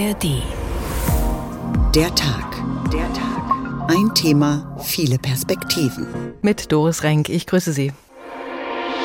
ARD. 0.00 0.42
Der 1.94 2.14
Tag. 2.14 2.62
Der 2.90 3.12
Tag. 3.12 3.88
Ein 3.88 4.14
Thema, 4.14 4.78
viele 4.82 5.18
Perspektiven. 5.18 6.06
Mit 6.40 6.72
Doris 6.72 7.02
Renk, 7.02 7.28
ich 7.28 7.46
grüße 7.46 7.72
Sie. 7.72 7.92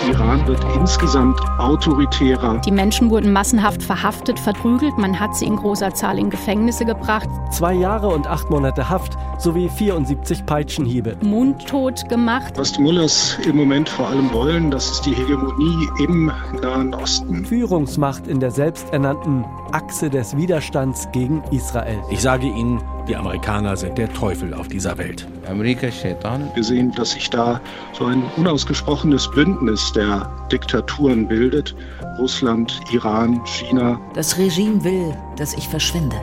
Iran 0.07 0.45
wird 0.45 0.63
insgesamt 0.75 1.39
autoritärer. 1.57 2.61
Die 2.63 2.71
Menschen 2.71 3.09
wurden 3.09 3.33
massenhaft 3.33 3.81
verhaftet, 3.81 4.39
verprügelt. 4.39 4.97
Man 4.97 5.19
hat 5.19 5.35
sie 5.35 5.45
in 5.45 5.55
großer 5.55 5.93
Zahl 5.95 6.19
in 6.19 6.29
Gefängnisse 6.29 6.85
gebracht. 6.85 7.27
Zwei 7.51 7.73
Jahre 7.73 8.09
und 8.09 8.27
acht 8.27 8.49
Monate 8.51 8.87
Haft 8.87 9.17
sowie 9.39 9.67
74 9.67 10.45
Peitschenhiebe. 10.45 11.17
Mundtot 11.21 12.07
gemacht. 12.07 12.53
Was 12.55 12.73
die 12.73 12.81
Mullahs 12.81 13.39
im 13.45 13.55
Moment 13.55 13.89
vor 13.89 14.07
allem 14.07 14.31
wollen, 14.31 14.69
das 14.69 14.91
ist 14.91 15.05
die 15.07 15.13
Hegemonie 15.13 15.89
im 16.03 16.31
Nahen 16.61 16.93
Osten. 16.93 17.43
Führungsmacht 17.45 18.27
in 18.27 18.39
der 18.39 18.51
selbsternannten 18.51 19.43
Achse 19.71 20.09
des 20.11 20.37
Widerstands 20.37 21.07
gegen 21.13 21.43
Israel. 21.51 21.99
Ich 22.11 22.21
sage 22.21 22.45
Ihnen, 22.45 22.79
die 23.07 23.15
Amerikaner 23.15 23.77
sind 23.77 23.97
der 23.97 24.11
Teufel 24.11 24.53
auf 24.53 24.67
dieser 24.67 24.97
Welt. 24.97 25.27
Wir 25.47 26.63
sehen, 26.63 26.91
dass 26.95 27.11
sich 27.11 27.29
da 27.29 27.61
so 27.93 28.05
ein 28.05 28.23
unausgesprochenes 28.37 29.29
Bündnis 29.31 29.91
der 29.93 30.29
Diktaturen 30.51 31.27
bildet. 31.27 31.75
Russland, 32.17 32.79
Iran, 32.91 33.41
China. 33.45 33.99
Das 34.13 34.37
Regime 34.37 34.83
will, 34.83 35.15
dass 35.37 35.53
ich 35.53 35.67
verschwinde. 35.67 36.17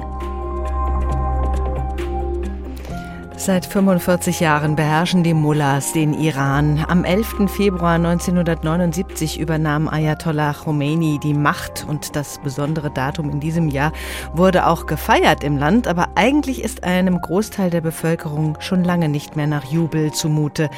Seit 3.45 3.66
45 3.66 4.38
Jahren 4.38 4.77
beherrschen 4.77 5.24
die 5.24 5.34
Mullahs 5.34 5.92
den 5.92 6.14
Iran. 6.14 6.84
Am 6.87 7.02
11. 7.02 7.51
Februar 7.51 7.95
1979 7.95 9.41
übernahm 9.41 9.88
Ayatollah 9.88 10.52
Khomeini 10.52 11.18
die 11.20 11.34
Macht 11.34 11.84
und 11.88 12.15
das 12.15 12.38
besondere 12.38 12.92
Datum 12.92 13.30
in 13.30 13.41
diesem 13.41 13.66
Jahr 13.66 13.92
wurde 14.32 14.68
auch 14.68 14.87
gefeiert 14.87 15.43
im 15.43 15.59
Land, 15.59 15.88
aber 15.88 16.10
eigentlich 16.15 16.63
ist 16.63 16.85
einem 16.85 17.20
Großteil 17.20 17.70
der 17.70 17.80
Bevölkerung 17.80 18.59
schon 18.60 18.85
lange 18.85 19.09
nicht 19.09 19.35
mehr 19.35 19.48
nach 19.48 19.65
Jubel 19.65 20.13
zumute. 20.13 20.70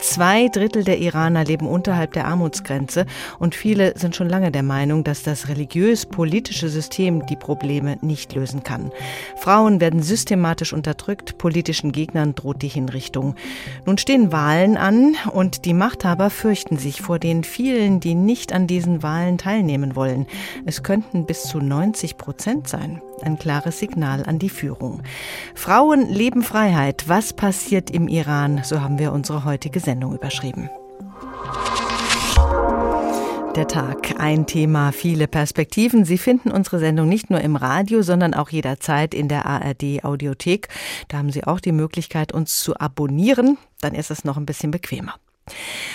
Zwei 0.00 0.48
Drittel 0.48 0.84
der 0.84 0.98
Iraner 1.00 1.44
leben 1.44 1.68
unterhalb 1.68 2.14
der 2.14 2.28
Armutsgrenze 2.28 3.04
und 3.38 3.54
viele 3.54 3.92
sind 3.98 4.16
schon 4.16 4.30
lange 4.30 4.50
der 4.50 4.62
Meinung, 4.62 5.04
dass 5.04 5.22
das 5.22 5.48
religiös-politische 5.48 6.70
System 6.70 7.26
die 7.26 7.36
Probleme 7.36 7.98
nicht 8.00 8.34
lösen 8.34 8.62
kann. 8.62 8.90
Frauen 9.36 9.82
werden 9.82 10.02
systematisch 10.02 10.72
unterdrückt, 10.72 11.36
politischen 11.36 11.92
Gegnern 11.92 12.05
Gegnern 12.06 12.36
droht 12.36 12.62
die 12.62 12.68
Hinrichtung. 12.68 13.34
Nun 13.84 13.98
stehen 13.98 14.30
Wahlen 14.30 14.76
an 14.76 15.16
und 15.32 15.64
die 15.64 15.74
Machthaber 15.74 16.30
fürchten 16.30 16.76
sich 16.76 17.02
vor 17.02 17.18
den 17.18 17.42
vielen, 17.42 17.98
die 17.98 18.14
nicht 18.14 18.52
an 18.52 18.68
diesen 18.68 19.02
Wahlen 19.02 19.38
teilnehmen 19.38 19.96
wollen. 19.96 20.26
Es 20.64 20.84
könnten 20.84 21.26
bis 21.26 21.42
zu 21.44 21.58
90 21.58 22.16
Prozent 22.16 22.68
sein. 22.68 23.02
Ein 23.22 23.38
klares 23.38 23.80
Signal 23.80 24.24
an 24.24 24.38
die 24.38 24.50
Führung. 24.50 25.02
Frauen 25.56 26.08
leben 26.08 26.42
Freiheit. 26.42 27.08
Was 27.08 27.32
passiert 27.32 27.90
im 27.90 28.06
Iran? 28.06 28.60
So 28.62 28.80
haben 28.80 29.00
wir 29.00 29.12
unsere 29.12 29.44
heutige 29.44 29.80
Sendung 29.80 30.14
überschrieben. 30.14 30.70
Der 33.56 33.66
Tag. 33.66 34.20
Ein 34.20 34.46
Thema, 34.46 34.92
viele 34.92 35.26
Perspektiven. 35.26 36.04
Sie 36.04 36.18
finden 36.18 36.50
unsere 36.50 36.78
Sendung 36.78 37.08
nicht 37.08 37.30
nur 37.30 37.40
im 37.40 37.56
Radio, 37.56 38.02
sondern 38.02 38.34
auch 38.34 38.50
jederzeit 38.50 39.14
in 39.14 39.28
der 39.28 39.46
ARD 39.46 40.04
Audiothek. 40.04 40.68
Da 41.08 41.16
haben 41.16 41.32
Sie 41.32 41.44
auch 41.44 41.58
die 41.58 41.72
Möglichkeit, 41.72 42.32
uns 42.32 42.60
zu 42.60 42.76
abonnieren. 42.78 43.56
Dann 43.80 43.94
ist 43.94 44.10
es 44.10 44.24
noch 44.24 44.36
ein 44.36 44.44
bisschen 44.44 44.72
bequemer. 44.72 45.14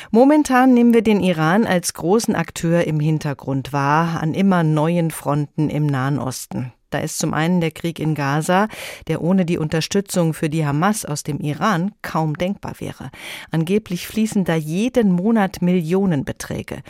Momentan 0.09 0.73
nehmen 0.73 0.95
wir 0.95 1.03
den 1.03 1.21
Iran 1.21 1.67
als 1.67 1.93
großen 1.93 2.33
Akteur 2.33 2.87
im 2.87 2.99
Hintergrund 2.99 3.71
wahr, 3.71 4.19
an 4.19 4.33
immer 4.33 4.63
neuen 4.63 5.11
Fronten 5.11 5.69
im 5.69 5.85
Nahen 5.85 6.17
Osten. 6.17 6.73
Da 6.91 6.99
ist 6.99 7.17
zum 7.17 7.33
einen 7.33 7.61
der 7.61 7.71
Krieg 7.71 7.99
in 7.99 8.15
Gaza, 8.15 8.67
der 9.07 9.21
ohne 9.21 9.45
die 9.45 9.57
Unterstützung 9.57 10.33
für 10.33 10.49
die 10.49 10.65
Hamas 10.65 11.05
aus 11.05 11.23
dem 11.23 11.39
Iran 11.39 11.93
kaum 12.01 12.37
denkbar 12.37 12.75
wäre. 12.79 13.11
Angeblich 13.49 14.07
fließen 14.07 14.43
da 14.43 14.55
jeden 14.55 15.11
Monat 15.11 15.61
Millionenbeträge. 15.61 16.83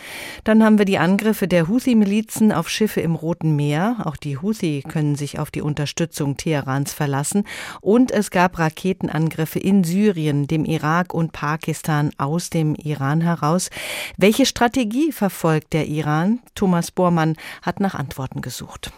Dann 0.44 0.64
haben 0.64 0.80
wir 0.80 0.86
die 0.86 0.98
Angriffe 0.98 1.48
der 1.48 1.68
Houthi-Milizen 1.68 2.52
auf 2.52 2.68
Schiffe 2.68 3.02
im 3.02 3.16
Roten 3.16 3.56
Meer. 3.56 3.98
Auch 4.04 4.18
die 4.18 4.38
Houthi 4.38 4.84
können 4.88 5.16
sich 5.16 5.38
auf 5.38 5.52
die 5.52 5.62
Unterstützung 5.62 6.36
Teherans 6.36 6.94
verlassen. 6.94 7.44
Und 7.80 8.12
es 8.12 8.32
gab 8.32 8.58
Raketenangriffe 8.58 9.60
in 9.60 9.84
Syrien, 9.84 10.48
dem 10.48 10.66
Irak 10.66 11.14
und 11.14 11.32
Pakistan 11.32 12.12
aus 12.18 12.50
dem 12.50 12.74
Iran 12.74 13.22
heraus. 13.22 13.70
Welche 14.18 14.48
Strategie 14.48 15.12
verfolgt 15.12 15.74
der 15.74 15.88
Iran? 15.88 16.40
Thomas 16.56 16.90
Bormann 16.90 17.36
hat 17.62 17.80
nach 17.80 17.94
Antworten 17.94 18.42
gesucht. 18.42 18.92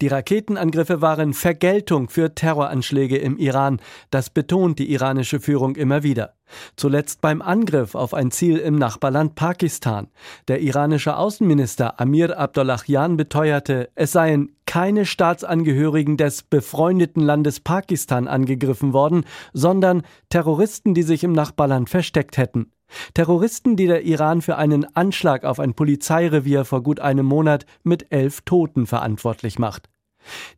Die 0.00 0.08
Raketenangriffe 0.08 1.00
waren 1.00 1.34
Vergeltung 1.34 2.08
für 2.08 2.34
Terroranschläge 2.34 3.16
im 3.16 3.36
Iran. 3.38 3.80
Das 4.10 4.28
betont 4.28 4.80
die 4.80 4.92
iranische 4.92 5.38
Führung 5.38 5.76
immer 5.76 6.02
wieder. 6.02 6.34
Zuletzt 6.74 7.20
beim 7.20 7.40
Angriff 7.40 7.94
auf 7.94 8.12
ein 8.12 8.32
Ziel 8.32 8.58
im 8.58 8.74
Nachbarland 8.74 9.36
Pakistan. 9.36 10.08
Der 10.48 10.60
iranische 10.60 11.16
Außenminister 11.16 12.00
Amir 12.00 12.38
Abdollahian 12.38 13.16
beteuerte, 13.16 13.88
es 13.94 14.12
seien 14.12 14.56
keine 14.66 15.06
Staatsangehörigen 15.06 16.16
des 16.16 16.42
befreundeten 16.42 17.22
Landes 17.22 17.60
Pakistan 17.60 18.26
angegriffen 18.26 18.92
worden, 18.92 19.24
sondern 19.52 20.02
Terroristen, 20.28 20.94
die 20.94 21.04
sich 21.04 21.22
im 21.22 21.32
Nachbarland 21.32 21.88
versteckt 21.88 22.36
hätten. 22.36 22.72
Terroristen, 23.14 23.76
die 23.76 23.86
der 23.86 24.02
Iran 24.02 24.42
für 24.42 24.56
einen 24.56 24.84
Anschlag 24.96 25.44
auf 25.44 25.60
ein 25.60 25.74
Polizeirevier 25.74 26.64
vor 26.64 26.82
gut 26.82 27.00
einem 27.00 27.26
Monat 27.26 27.66
mit 27.82 28.06
elf 28.10 28.42
Toten 28.42 28.86
verantwortlich 28.86 29.58
macht. 29.58 29.88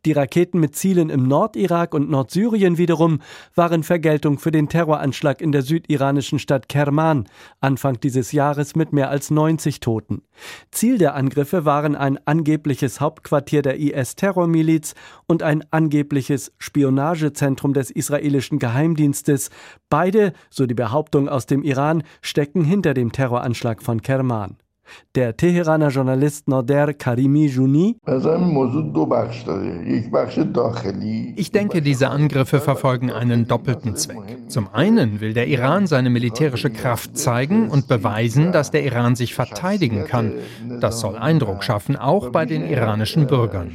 Die 0.05 0.11
Raketen 0.11 0.59
mit 0.59 0.75
Zielen 0.75 1.09
im 1.09 1.27
Nordirak 1.27 1.93
und 1.93 2.09
Nordsyrien 2.09 2.77
wiederum 2.77 3.19
waren 3.55 3.83
Vergeltung 3.83 4.39
für 4.39 4.51
den 4.51 4.69
Terroranschlag 4.69 5.41
in 5.41 5.51
der 5.51 5.61
südiranischen 5.61 6.39
Stadt 6.39 6.69
Kerman 6.69 7.27
Anfang 7.59 7.99
dieses 7.99 8.31
Jahres 8.31 8.75
mit 8.75 8.93
mehr 8.93 9.09
als 9.09 9.31
90 9.31 9.79
Toten. 9.79 10.21
Ziel 10.71 10.97
der 10.97 11.15
Angriffe 11.15 11.65
waren 11.65 11.95
ein 11.95 12.19
angebliches 12.25 13.01
Hauptquartier 13.01 13.61
der 13.61 13.77
IS-Terrormiliz 13.77 14.95
und 15.25 15.43
ein 15.43 15.63
angebliches 15.71 16.53
Spionagezentrum 16.57 17.73
des 17.73 17.91
israelischen 17.91 18.59
Geheimdienstes. 18.59 19.49
Beide, 19.89 20.33
so 20.49 20.65
die 20.65 20.73
Behauptung 20.73 21.29
aus 21.29 21.45
dem 21.45 21.63
Iran, 21.63 22.03
stecken 22.21 22.63
hinter 22.63 22.93
dem 22.93 23.11
Terroranschlag 23.11 23.81
von 23.81 24.01
Kerman. 24.01 24.57
Der 25.15 25.35
Teheraner 25.35 25.89
Journalist 25.89 26.47
Noder 26.47 26.93
Karimi 26.93 27.47
Juni 27.47 27.97
Ich 31.35 31.51
denke, 31.51 31.81
diese 31.81 32.09
Angriffe 32.09 32.59
verfolgen 32.59 33.11
einen 33.11 33.47
doppelten 33.47 33.95
Zweck. 33.95 34.17
Zum 34.47 34.67
einen 34.73 35.19
will 35.19 35.33
der 35.33 35.47
Iran 35.47 35.87
seine 35.87 36.09
militärische 36.09 36.69
Kraft 36.69 37.17
zeigen 37.17 37.69
und 37.69 37.87
beweisen, 37.87 38.51
dass 38.51 38.71
der 38.71 38.83
Iran 38.83 39.15
sich 39.15 39.33
verteidigen 39.33 40.05
kann. 40.05 40.33
Das 40.79 40.99
soll 40.99 41.15
Eindruck 41.15 41.63
schaffen, 41.63 41.95
auch 41.95 42.29
bei 42.29 42.45
den 42.45 42.69
iranischen 42.69 43.27
Bürgern. 43.27 43.71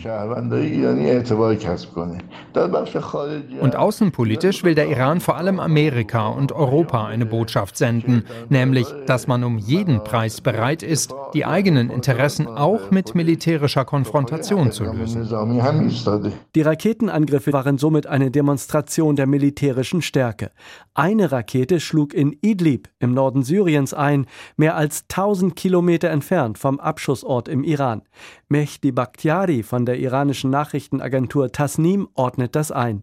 Und 3.60 3.76
außenpolitisch 3.76 4.64
will 4.64 4.74
der 4.74 4.88
Iran 4.88 5.20
vor 5.20 5.36
allem 5.36 5.60
Amerika 5.60 6.28
und 6.28 6.52
Europa 6.52 7.06
eine 7.06 7.26
Botschaft 7.26 7.76
senden, 7.76 8.24
nämlich, 8.48 8.86
dass 9.06 9.26
man 9.26 9.44
um 9.44 9.58
jeden 9.58 10.04
Preis 10.04 10.40
bereit 10.40 10.82
ist, 10.82 11.01
ist, 11.02 11.14
die 11.34 11.44
eigenen 11.44 11.90
Interessen 11.90 12.46
auch 12.46 12.90
mit 12.90 13.14
militärischer 13.14 13.84
Konfrontation 13.84 14.70
zu 14.72 14.84
lösen. 14.84 15.28
Die 16.54 16.62
Raketenangriffe 16.62 17.52
waren 17.52 17.78
somit 17.78 18.06
eine 18.06 18.30
Demonstration 18.30 19.16
der 19.16 19.26
militärischen 19.26 20.02
Stärke. 20.02 20.50
Eine 20.94 21.32
Rakete 21.32 21.80
schlug 21.80 22.14
in 22.14 22.36
Idlib 22.42 22.88
im 22.98 23.14
Norden 23.14 23.42
Syriens 23.42 23.94
ein, 23.94 24.26
mehr 24.56 24.76
als 24.76 25.04
1000 25.10 25.56
Kilometer 25.56 26.10
entfernt 26.10 26.58
vom 26.58 26.78
Abschussort 26.78 27.48
im 27.48 27.64
Iran. 27.64 28.02
Mehdi 28.48 28.92
Bakhtiari 28.92 29.62
von 29.62 29.86
der 29.86 29.98
iranischen 29.98 30.50
Nachrichtenagentur 30.50 31.50
Tasnim 31.50 32.08
ordnet 32.14 32.54
das 32.54 32.70
ein. 32.70 33.02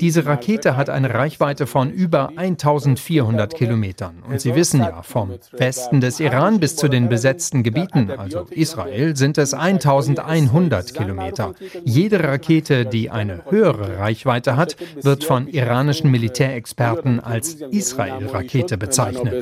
Diese 0.00 0.26
Rakete 0.26 0.76
hat 0.76 0.90
eine 0.90 1.14
Reichweite 1.14 1.66
von 1.66 1.90
über 1.90 2.30
1400 2.34 3.54
Kilometern 3.54 4.22
und 4.26 4.40
sie 4.40 4.47
Sie 4.48 4.54
wissen 4.54 4.80
ja, 4.80 5.02
vom 5.02 5.38
Westen 5.52 6.00
des 6.00 6.20
Iran 6.20 6.58
bis 6.58 6.74
zu 6.74 6.88
den 6.88 7.10
besetzten 7.10 7.62
Gebieten, 7.62 8.10
also 8.10 8.46
Israel, 8.50 9.14
sind 9.14 9.36
es 9.36 9.52
1100 9.52 10.94
Kilometer. 10.94 11.54
Jede 11.84 12.24
Rakete, 12.24 12.86
die 12.86 13.10
eine 13.10 13.42
höhere 13.50 13.98
Reichweite 13.98 14.56
hat, 14.56 14.76
wird 15.02 15.24
von 15.24 15.48
iranischen 15.48 16.10
Militärexperten 16.10 17.20
als 17.20 17.56
Israel-Rakete 17.56 18.78
bezeichnet. 18.78 19.34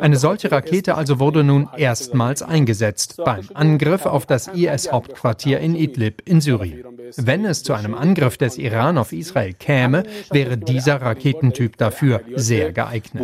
Eine 0.00 0.16
solche 0.16 0.50
Rakete 0.50 0.94
also 0.94 1.20
wurde 1.20 1.44
nun 1.44 1.68
erstmals 1.76 2.42
eingesetzt 2.42 3.20
beim 3.24 3.48
Angriff 3.54 4.06
auf 4.06 4.26
das 4.26 4.48
IS-Hauptquartier 4.48 5.60
in 5.60 5.76
Idlib 5.76 6.22
in 6.24 6.40
Syrien. 6.40 6.84
Wenn 7.16 7.44
es 7.44 7.62
zu 7.62 7.74
einem 7.74 7.94
Angriff 7.94 8.36
des 8.36 8.58
Iran 8.58 8.98
auf 8.98 9.12
Israel 9.12 9.52
käme, 9.52 10.04
wäre 10.30 10.56
dieser 10.58 11.00
Raketentyp 11.00 11.76
dafür 11.76 12.22
sehr 12.34 12.72
geeignet. 12.72 13.22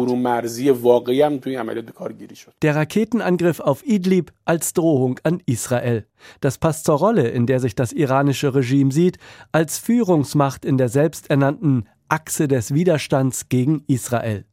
Der 2.63 2.77
Raketenangriff 2.77 3.61
auf 3.61 3.87
Idlib 3.87 4.33
als 4.45 4.73
Drohung 4.73 5.19
an 5.23 5.43
Israel. 5.47 6.07
Das 6.41 6.59
passt 6.59 6.85
zur 6.85 6.99
Rolle, 6.99 7.29
in 7.29 7.47
der 7.47 7.61
sich 7.61 7.75
das 7.75 7.93
iranische 7.93 8.55
Regime 8.55 8.93
sieht, 8.93 9.19
als 9.53 9.79
Führungsmacht 9.79 10.65
in 10.65 10.77
der 10.77 10.89
selbsternannten 10.89 11.89
Achse 12.09 12.49
des 12.49 12.75
Widerstands 12.75 13.49
gegen 13.49 13.85
Israel. 13.87 14.45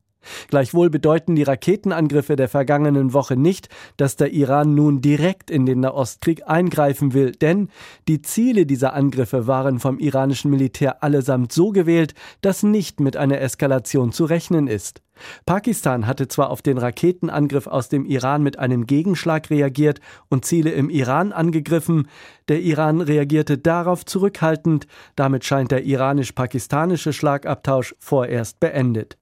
Gleichwohl 0.50 0.90
bedeuten 0.90 1.36
die 1.36 1.44
Raketenangriffe 1.44 2.36
der 2.36 2.50
vergangenen 2.50 3.14
Woche 3.14 3.36
nicht, 3.36 3.70
dass 3.98 4.16
der 4.16 4.34
Iran 4.34 4.76
nun 4.76 5.02
direkt 5.02 5.52
in 5.52 5.66
den 5.66 5.82
Nahostkrieg 5.82 6.48
eingreifen 6.48 7.14
will, 7.14 7.32
denn 7.32 7.70
die 8.08 8.22
Ziele 8.22 8.66
dieser 8.66 8.94
Angriffe 8.94 9.48
waren 9.48 9.80
vom 9.80 10.00
iranischen 10.00 10.52
Militär 10.52 11.04
allesamt 11.04 11.52
so 11.52 11.72
gewählt, 11.72 12.14
dass 12.42 12.64
nicht 12.64 13.00
mit 13.00 13.18
einer 13.18 13.42
Eskalation 13.42 14.12
zu 14.12 14.26
rechnen 14.26 14.68
ist. 14.68 15.02
Pakistan 15.46 16.08
hatte 16.08 16.28
zwar 16.28 16.50
auf 16.50 16.62
den 16.62 16.78
Raketenangriff 16.78 17.68
aus 17.68 17.90
dem 17.90 18.06
Iran 18.06 18.44
mit 18.44 18.60
einem 18.60 18.86
Gegenschlag 18.86 19.50
reagiert 19.50 20.00
und 20.30 20.46
Ziele 20.46 20.72
im 20.72 20.90
Iran 20.90 21.32
angegriffen, 21.32 22.08
der 22.48 22.62
Iran 22.62 23.02
reagierte 23.02 23.58
darauf 23.58 24.06
zurückhaltend, 24.06 24.88
damit 25.16 25.46
scheint 25.46 25.72
der 25.72 25.84
iranisch-pakistanische 25.84 27.14
Schlagabtausch 27.14 27.96
vorerst 28.00 28.60
beendet. 28.60 29.18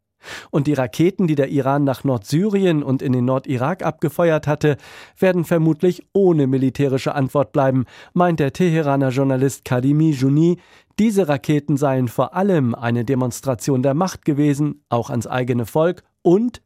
Und 0.52 0.68
die 0.68 0.74
Raketen, 0.74 1.28
die 1.28 1.36
der 1.36 1.50
Iran 1.50 1.84
nach 1.84 2.04
Nordsyrien 2.04 2.84
und 2.84 3.02
in 3.02 3.14
den 3.14 3.26
Nordirak 3.26 3.84
abgefeuert 3.84 4.48
hatte, 4.48 4.78
werden 5.20 5.46
vermutlich 5.46 6.04
ohne 6.14 6.48
militärische 6.48 7.16
Antwort 7.16 7.52
bleiben, 7.52 7.86
meint 8.14 8.40
der 8.40 8.54
Teheraner 8.54 9.10
Journalist 9.10 9.66
Kadimi 9.66 10.12
Juni. 10.12 10.58
Diese 10.98 11.28
Raketen 11.28 11.78
seien 11.78 12.08
vor 12.08 12.36
allem 12.36 12.74
eine 12.74 13.04
Demonstration 13.04 13.84
der 13.84 13.94
Macht 13.94 14.24
gewesen, 14.24 14.84
auch 14.90 15.10
ans 15.10 15.28
eigene 15.28 15.66
Volk 15.66 16.04
und 16.22 16.62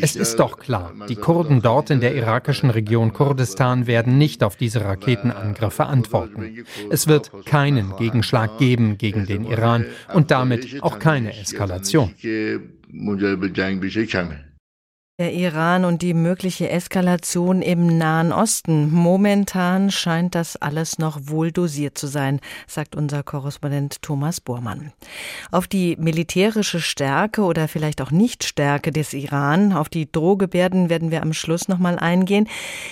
es 0.00 0.16
ist 0.16 0.36
doch 0.36 0.58
klar, 0.58 0.94
die 1.08 1.16
Kurden 1.16 1.60
dort 1.60 1.90
in 1.90 2.00
der 2.00 2.14
irakischen 2.14 2.70
Region 2.70 3.12
Kurdistan 3.12 3.86
werden 3.86 4.16
nicht 4.16 4.42
auf 4.42 4.56
diese 4.56 4.84
Raketenangriffe 4.84 5.84
antworten. 5.84 6.64
Es 6.90 7.06
wird 7.06 7.30
keinen 7.44 7.96
Gegenschlag 7.96 8.58
geben 8.58 8.96
gegen 8.96 9.26
den 9.26 9.44
Iran 9.44 9.84
und 10.14 10.30
damit 10.30 10.82
auch 10.82 10.98
keine 10.98 11.38
Eskalation. 11.38 12.14
Der 15.20 15.34
Iran 15.34 15.84
und 15.84 16.00
die 16.00 16.14
mögliche 16.14 16.70
Eskalation 16.70 17.60
im 17.60 17.98
Nahen 17.98 18.32
Osten. 18.32 18.90
Momentan 18.90 19.90
scheint 19.90 20.34
das 20.34 20.56
alles 20.56 20.98
noch 20.98 21.18
wohl 21.24 21.52
dosiert 21.52 21.98
zu 21.98 22.06
sein, 22.06 22.40
sagt 22.66 22.96
unser 22.96 23.22
Korrespondent 23.22 24.00
Thomas 24.00 24.40
Bormann. 24.40 24.92
Auf 25.50 25.68
die 25.68 25.94
militärische 26.00 26.80
Stärke 26.80 27.42
oder 27.42 27.68
vielleicht 27.68 28.00
auch 28.00 28.10
Nichtstärke 28.10 28.92
des 28.92 29.12
Iran, 29.12 29.74
auf 29.74 29.90
die 29.90 30.10
Drohgebärden 30.10 30.88
werden 30.88 31.10
wir 31.10 31.20
am 31.20 31.34
Schluss 31.34 31.68
nochmal 31.68 31.98
eingehen. 31.98 32.48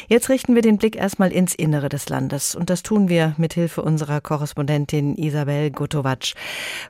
Jetzt 0.08 0.28
richten 0.28 0.54
wir 0.54 0.60
den 0.60 0.76
Blick 0.76 0.96
erstmal 0.96 1.32
ins 1.32 1.54
Innere 1.54 1.88
des 1.88 2.10
Landes 2.10 2.54
und 2.54 2.68
das 2.68 2.82
tun 2.82 3.08
wir 3.08 3.36
mit 3.38 3.54
Hilfe 3.54 3.80
unserer 3.80 4.20
Korrespondentin 4.20 5.16
Isabel 5.16 5.70
Gotovac. 5.70 6.34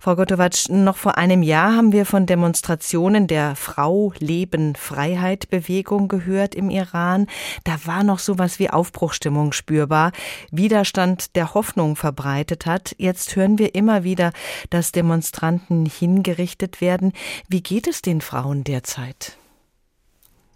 Frau 0.00 0.17
Gotovac, 0.17 0.69
noch 0.69 0.96
vor 0.96 1.17
einem 1.17 1.44
Jahr 1.44 1.76
haben 1.76 1.93
wir 1.93 2.06
von 2.06 2.26
Demonstrationen 2.26 3.29
der 3.29 3.55
Frau, 3.55 4.12
Leben, 4.19 4.75
Freiheit 4.75 5.28
Freiheitbewegung 5.29 6.09
gehört 6.09 6.55
im 6.55 6.71
Iran. 6.71 7.27
Da 7.65 7.77
war 7.85 8.03
noch 8.03 8.19
sowas 8.19 8.59
wie 8.59 8.71
Aufbruchstimmung 8.71 9.53
spürbar, 9.53 10.13
Widerstand 10.51 11.37
der 11.37 11.53
Hoffnung 11.55 11.97
verbreitet 11.97 12.65
hat. 12.65 12.95
Jetzt 12.99 13.37
hören 13.37 13.59
wir 13.59 13.75
immer 13.75 14.05
wieder, 14.05 14.33
dass 14.71 14.93
Demonstranten 14.93 15.85
hingerichtet 15.85 16.81
werden. 16.81 17.13
Wie 17.49 17.63
geht 17.63 17.87
es 17.87 18.01
den 18.01 18.21
Frauen 18.21 18.65
derzeit? 18.65 19.37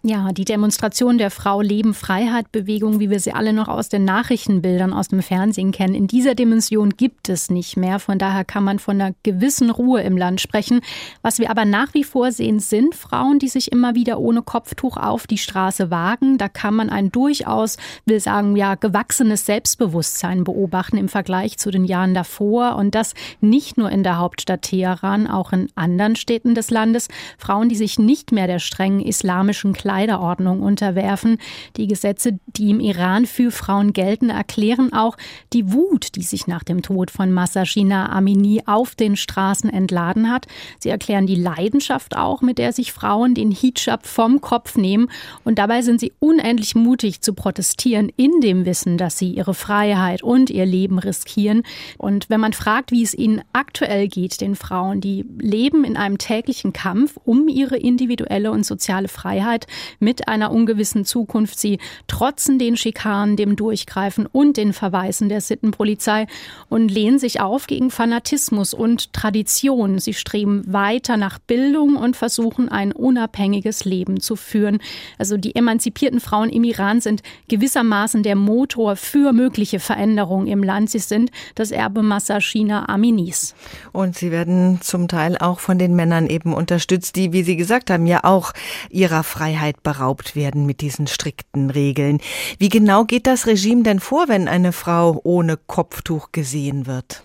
Ja, 0.05 0.33
die 0.33 0.43
Demonstration 0.43 1.17
der 1.17 1.31
Frau 1.31 1.61
Leben 1.61 1.93
Freiheit 1.93 2.51
Bewegung, 2.51 2.99
wie 2.99 3.09
wir 3.09 3.21
sie 3.21 3.31
alle 3.31 3.53
noch 3.53 3.69
aus 3.69 3.87
den 3.87 4.03
Nachrichtenbildern 4.03 4.91
aus 4.91 5.07
dem 5.07 5.21
Fernsehen 5.21 5.71
kennen, 5.71 5.95
in 5.95 6.07
dieser 6.07 6.35
Dimension 6.35 6.89
gibt 6.89 7.29
es 7.29 7.49
nicht 7.49 7.77
mehr. 7.77 7.99
Von 7.99 8.19
daher 8.19 8.43
kann 8.43 8.65
man 8.65 8.79
von 8.79 8.99
einer 8.99 9.15
gewissen 9.23 9.69
Ruhe 9.69 10.01
im 10.01 10.17
Land 10.17 10.41
sprechen. 10.41 10.81
Was 11.21 11.39
wir 11.39 11.49
aber 11.49 11.63
nach 11.63 11.93
wie 11.93 12.03
vor 12.03 12.33
sehen, 12.33 12.59
sind 12.59 12.95
Frauen, 12.95 13.39
die 13.39 13.47
sich 13.47 13.71
immer 13.71 13.95
wieder 13.95 14.19
ohne 14.19 14.41
Kopftuch 14.41 14.97
auf 14.97 15.25
die 15.25 15.37
Straße 15.37 15.89
wagen. 15.89 16.37
Da 16.37 16.49
kann 16.49 16.75
man 16.75 16.89
ein 16.89 17.09
durchaus, 17.09 17.77
will 18.03 18.19
sagen, 18.19 18.57
ja, 18.57 18.75
gewachsenes 18.75 19.45
Selbstbewusstsein 19.45 20.43
beobachten 20.43 20.97
im 20.97 21.07
Vergleich 21.07 21.57
zu 21.59 21.71
den 21.71 21.85
Jahren 21.85 22.13
davor. 22.13 22.75
Und 22.75 22.93
das 22.93 23.13
nicht 23.39 23.77
nur 23.77 23.89
in 23.89 24.03
der 24.03 24.17
Hauptstadt 24.17 24.63
Teheran, 24.63 25.27
auch 25.27 25.53
in 25.53 25.69
anderen 25.75 26.17
Städten 26.17 26.55
des 26.55 26.71
Landes. 26.71 27.07
Frauen, 27.37 27.69
die 27.69 27.77
sich 27.77 27.97
nicht 27.97 28.33
mehr 28.33 28.47
der 28.47 28.59
strengen 28.59 28.99
islamischen 28.99 29.71
Kleidung 29.71 29.92
Kleiderordnung 29.93 30.63
unterwerfen. 30.63 31.37
Die 31.77 31.85
Gesetze, 31.85 32.39
die 32.47 32.71
im 32.71 32.79
Iran 32.79 33.27
für 33.27 33.51
Frauen 33.51 33.93
gelten, 33.93 34.31
erklären 34.31 34.91
auch 34.91 35.17
die 35.53 35.71
Wut, 35.71 36.15
die 36.15 36.23
sich 36.23 36.47
nach 36.47 36.63
dem 36.63 36.81
Tod 36.81 37.11
von 37.11 37.31
Masashina 37.31 38.11
Amini 38.11 38.63
auf 38.65 38.95
den 38.95 39.15
Straßen 39.15 39.69
entladen 39.69 40.31
hat. 40.31 40.47
Sie 40.79 40.89
erklären 40.89 41.27
die 41.27 41.35
Leidenschaft 41.35 42.17
auch, 42.17 42.41
mit 42.41 42.57
der 42.57 42.73
sich 42.73 42.91
Frauen 42.91 43.35
den 43.35 43.51
Hijab 43.51 44.07
vom 44.07 44.41
Kopf 44.41 44.77
nehmen. 44.77 45.09
Und 45.43 45.59
dabei 45.59 45.83
sind 45.83 45.99
sie 45.99 46.11
unendlich 46.19 46.73
mutig 46.73 47.21
zu 47.21 47.35
protestieren, 47.35 48.11
in 48.17 48.41
dem 48.41 48.65
Wissen, 48.65 48.97
dass 48.97 49.19
sie 49.19 49.29
ihre 49.29 49.53
Freiheit 49.53 50.23
und 50.23 50.49
ihr 50.49 50.65
Leben 50.65 50.97
riskieren. 50.97 51.61
Und 51.99 52.31
wenn 52.31 52.39
man 52.39 52.53
fragt, 52.53 52.91
wie 52.91 53.03
es 53.03 53.13
ihnen 53.13 53.43
aktuell 53.53 54.07
geht, 54.07 54.41
den 54.41 54.55
Frauen, 54.55 55.01
die 55.01 55.23
leben 55.37 55.83
in 55.83 55.97
einem 55.97 56.17
täglichen 56.17 56.73
Kampf 56.73 57.19
um 57.25 57.47
ihre 57.47 57.77
individuelle 57.77 58.51
und 58.51 58.65
soziale 58.65 59.07
Freiheit, 59.07 59.67
mit 59.99 60.27
einer 60.27 60.51
ungewissen 60.51 61.05
Zukunft. 61.05 61.59
Sie 61.59 61.79
trotzen 62.07 62.59
den 62.59 62.77
Schikanen, 62.77 63.35
dem 63.35 63.55
Durchgreifen 63.55 64.25
und 64.25 64.57
den 64.57 64.73
Verweisen 64.73 65.29
der 65.29 65.41
Sittenpolizei 65.41 66.27
und 66.69 66.89
lehnen 66.89 67.19
sich 67.19 67.41
auf 67.41 67.67
gegen 67.67 67.91
Fanatismus 67.91 68.73
und 68.73 69.13
Tradition. 69.13 69.99
Sie 69.99 70.13
streben 70.13 70.63
weiter 70.67 71.17
nach 71.17 71.39
Bildung 71.39 71.95
und 71.95 72.15
versuchen 72.15 72.69
ein 72.69 72.91
unabhängiges 72.91 73.85
Leben 73.85 74.19
zu 74.19 74.35
führen. 74.35 74.79
Also 75.17 75.37
die 75.37 75.55
emanzipierten 75.55 76.19
Frauen 76.19 76.49
im 76.49 76.63
Iran 76.63 77.01
sind 77.01 77.21
gewissermaßen 77.47 78.23
der 78.23 78.35
Motor 78.35 78.95
für 78.95 79.33
mögliche 79.33 79.79
Veränderungen 79.79 80.47
im 80.47 80.63
Land. 80.63 80.89
Sie 80.89 80.99
sind 80.99 81.31
das 81.55 81.71
Erbe 81.71 82.03
Massachina 82.03 82.89
Aminis. 82.89 83.55
Und 83.91 84.17
sie 84.17 84.31
werden 84.31 84.79
zum 84.81 85.07
Teil 85.07 85.37
auch 85.37 85.59
von 85.59 85.77
den 85.77 85.95
Männern 85.95 86.27
eben 86.27 86.53
unterstützt, 86.53 87.15
die, 87.15 87.33
wie 87.33 87.43
Sie 87.43 87.55
gesagt 87.55 87.89
haben, 87.89 88.05
ja 88.05 88.23
auch 88.23 88.53
ihrer 88.89 89.23
Freiheit 89.23 89.72
Freiheit 89.73 89.83
beraubt 89.83 90.35
werden 90.35 90.65
mit 90.65 90.81
diesen 90.81 91.07
strikten 91.07 91.69
Regeln. 91.69 92.19
Wie 92.59 92.69
genau 92.69 93.05
geht 93.05 93.27
das 93.27 93.47
Regime 93.47 93.83
denn 93.83 93.99
vor, 93.99 94.27
wenn 94.27 94.47
eine 94.47 94.71
Frau 94.71 95.19
ohne 95.23 95.57
Kopftuch 95.57 96.31
gesehen 96.31 96.85
wird? 96.85 97.23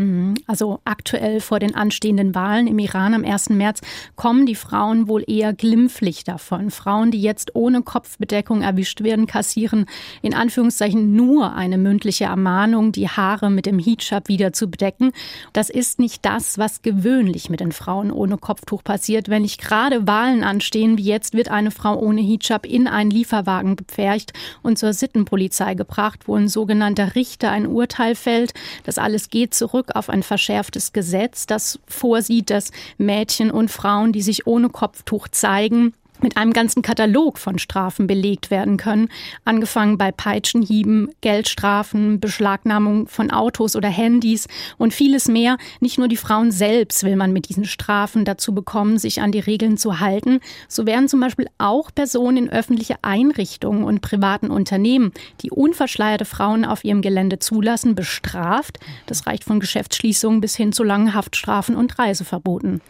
Mhm. 0.00 0.34
Also 0.46 0.80
aktuell 0.86 1.40
vor 1.40 1.58
den 1.58 1.74
anstehenden 1.74 2.34
Wahlen 2.34 2.66
im 2.66 2.78
Iran 2.78 3.12
am 3.12 3.22
1. 3.22 3.50
März 3.50 3.82
kommen 4.16 4.46
die 4.46 4.54
Frauen 4.54 5.08
wohl 5.08 5.22
eher 5.26 5.52
glimpflich 5.52 6.24
davon. 6.24 6.70
Frauen, 6.70 7.10
die 7.10 7.20
jetzt 7.20 7.54
ohne 7.54 7.82
Kopfbedeckung 7.82 8.62
erwischt 8.62 9.02
werden, 9.02 9.26
kassieren 9.26 9.84
in 10.22 10.32
Anführungszeichen 10.32 11.14
nur 11.14 11.52
eine 11.52 11.76
mündliche 11.76 12.24
Ermahnung, 12.24 12.92
die 12.92 13.10
Haare 13.10 13.50
mit 13.50 13.66
dem 13.66 13.78
Hijab 13.78 14.28
wieder 14.28 14.54
zu 14.54 14.70
bedecken. 14.70 15.12
Das 15.52 15.68
ist 15.68 15.98
nicht 15.98 16.24
das, 16.24 16.56
was 16.56 16.80
gewöhnlich 16.80 17.50
mit 17.50 17.60
den 17.60 17.72
Frauen 17.72 18.10
ohne 18.10 18.38
Kopftuch 18.38 18.82
passiert. 18.82 19.28
Wenn 19.28 19.42
nicht 19.42 19.60
gerade 19.60 20.06
Wahlen 20.06 20.44
anstehen, 20.44 20.96
wie 20.96 21.04
jetzt, 21.04 21.34
wird 21.34 21.50
eine 21.50 21.70
Frau 21.70 21.98
ohne 21.98 22.22
Hijab 22.22 22.64
in 22.64 22.88
einen 22.88 23.10
Lieferwagen 23.10 23.76
gepfercht 23.76 24.32
und 24.62 24.78
zur 24.78 24.94
Sittenpolizei 24.94 25.74
gebracht, 25.74 26.20
wo 26.26 26.36
ein 26.36 26.48
sogenannter 26.48 27.14
Richter 27.14 27.50
ein 27.50 27.66
Urteil 27.66 28.14
fällt. 28.14 28.54
Das 28.84 28.96
alles 28.96 29.28
geht 29.28 29.52
zurück 29.52 29.89
auf 29.92 30.08
ein 30.08 30.22
verschärftes 30.22 30.92
Gesetz, 30.92 31.46
das 31.46 31.78
vorsieht, 31.86 32.50
dass 32.50 32.70
Mädchen 32.98 33.50
und 33.50 33.70
Frauen, 33.70 34.12
die 34.12 34.22
sich 34.22 34.46
ohne 34.46 34.68
Kopftuch 34.68 35.28
zeigen, 35.28 35.94
mit 36.22 36.36
einem 36.36 36.52
ganzen 36.52 36.82
Katalog 36.82 37.38
von 37.38 37.58
Strafen 37.58 38.06
belegt 38.06 38.50
werden 38.50 38.76
können, 38.76 39.08
angefangen 39.44 39.98
bei 39.98 40.12
Peitschenhieben, 40.12 41.10
Geldstrafen, 41.20 42.20
Beschlagnahmung 42.20 43.06
von 43.08 43.30
Autos 43.30 43.76
oder 43.76 43.88
Handys 43.88 44.48
und 44.78 44.94
vieles 44.94 45.28
mehr. 45.28 45.56
Nicht 45.80 45.98
nur 45.98 46.08
die 46.08 46.16
Frauen 46.16 46.50
selbst 46.50 47.04
will 47.04 47.16
man 47.16 47.32
mit 47.32 47.48
diesen 47.48 47.64
Strafen 47.64 48.24
dazu 48.24 48.54
bekommen, 48.54 48.98
sich 48.98 49.20
an 49.20 49.32
die 49.32 49.40
Regeln 49.40 49.76
zu 49.76 50.00
halten. 50.00 50.40
So 50.68 50.86
werden 50.86 51.08
zum 51.08 51.20
Beispiel 51.20 51.48
auch 51.58 51.90
Personen 51.94 52.36
in 52.36 52.50
öffentliche 52.50 52.96
Einrichtungen 53.02 53.84
und 53.84 54.00
privaten 54.00 54.50
Unternehmen, 54.50 55.12
die 55.42 55.50
unverschleierte 55.50 56.24
Frauen 56.24 56.64
auf 56.64 56.84
ihrem 56.84 57.02
Gelände 57.02 57.38
zulassen, 57.38 57.94
bestraft. 57.94 58.78
Das 59.06 59.26
reicht 59.26 59.44
von 59.44 59.60
Geschäftsschließungen 59.60 60.40
bis 60.40 60.56
hin 60.56 60.72
zu 60.72 60.84
langen 60.84 61.14
Haftstrafen 61.14 61.76
und 61.76 61.98
Reiseverboten. 61.98 62.80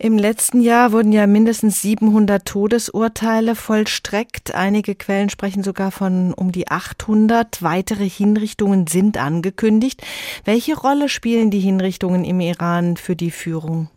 Im 0.00 0.16
letzten 0.16 0.60
Jahr 0.60 0.92
wurden 0.92 1.10
ja 1.10 1.26
mindestens 1.26 1.82
700 1.82 2.44
Todesurteile 2.44 3.56
vollstreckt. 3.56 4.54
Einige 4.54 4.94
Quellen 4.94 5.28
sprechen 5.28 5.64
sogar 5.64 5.90
von 5.90 6.32
um 6.34 6.52
die 6.52 6.68
800. 6.68 7.64
Weitere 7.64 8.08
Hinrichtungen 8.08 8.86
sind 8.86 9.18
angekündigt. 9.18 10.06
Welche 10.44 10.78
Rolle 10.78 11.08
spielen 11.08 11.50
die 11.50 11.58
Hinrichtungen 11.58 12.24
im 12.24 12.38
Iran 12.38 12.96
für 12.96 13.16
die 13.16 13.32
Führung? 13.32 13.88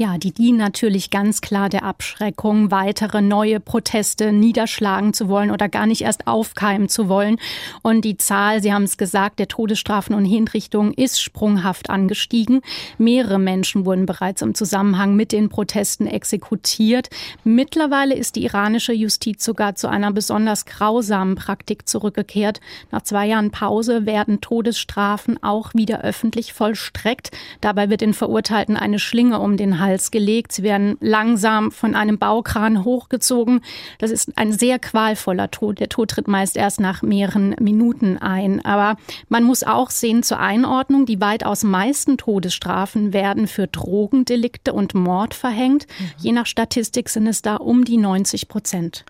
Ja, 0.00 0.16
die 0.16 0.32
dienen 0.32 0.56
natürlich 0.56 1.10
ganz 1.10 1.42
klar 1.42 1.68
der 1.68 1.82
Abschreckung, 1.82 2.70
weitere 2.70 3.20
neue 3.20 3.60
Proteste 3.60 4.32
niederschlagen 4.32 5.12
zu 5.12 5.28
wollen 5.28 5.50
oder 5.50 5.68
gar 5.68 5.86
nicht 5.86 6.00
erst 6.00 6.26
aufkeimen 6.26 6.88
zu 6.88 7.10
wollen. 7.10 7.36
Und 7.82 8.06
die 8.06 8.16
Zahl, 8.16 8.62
Sie 8.62 8.72
haben 8.72 8.84
es 8.84 8.96
gesagt, 8.96 9.38
der 9.38 9.48
Todesstrafen 9.48 10.14
und 10.14 10.24
Hinrichtungen 10.24 10.94
ist 10.94 11.20
sprunghaft 11.20 11.90
angestiegen. 11.90 12.62
Mehrere 12.96 13.38
Menschen 13.38 13.84
wurden 13.84 14.06
bereits 14.06 14.40
im 14.40 14.54
Zusammenhang 14.54 15.16
mit 15.16 15.32
den 15.32 15.50
Protesten 15.50 16.06
exekutiert. 16.06 17.10
Mittlerweile 17.44 18.14
ist 18.14 18.36
die 18.36 18.44
iranische 18.44 18.94
Justiz 18.94 19.44
sogar 19.44 19.74
zu 19.74 19.86
einer 19.86 20.12
besonders 20.12 20.64
grausamen 20.64 21.34
Praktik 21.34 21.86
zurückgekehrt. 21.86 22.62
Nach 22.90 23.02
zwei 23.02 23.26
Jahren 23.26 23.50
Pause 23.50 24.06
werden 24.06 24.40
Todesstrafen 24.40 25.42
auch 25.42 25.74
wieder 25.74 26.00
öffentlich 26.00 26.54
vollstreckt. 26.54 27.32
Dabei 27.60 27.90
wird 27.90 28.00
den 28.00 28.14
Verurteilten 28.14 28.78
eine 28.78 28.98
Schlinge 28.98 29.40
um 29.40 29.58
den 29.58 29.78
Hals 29.78 29.89
Hals 29.90 30.10
gelegt. 30.10 30.52
Sie 30.52 30.62
werden 30.62 30.96
langsam 31.00 31.72
von 31.72 31.94
einem 31.94 32.18
Baukran 32.18 32.84
hochgezogen. 32.84 33.60
Das 33.98 34.10
ist 34.10 34.36
ein 34.38 34.52
sehr 34.52 34.78
qualvoller 34.78 35.50
Tod. 35.50 35.80
Der 35.80 35.88
Tod 35.88 36.10
tritt 36.10 36.28
meist 36.28 36.56
erst 36.56 36.80
nach 36.80 37.02
mehreren 37.02 37.56
Minuten 37.60 38.16
ein. 38.18 38.64
Aber 38.64 38.96
man 39.28 39.42
muss 39.44 39.64
auch 39.64 39.90
sehen 39.90 40.22
zur 40.22 40.38
Einordnung, 40.38 41.06
die 41.06 41.20
weitaus 41.20 41.64
meisten 41.64 42.16
Todesstrafen 42.16 43.12
werden 43.12 43.48
für 43.48 43.66
Drogendelikte 43.66 44.72
und 44.72 44.94
Mord 44.94 45.34
verhängt. 45.34 45.86
Mhm. 45.98 46.04
Je 46.18 46.32
nach 46.32 46.46
Statistik 46.46 47.08
sind 47.08 47.26
es 47.26 47.42
da 47.42 47.56
um 47.56 47.84
die 47.84 47.98
90 47.98 48.48
Prozent. 48.48 49.04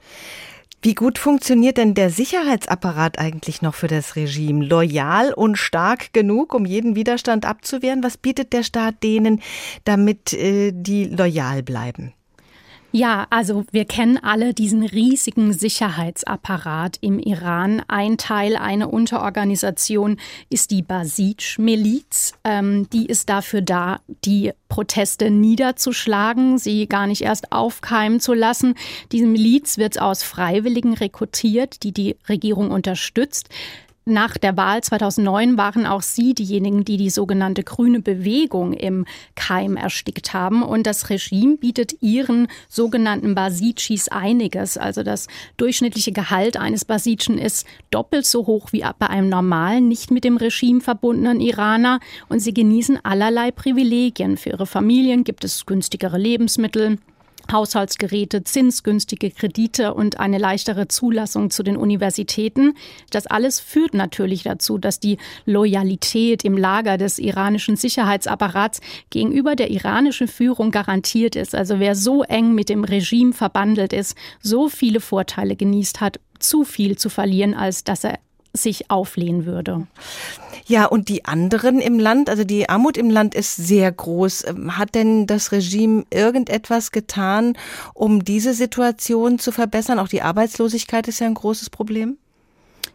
Wie 0.83 0.95
gut 0.95 1.19
funktioniert 1.19 1.77
denn 1.77 1.93
der 1.93 2.09
Sicherheitsapparat 2.09 3.19
eigentlich 3.19 3.61
noch 3.61 3.75
für 3.75 3.87
das 3.87 4.17
Regime? 4.17 4.65
Loyal 4.65 5.35
und 5.35 5.57
stark 5.57 6.15
genug, 6.15 6.55
um 6.55 6.65
jeden 6.65 6.97
Widerstand 6.97 7.45
abzuwehren? 7.45 8.03
Was 8.03 8.17
bietet 8.17 8.55
der 8.55 8.63
Staat 8.63 9.03
denen, 9.03 9.43
damit 9.85 10.33
äh, 10.33 10.73
die 10.75 11.05
loyal 11.05 11.63
bleiben? 11.63 12.15
Ja, 12.93 13.29
also 13.31 13.65
wir 13.71 13.85
kennen 13.85 14.19
alle 14.19 14.53
diesen 14.53 14.83
riesigen 14.83 15.53
Sicherheitsapparat 15.53 16.99
im 17.01 17.21
Iran. 17.21 17.83
Ein 17.87 18.19
Teil, 18.19 18.57
eine 18.57 18.89
Unterorganisation 18.89 20.17
ist 20.49 20.73
die 20.73 20.83
Basij-Miliz. 20.83 22.35
Ähm, 22.43 22.91
die 22.91 23.07
ist 23.07 23.29
dafür 23.29 23.63
da, 23.63 24.01
die 24.25 24.53
Proteste 24.69 25.31
niederzuschlagen, 25.31 26.59
sie 26.59 26.89
gar 26.89 27.07
nicht 27.07 27.23
erst 27.23 27.53
aufkeimen 27.53 28.19
zu 28.19 28.35
lassen. 28.35 28.75
Diese 29.13 29.27
Miliz 29.27 29.79
wird 29.79 30.01
aus 30.01 30.25
Freiwilligen 30.25 30.95
rekrutiert, 30.95 31.85
die 31.85 31.93
die 31.93 32.17
Regierung 32.29 32.73
unterstützt. 32.73 33.51
Nach 34.07 34.39
der 34.39 34.57
Wahl 34.57 34.83
2009 34.83 35.59
waren 35.59 35.85
auch 35.85 36.01
Sie 36.01 36.33
diejenigen, 36.33 36.85
die 36.85 36.97
die 36.97 37.11
sogenannte 37.11 37.63
grüne 37.63 38.01
Bewegung 38.01 38.73
im 38.73 39.05
Keim 39.35 39.77
erstickt 39.77 40.33
haben. 40.33 40.63
Und 40.63 40.87
das 40.87 41.11
Regime 41.11 41.59
bietet 41.59 42.01
ihren 42.01 42.49
sogenannten 42.71 43.35
Basitschis 43.35 44.09
einiges. 44.09 44.79
Also 44.79 45.03
das 45.03 45.27
durchschnittliche 45.59 46.13
Gehalt 46.13 46.57
eines 46.57 46.87
Basitschen 46.87 47.37
ist 47.37 47.67
doppelt 47.91 48.25
so 48.25 48.47
hoch 48.47 48.73
wie 48.73 48.85
bei 48.99 49.09
einem 49.09 49.29
normalen, 49.29 49.87
nicht 49.89 50.11
mit 50.11 50.25
dem 50.25 50.39
Regime 50.39 50.81
verbundenen 50.81 51.41
Iraner. 51.41 52.01
Und 52.31 52.41
sie 52.41 52.55
genießen 52.55 53.05
allerlei 53.05 53.51
Privilegien. 53.51 54.39
Für 54.39 54.51
ihre 54.51 54.67
Familien 54.67 55.25
gibt 55.25 55.45
es 55.45 55.67
günstigere 55.67 56.17
Lebensmittel. 56.17 56.99
Haushaltsgeräte, 57.53 58.45
zinsgünstige 58.45 59.31
Kredite 59.31 59.95
und 59.95 60.21
eine 60.21 60.39
leichtere 60.39 60.89
Zulassung 60.89 61.51
zu 61.51 61.63
den 61.63 61.77
Universitäten. 61.77 62.75
Das 63.11 63.27
alles 63.27 63.61
führt 63.61 63.95
natürlich 63.95 64.43
dazu, 64.43 64.79
dass 64.79 65.01
die 65.01 65.19
Loyalität 65.47 66.45
im 66.45 66.57
Lager 66.57 66.97
des 66.97 67.19
iranischen 67.19 67.77
Sicherheitsapparats 67.77 68.81
gegenüber 69.11 69.57
der 69.57 69.71
iranischen 69.71 70.29
Führung 70.29 70.71
garantiert 70.71 71.37
ist. 71.37 71.55
Also 71.55 71.81
wer 71.81 71.95
so 71.95 72.23
eng 72.23 72.55
mit 72.55 72.69
dem 72.69 72.85
Regime 72.85 73.33
verbandelt 73.33 73.93
ist, 73.93 74.17
so 74.41 74.69
viele 74.69 75.01
Vorteile 75.01 75.57
genießt 75.57 76.01
hat, 76.01 76.21
zu 76.39 76.65
viel 76.65 76.97
zu 76.97 77.09
verlieren, 77.09 77.55
als 77.55 77.85
dass 77.85 78.05
er 78.05 78.19
sich 78.53 78.91
auflehnen 78.91 79.47
würde. 79.47 79.87
Ja, 80.67 80.87
und 80.87 81.09
die 81.09 81.25
anderen 81.25 81.81
im 81.81 81.99
Land, 81.99 82.31
also 82.31 82.45
die 82.45 82.69
Armut 82.69 82.97
im 82.97 83.11
Land 83.11 83.35
ist 83.35 83.57
sehr 83.57 83.91
groß. 83.91 84.45
Ähm, 84.47 84.79
hat 84.79 84.95
denn 84.95 85.27
das 85.27 85.51
Regime 85.51 86.05
irgendetwas 86.11 86.93
getan, 86.93 87.57
um 87.93 88.25
diese 88.25 88.55
Situation 88.55 89.39
zu 89.39 89.51
verbessern? 89.51 89.99
Auch 89.99 90.09
die 90.09 90.23
Arbeitslosigkeit 90.23 91.09
ist 91.09 91.19
ja 91.19 91.27
ein 91.27 91.35
großes 91.35 91.71
Problem. 91.71 92.19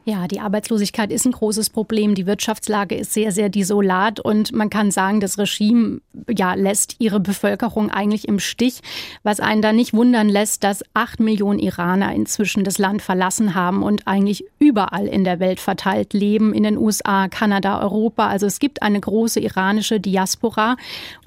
Ja, 0.07 0.27
die 0.27 0.39
Arbeitslosigkeit 0.39 1.11
ist 1.11 1.25
ein 1.25 1.31
großes 1.31 1.71
Problem. 1.71 2.13
Die 2.13 2.27
Wirtschaftslage 2.27 2.93
ist 2.93 3.11
sehr, 3.11 3.31
sehr 3.31 3.49
desolat 3.49 4.19
und 4.19 4.51
man 4.51 4.69
kann 4.69 4.91
sagen, 4.91 5.19
das 5.19 5.39
Regime 5.39 5.99
ja, 6.29 6.53
lässt 6.53 6.97
ihre 6.99 7.19
Bevölkerung 7.19 7.89
eigentlich 7.89 8.27
im 8.27 8.37
Stich, 8.37 8.81
was 9.23 9.39
einen 9.39 9.63
da 9.63 9.73
nicht 9.73 9.95
wundern 9.95 10.29
lässt, 10.29 10.63
dass 10.63 10.83
acht 10.93 11.19
Millionen 11.19 11.57
Iraner 11.57 12.13
inzwischen 12.13 12.63
das 12.63 12.77
Land 12.77 13.01
verlassen 13.01 13.55
haben 13.55 13.81
und 13.81 14.05
eigentlich 14.05 14.45
überall 14.59 15.07
in 15.07 15.23
der 15.23 15.39
Welt 15.39 15.59
verteilt 15.59 16.13
leben, 16.13 16.53
in 16.53 16.61
den 16.61 16.77
USA, 16.77 17.27
Kanada, 17.27 17.81
Europa. 17.81 18.27
Also 18.27 18.45
es 18.45 18.59
gibt 18.59 18.83
eine 18.83 18.99
große 18.99 19.39
iranische 19.39 19.99
Diaspora. 19.99 20.77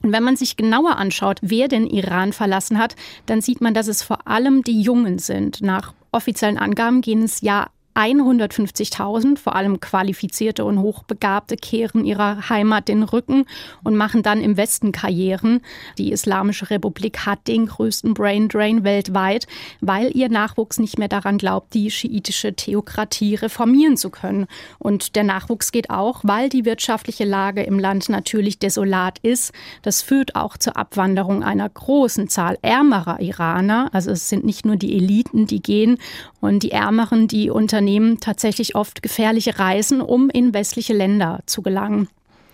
Und 0.03 0.13
wenn 0.13 0.23
man 0.23 0.37
sich 0.37 0.57
genauer 0.57 0.99
anschaut, 0.99 1.39
wer 1.43 1.67
den 1.67 1.89
Iran 1.89 2.33
verlassen 2.33 2.79
hat, 2.79 2.95
dann 3.27 3.41
sieht 3.41 3.61
man, 3.61 3.75
dass 3.75 3.89
es 3.89 4.05
vor 4.05 4.29
allem 4.29 4.63
die 4.63 4.81
Jungen 4.81 5.19
sind. 5.19 5.63
Nach 5.63 5.95
offiziellen 6.13 6.59
Angaben 6.59 7.01
gehen 7.01 7.25
es 7.25 7.41
ja 7.41 7.67
150.000, 7.99 9.39
vor 9.39 9.57
allem 9.57 9.81
qualifizierte 9.81 10.65
und 10.65 10.79
Hochbegabte, 10.79 11.57
kehren 11.57 12.05
ihrer 12.05 12.49
Heimat 12.49 12.87
den 12.87 13.03
Rücken 13.03 13.45
und 13.83 13.97
machen 13.97 14.23
dann 14.23 14.41
im 14.41 14.57
Westen 14.57 14.93
Karrieren. 14.93 15.63
Die 15.99 16.13
Islamische 16.13 16.71
Republik 16.71 17.27
hat 17.27 17.49
den 17.49 17.67
größten 17.67 18.15
Brain 18.15 18.49
Drain 18.49 18.85
weltweit, 18.85 19.49
weil 19.81 20.17
ihr 20.17 20.29
Nachwuchs 20.29 20.79
nicht 20.79 20.97
mehr 20.97 21.09
daran 21.09 21.39
glaubt, 21.39 21.75
die 21.75 21.91
schiitische 21.91 22.55
Theokratie 22.55 23.35
reformieren 23.35 23.97
zu 23.97 24.11
können. 24.11 24.47
Und 24.79 25.17
der 25.17 25.25
Nachwuchs 25.25 25.73
geht 25.73 25.91
auch, 25.91 26.21
weil 26.23 26.49
die 26.49 26.65
wirtschaftliche 26.65 27.25
Lage 27.25 27.65
im 27.65 27.81
Land 27.81 28.09
natürlich 28.09 28.61
desolat 28.61 29.19
ist. 29.23 29.53
Das 29.83 30.03
führt 30.03 30.37
auch 30.37 30.57
zur 30.57 30.77
Abwanderung 30.77 31.43
einer 31.43 31.69
großen 31.69 32.29
Zahl 32.29 32.59
ärmerer 32.63 33.19
Iraner. 33.21 33.91
Also 33.93 34.13
es 34.13 34.29
sind 34.29 34.45
nicht 34.45 34.65
nur 34.65 34.77
die 34.77 34.97
Eliten, 34.97 35.47
die 35.47 35.61
gehen 35.61 35.99
und 36.41 36.63
die 36.63 36.71
Ärmeren, 36.71 37.27
die 37.27 37.51
Unternehmen 37.51 37.88
unternehmen 37.89 38.21
tatsächlich 38.21 38.75
oft 38.75 39.03
gefährliche 39.03 39.59
Reisen, 39.59 40.01
um 40.03 40.29
in 40.29 40.53
westliche 40.53 40.93
Länder 40.93 41.41
zu 41.47 41.63
gelangen. 41.63 42.09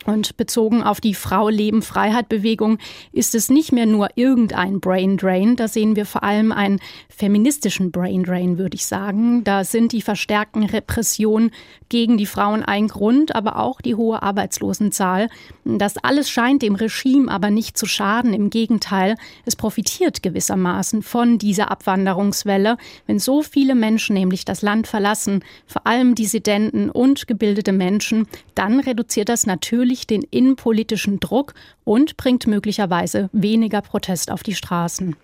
Und 0.06 0.36
bezogen 0.36 0.82
auf 0.82 1.00
die 1.00 1.14
Frau 1.14 1.48
Leben 1.48 1.80
Freiheit 1.80 2.28
Bewegung 2.28 2.78
ist 3.12 3.34
es 3.34 3.48
nicht 3.48 3.72
mehr 3.72 3.86
nur 3.86 4.08
irgendein 4.16 4.80
Brain 4.80 5.16
Drain, 5.16 5.56
da 5.56 5.66
sehen 5.66 5.96
wir 5.96 6.04
vor 6.04 6.22
allem 6.22 6.52
einen 6.52 6.80
feministischen 7.08 7.90
Brain 7.90 8.22
Drain, 8.22 8.58
würde 8.58 8.74
ich 8.74 8.86
sagen. 8.86 9.44
Da 9.44 9.64
sind 9.64 9.92
die 9.92 10.02
verstärkten 10.02 10.64
Repressionen 10.64 11.52
gegen 11.88 12.18
die 12.18 12.26
Frauen 12.26 12.62
ein 12.62 12.88
Grund, 12.88 13.34
aber 13.34 13.58
auch 13.58 13.80
die 13.80 13.94
hohe 13.94 14.22
Arbeitslosenzahl. 14.22 15.28
Das 15.64 15.96
alles 15.96 16.28
scheint 16.28 16.62
dem 16.62 16.74
Regime 16.74 17.30
aber 17.30 17.50
nicht 17.50 17.78
zu 17.78 17.86
schaden. 17.86 18.34
Im 18.34 18.50
Gegenteil, 18.50 19.16
es 19.46 19.56
profitiert 19.56 20.22
gewissermaßen 20.22 21.02
von 21.02 21.38
dieser 21.38 21.70
Abwanderungswelle, 21.70 22.76
wenn 23.06 23.18
so 23.18 23.42
viele 23.42 23.74
Menschen 23.74 24.14
nämlich 24.14 24.44
das 24.44 24.60
Land 24.60 24.86
verlassen, 24.86 25.44
vor 25.66 25.86
allem 25.86 26.14
Dissidenten 26.14 26.90
und 26.90 27.26
gebildete 27.26 27.72
Menschen, 27.72 28.26
dann 28.54 28.80
reduziert 28.80 29.28
das 29.28 29.46
natürlich 29.46 29.93
natürlich 29.94 30.06
den 30.08 30.22
innenpolitischen 30.22 31.20
Druck 31.20 31.54
und 31.84 32.16
bringt 32.16 32.46
möglicherweise 32.48 33.30
weniger 33.32 33.80
Protest 33.80 34.30
auf 34.30 34.42
die 34.42 34.54
Straßen. 34.54 35.14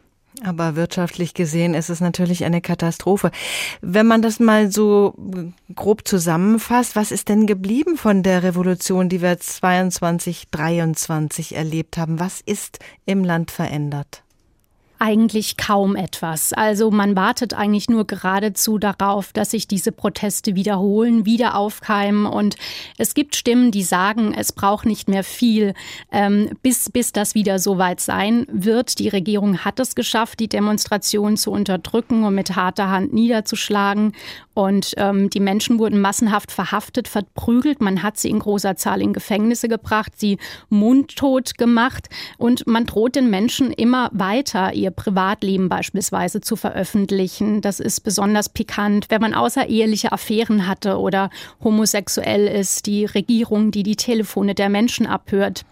Aber 0.45 0.77
wirtschaftlich 0.77 1.35
gesehen 1.35 1.75
ist 1.75 1.91
es 1.91 2.00
natürlich 2.00 2.45
eine 2.45 2.61
Katastrophe. 2.61 3.33
Wenn 3.81 4.07
man 4.07 4.23
das 4.23 4.39
mal 4.39 4.71
so 4.71 5.15
grob 5.75 6.07
zusammenfasst, 6.07 6.95
was 6.95 7.11
ist 7.11 7.29
denn 7.29 7.47
geblieben 7.47 7.97
von 7.97 8.23
der 8.23 8.45
Revolution, 8.45 9.09
die 9.09 9.21
wir 9.21 9.39
22, 9.39 10.50
23 10.53 11.57
erlebt 11.57 11.99
haben? 11.99 12.21
Was 12.21 12.41
ist 12.41 12.79
im 13.07 13.25
Land 13.25 13.50
verändert? 13.50 14.23
Eigentlich 15.00 15.57
kaum 15.57 15.97
etwas. 15.97 16.52
Also 16.52 16.90
man 16.90 17.16
wartet 17.16 17.54
eigentlich 17.54 17.88
nur 17.88 18.07
geradezu 18.07 18.78
darauf, 18.78 19.33
dass 19.33 19.50
sich 19.50 19.66
diese 19.66 19.92
Proteste 19.92 20.54
wiederholen, 20.54 21.25
wieder 21.25 21.57
aufkeimen. 21.57 22.26
Und 22.26 22.57
es 22.99 23.14
gibt 23.14 23.35
Stimmen, 23.35 23.71
die 23.71 23.83
sagen, 23.83 24.35
es 24.35 24.52
braucht 24.52 24.85
nicht 24.85 25.09
mehr 25.09 25.25
viel, 25.25 25.73
ähm, 26.12 26.50
bis, 26.62 26.90
bis 26.90 27.12
das 27.12 27.35
wieder 27.35 27.59
so 27.59 27.78
weit 27.78 28.00
sein 28.00 28.47
wird. 28.52 28.99
Die 28.99 29.09
Regierung 29.09 29.64
hat 29.64 29.80
es 29.80 29.95
geschafft, 29.95 30.38
die 30.38 30.49
Demonstration 30.49 31.38
zu 31.38 31.50
unterdrücken 31.50 32.25
und 32.25 32.35
mit 32.35 32.54
harter 32.54 32.90
Hand 32.90 33.14
niederzuschlagen. 33.14 34.12
Und 34.61 34.93
ähm, 34.99 35.31
die 35.31 35.40
Menschen 35.40 35.79
wurden 35.79 36.02
massenhaft 36.02 36.52
verhaftet, 36.52 37.09
verprügelt. 37.09 37.81
Man 37.81 38.02
hat 38.02 38.19
sie 38.19 38.29
in 38.29 38.40
großer 38.40 38.76
Zahl 38.76 39.00
in 39.00 39.14
Gefängnisse 39.14 39.69
gebracht, 39.69 40.12
sie 40.17 40.37
mundtot 40.69 41.57
gemacht. 41.57 42.11
Und 42.37 42.67
man 42.67 42.85
droht 42.85 43.17
den 43.17 43.31
Menschen 43.31 43.73
immer 43.73 44.11
weiter, 44.12 44.75
ihr 44.75 44.90
Privatleben 44.90 45.71
beispielsweise 45.71 46.43
zu 46.43 46.57
veröffentlichen. 46.57 47.62
Das 47.62 47.81
ist 47.81 48.00
besonders 48.00 48.50
pikant, 48.50 49.07
wenn 49.09 49.23
man 49.23 49.33
außereheliche 49.33 50.12
Affären 50.12 50.67
hatte 50.67 50.99
oder 50.99 51.31
homosexuell 51.64 52.47
ist. 52.47 52.85
Die 52.85 53.07
Regierung, 53.07 53.71
die 53.71 53.83
die 53.83 53.97
Telefone 53.97 54.55
der 54.55 54.69
Menschen 54.69 55.07
abhört 55.07 55.64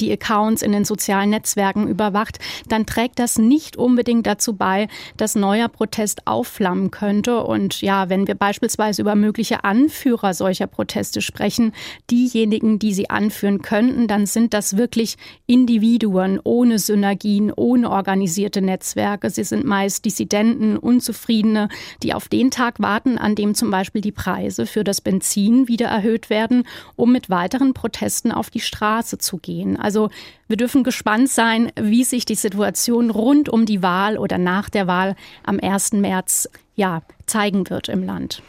die 0.00 0.12
Accounts 0.12 0.62
in 0.62 0.72
den 0.72 0.84
sozialen 0.84 1.30
Netzwerken 1.30 1.88
überwacht, 1.88 2.38
dann 2.68 2.86
trägt 2.86 3.18
das 3.18 3.38
nicht 3.38 3.76
unbedingt 3.76 4.26
dazu 4.26 4.54
bei, 4.54 4.88
dass 5.16 5.34
neuer 5.34 5.68
Protest 5.68 6.26
aufflammen 6.26 6.90
könnte. 6.90 7.42
Und 7.44 7.80
ja, 7.80 8.08
wenn 8.08 8.26
wir 8.26 8.34
beispielsweise 8.34 9.02
über 9.02 9.14
mögliche 9.14 9.64
Anführer 9.64 10.34
solcher 10.34 10.66
Proteste 10.66 11.20
sprechen, 11.20 11.72
diejenigen, 12.10 12.78
die 12.78 12.94
sie 12.94 13.10
anführen 13.10 13.62
könnten, 13.62 14.08
dann 14.08 14.26
sind 14.26 14.54
das 14.54 14.76
wirklich 14.76 15.16
Individuen 15.46 16.40
ohne 16.42 16.78
Synergien, 16.78 17.52
ohne 17.54 17.90
organisierte 17.90 18.62
Netzwerke. 18.62 19.30
Sie 19.30 19.44
sind 19.44 19.64
meist 19.64 20.04
Dissidenten, 20.04 20.76
Unzufriedene, 20.76 21.68
die 22.02 22.14
auf 22.14 22.28
den 22.28 22.50
Tag 22.50 22.80
warten, 22.80 23.18
an 23.18 23.34
dem 23.34 23.54
zum 23.54 23.70
Beispiel 23.70 24.00
die 24.00 24.12
Preise 24.12 24.66
für 24.66 24.84
das 24.84 25.00
Benzin 25.00 25.68
wieder 25.68 25.86
erhöht 25.86 26.30
werden, 26.30 26.64
um 26.96 27.12
mit 27.12 27.30
weiteren 27.30 27.74
Protesten 27.74 28.32
auf 28.32 28.50
die 28.50 28.60
Straße 28.60 29.18
zu 29.18 29.38
gehen. 29.38 29.76
Also 29.84 30.08
wir 30.48 30.56
dürfen 30.56 30.82
gespannt 30.82 31.28
sein, 31.28 31.70
wie 31.78 32.04
sich 32.04 32.24
die 32.24 32.34
Situation 32.34 33.10
rund 33.10 33.50
um 33.50 33.66
die 33.66 33.82
Wahl 33.82 34.16
oder 34.16 34.38
nach 34.38 34.70
der 34.70 34.86
Wahl 34.86 35.14
am 35.44 35.60
1. 35.60 35.92
März 35.92 36.48
ja, 36.74 37.02
zeigen 37.26 37.68
wird 37.68 37.88
im 37.88 38.02
Land. 38.02 38.42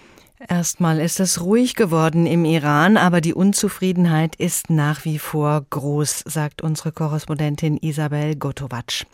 Erstmal 0.48 1.00
ist 1.00 1.20
es 1.20 1.42
ruhig 1.42 1.76
geworden 1.76 2.26
im 2.26 2.46
Iran, 2.46 2.98
aber 2.98 3.20
die 3.20 3.34
Unzufriedenheit 3.34 4.36
ist 4.36 4.70
nach 4.70 5.04
wie 5.04 5.20
vor 5.20 5.66
groß, 5.70 6.24
sagt 6.26 6.62
unsere 6.62 6.92
Korrespondentin 6.92 7.78
Isabel 7.78 8.36
Gotowatsch. 8.36 9.06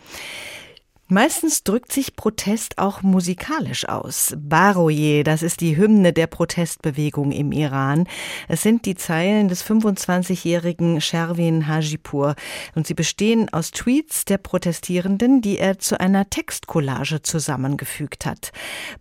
Meistens 1.13 1.65
drückt 1.65 1.91
sich 1.91 2.15
Protest 2.15 2.77
auch 2.77 3.01
musikalisch 3.01 3.85
aus. 3.89 4.33
Baroye, 4.37 5.23
das 5.23 5.43
ist 5.43 5.59
die 5.59 5.75
Hymne 5.75 6.13
der 6.13 6.27
Protestbewegung 6.27 7.33
im 7.33 7.51
Iran. 7.51 8.07
Es 8.47 8.61
sind 8.61 8.85
die 8.85 8.95
Zeilen 8.95 9.49
des 9.49 9.61
25-jährigen 9.61 11.01
Sherwin 11.01 11.67
Hajipur 11.67 12.35
und 12.75 12.87
sie 12.87 12.93
bestehen 12.93 13.51
aus 13.51 13.71
Tweets 13.71 14.23
der 14.23 14.37
Protestierenden, 14.37 15.41
die 15.41 15.57
er 15.57 15.79
zu 15.79 15.99
einer 15.99 16.29
Textcollage 16.29 17.21
zusammengefügt 17.21 18.25
hat. 18.25 18.53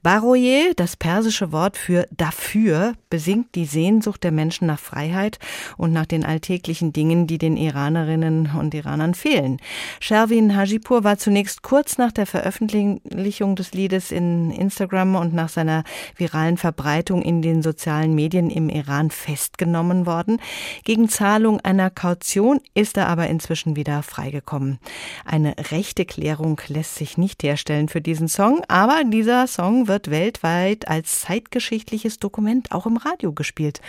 Baroye, 0.02 0.72
das 0.74 0.96
persische 0.96 1.52
Wort 1.52 1.76
für 1.76 2.08
dafür, 2.10 2.94
besingt 3.08 3.54
die 3.54 3.66
Sehnsucht 3.66 4.24
der 4.24 4.32
Menschen 4.32 4.66
nach 4.66 4.80
Freiheit 4.80 5.38
und 5.76 5.92
nach 5.92 6.06
den 6.06 6.24
alltäglichen 6.24 6.92
Dingen, 6.92 7.28
die 7.28 7.38
den 7.38 7.56
Iranerinnen 7.56 8.50
und 8.58 8.74
Iranern 8.74 9.14
fehlen. 9.14 9.58
Sherwin 10.00 10.56
Hajipur 10.56 11.04
war 11.04 11.16
zunächst 11.16 11.62
kurz 11.62 11.99
nach 12.00 12.10
der 12.10 12.26
Veröffentlichung 12.26 13.54
des 13.54 13.72
Liedes 13.72 14.10
in 14.10 14.50
Instagram 14.50 15.14
und 15.14 15.32
nach 15.32 15.48
seiner 15.48 15.84
viralen 16.16 16.56
Verbreitung 16.56 17.22
in 17.22 17.42
den 17.42 17.62
sozialen 17.62 18.14
Medien 18.14 18.50
im 18.50 18.68
Iran 18.68 19.10
festgenommen 19.10 20.06
worden. 20.06 20.40
Gegen 20.84 21.08
Zahlung 21.08 21.60
einer 21.60 21.90
Kaution 21.90 22.60
ist 22.74 22.96
er 22.96 23.06
aber 23.06 23.28
inzwischen 23.28 23.76
wieder 23.76 24.02
freigekommen. 24.02 24.80
Eine 25.24 25.54
rechte 25.70 26.04
Klärung 26.04 26.60
lässt 26.66 26.96
sich 26.96 27.18
nicht 27.18 27.42
herstellen 27.42 27.88
für 27.88 28.00
diesen 28.00 28.28
Song, 28.28 28.62
aber 28.66 29.02
dieser 29.04 29.46
Song 29.46 29.86
wird 29.86 30.10
weltweit 30.10 30.88
als 30.88 31.20
zeitgeschichtliches 31.20 32.18
Dokument 32.18 32.72
auch 32.72 32.86
im 32.86 32.96
Radio 32.96 33.32
gespielt. 33.32 33.80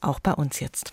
Auch 0.00 0.18
bei 0.18 0.32
uns 0.32 0.60
jetzt. 0.60 0.92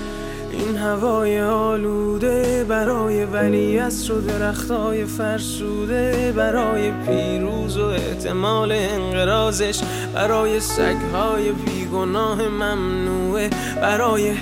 این 0.65 0.77
هوای 0.77 1.41
آلوده 1.41 2.65
برای 2.69 3.25
ولی 3.25 3.79
و 3.79 4.21
درختای 4.27 5.05
فرسوده 5.05 6.33
برای 6.37 6.91
پیروز 6.91 7.77
و 7.77 7.85
احتمال 7.85 8.71
انقرازش 8.71 9.81
برای 10.13 10.59
سگهای 10.59 11.51
بیگناه 11.51 12.47
ممنوعه 12.47 13.49
برای 13.81 14.33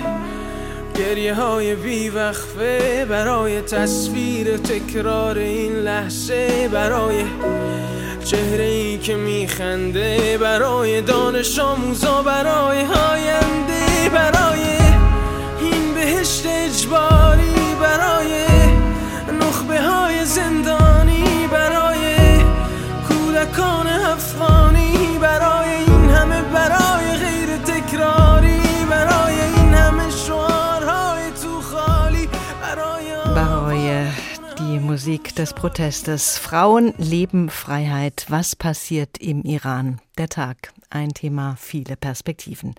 گریه 0.98 1.34
های 1.34 1.74
بیوقفه 1.74 3.06
برای 3.08 3.60
تصویر 3.60 4.56
تکرار 4.56 5.38
این 5.38 5.72
لحظه 5.72 6.68
برای 6.72 7.24
چهره 8.24 8.64
ای 8.64 8.98
که 8.98 9.14
میخنده 9.14 10.38
برای 10.40 11.00
دانش 11.00 11.58
آموزا 11.58 12.22
برای 12.22 12.78
آینده 12.78 14.10
برای 14.12 14.79
بهشت 16.29 16.45
اجباری 16.45 17.75
برای 17.81 18.45
نخبه 19.41 19.81
های 19.81 20.25
زندانی 20.25 21.47
برای 21.51 22.15
کودکان 23.07 23.87
افغانی 23.87 25.17
برای 25.21 25.69
این 25.69 26.09
همه 26.09 26.41
برای 26.41 27.17
غیر 27.17 27.57
تکراری 27.57 28.61
برای 28.89 29.35
این 29.41 29.73
همه 29.73 30.09
شعارهای 30.09 31.31
تو 31.43 31.61
خالی 31.61 32.29
برای 32.61 33.35
برای 33.35 34.07
die 34.57 34.79
Musik 34.79 35.35
des 35.35 35.53
Protestes. 35.53 36.37
Frauen, 36.37 36.93
Leben, 36.97 37.49
Freiheit. 37.49 38.27
Was 38.29 38.55
passiert 38.55 39.17
im 39.17 39.41
Iran? 39.43 39.99
Der 40.19 40.29
Tag. 40.29 40.57
Ein 40.89 41.09
Thema, 41.09 41.57
viele 41.59 41.95
Perspektiven. 41.97 42.75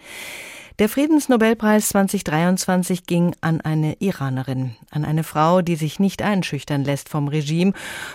Der 0.81 0.89
Friedensnobelpreis 0.89 1.89
2023 1.89 3.05
ging 3.05 3.35
an 3.41 3.61
eine 3.61 3.97
Iranerin, 3.99 4.77
an 4.89 5.05
eine 5.05 5.23
Frau, 5.23 5.61
die 5.61 5.75
sich 5.75 5.99
nicht 5.99 6.23
einschüchtern 6.23 6.83
lässt 6.83 7.07
vom 7.07 7.27
Regime 7.27 7.73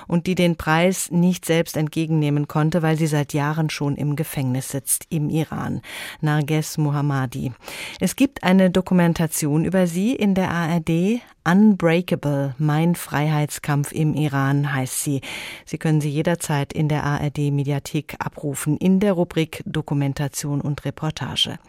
und 0.09 0.27
die 0.27 0.35
den 0.35 0.57
Preis 0.57 1.13
nicht 1.13 1.45
selbst 1.45 1.77
entgegennehmen 1.77 2.49
konnte, 2.49 2.83
weil 2.83 2.97
sie 2.97 3.07
seit 3.07 3.35
Jahren 3.35 3.71
schon 3.71 3.95
im 3.95 4.17
Gefängnis 4.17 4.71
sitzt 4.71 5.07
im 5.11 5.31
Iran. 5.31 5.81
Narges 6.21 6.77
Mohammadi. 6.77 7.53
Es 8.01 8.17
gibt 8.17 8.43
eine 8.43 8.69
Dokumentation 8.69 9.65
über 9.65 9.87
sie 9.87 10.17
in 10.17 10.35
der 10.35 10.51
ARD. 10.51 11.21
Unbreakable, 11.49 12.57
mein 12.59 12.97
Freiheitskampf 12.97 13.93
im 13.93 14.15
Iran 14.15 14.75
heißt 14.75 15.05
sie. 15.05 15.21
Sie 15.65 15.79
können 15.79 16.01
sie 16.01 16.11
jederzeit 16.11 16.73
in 16.73 16.89
der 16.89 17.05
ARD 17.05 17.39
Mediathek 17.53 18.17
abrufen 18.19 18.77
in 18.77 18.99
der 18.99 19.13
Rubrik 19.13 19.63
Dokumentation 19.65 20.61
und 20.61 20.85
Reportage. 20.85 21.61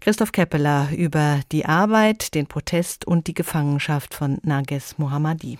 Christoph 0.00 0.32
Keppeler 0.40 0.88
über 0.96 1.40
die 1.52 1.66
Arbeit, 1.66 2.34
den 2.34 2.46
Protest 2.46 3.06
und 3.06 3.26
die 3.26 3.34
Gefangenschaft 3.34 4.14
von 4.14 4.38
Nages 4.42 4.96
Mohammadi. 4.96 5.58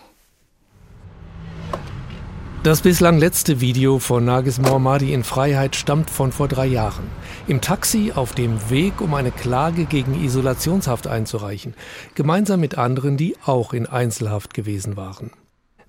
Das 2.63 2.81
bislang 2.81 3.19
letzte 3.19 3.61
Video 3.61 3.99
von 3.99 4.25
Nagis 4.25 4.59
Mohammadi 4.59 5.13
in 5.13 5.23
Freiheit 5.23 5.77
stammt 5.77 6.09
von 6.09 6.33
vor 6.33 6.49
drei 6.49 6.65
Jahren. 6.65 7.05
Im 7.47 7.61
Taxi 7.61 8.13
auf 8.15 8.33
dem 8.33 8.71
Weg, 8.71 9.03
um 9.03 9.13
eine 9.13 9.33
Klage 9.33 9.85
gegen 9.85 10.15
Isolationshaft 10.15 11.07
einzureichen, 11.07 11.75
gemeinsam 12.15 12.61
mit 12.61 12.79
anderen, 12.79 13.19
die 13.19 13.37
auch 13.45 13.75
in 13.75 13.85
Einzelhaft 13.85 14.55
gewesen 14.55 14.97
waren. 14.97 15.31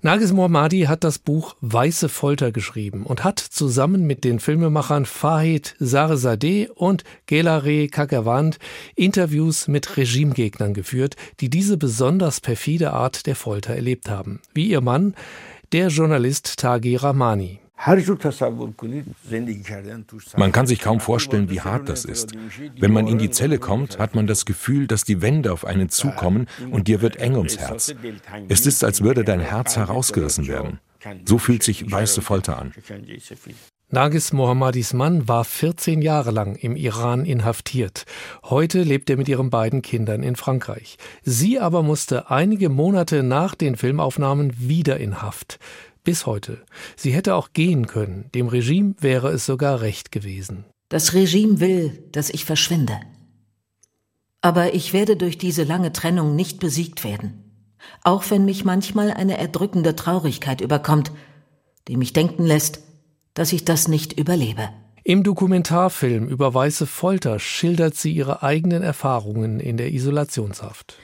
Nagis 0.04 0.32
Mohammadi 0.32 0.86
hat 0.88 1.04
das 1.04 1.20
Buch 1.20 1.54
Weiße 1.60 2.08
Folter 2.08 2.50
geschrieben 2.50 3.06
und 3.06 3.22
hat 3.22 3.38
zusammen 3.38 4.04
mit 4.04 4.24
den 4.24 4.40
Filmemachern 4.40 5.06
Fahid 5.06 5.76
Sarezadeh 5.78 6.66
und 6.74 7.04
Gelare 7.26 7.86
Kakavand 7.86 8.58
Interviews 8.96 9.68
mit 9.68 9.96
Regimegegnern 9.96 10.74
geführt, 10.74 11.14
die 11.38 11.50
diese 11.50 11.76
besonders 11.76 12.40
perfide 12.40 12.92
Art 12.92 13.26
der 13.26 13.36
Folter 13.36 13.76
erlebt 13.76 14.10
haben. 14.10 14.40
Wie 14.52 14.66
ihr 14.66 14.80
Mann, 14.80 15.14
der 15.70 15.86
Journalist 15.86 16.58
Tagi 16.58 16.96
Rahmani. 16.96 17.60
Man 20.36 20.52
kann 20.52 20.66
sich 20.66 20.80
kaum 20.80 21.00
vorstellen, 21.00 21.50
wie 21.50 21.60
hart 21.60 21.88
das 21.88 22.04
ist. 22.04 22.32
Wenn 22.78 22.92
man 22.92 23.08
in 23.08 23.18
die 23.18 23.30
Zelle 23.30 23.58
kommt, 23.58 23.98
hat 23.98 24.14
man 24.14 24.26
das 24.26 24.44
Gefühl, 24.44 24.86
dass 24.86 25.04
die 25.04 25.20
Wände 25.20 25.52
auf 25.52 25.64
einen 25.64 25.88
zukommen 25.88 26.46
und 26.70 26.86
dir 26.86 27.02
wird 27.02 27.16
eng 27.16 27.36
ums 27.36 27.58
Herz. 27.58 27.94
Es 28.48 28.66
ist, 28.66 28.84
als 28.84 29.02
würde 29.02 29.24
dein 29.24 29.40
Herz 29.40 29.76
herausgerissen 29.76 30.46
werden. 30.46 30.78
So 31.24 31.38
fühlt 31.38 31.64
sich 31.64 31.90
weiße 31.90 32.22
Folter 32.22 32.58
an. 32.58 32.72
Nagis 33.94 34.32
Mohammadis 34.32 34.94
Mann 34.94 35.28
war 35.28 35.44
14 35.44 36.00
Jahre 36.00 36.30
lang 36.30 36.54
im 36.56 36.76
Iran 36.76 37.26
inhaftiert. 37.26 38.06
Heute 38.44 38.84
lebt 38.84 39.10
er 39.10 39.18
mit 39.18 39.28
ihren 39.28 39.50
beiden 39.50 39.82
Kindern 39.82 40.22
in 40.22 40.34
Frankreich. 40.34 40.96
Sie 41.24 41.60
aber 41.60 41.82
musste 41.82 42.30
einige 42.30 42.70
Monate 42.70 43.22
nach 43.22 43.54
den 43.54 43.76
Filmaufnahmen 43.76 44.54
wieder 44.56 44.98
in 44.98 45.20
Haft. 45.20 45.58
Bis 46.04 46.26
heute. 46.26 46.64
Sie 46.96 47.12
hätte 47.12 47.34
auch 47.36 47.52
gehen 47.52 47.86
können. 47.86 48.28
Dem 48.34 48.48
Regime 48.48 48.94
wäre 48.98 49.30
es 49.30 49.46
sogar 49.46 49.80
recht 49.80 50.10
gewesen. 50.10 50.64
Das 50.88 51.14
Regime 51.14 51.60
will, 51.60 52.04
dass 52.12 52.28
ich 52.28 52.44
verschwinde. 52.44 53.00
Aber 54.40 54.74
ich 54.74 54.92
werde 54.92 55.16
durch 55.16 55.38
diese 55.38 55.62
lange 55.62 55.92
Trennung 55.92 56.34
nicht 56.34 56.58
besiegt 56.58 57.04
werden. 57.04 57.44
Auch 58.02 58.24
wenn 58.30 58.44
mich 58.44 58.64
manchmal 58.64 59.12
eine 59.12 59.38
erdrückende 59.38 59.94
Traurigkeit 59.94 60.60
überkommt, 60.60 61.12
die 61.88 61.96
mich 61.96 62.12
denken 62.12 62.44
lässt, 62.44 62.80
dass 63.34 63.52
ich 63.52 63.64
das 63.64 63.88
nicht 63.88 64.18
überlebe. 64.18 64.68
Im 65.04 65.24
Dokumentarfilm 65.24 66.28
über 66.28 66.54
weiße 66.54 66.86
Folter 66.86 67.40
schildert 67.40 67.96
sie 67.96 68.12
ihre 68.12 68.44
eigenen 68.44 68.84
Erfahrungen 68.84 69.58
in 69.58 69.76
der 69.76 69.92
Isolationshaft. 69.92 70.96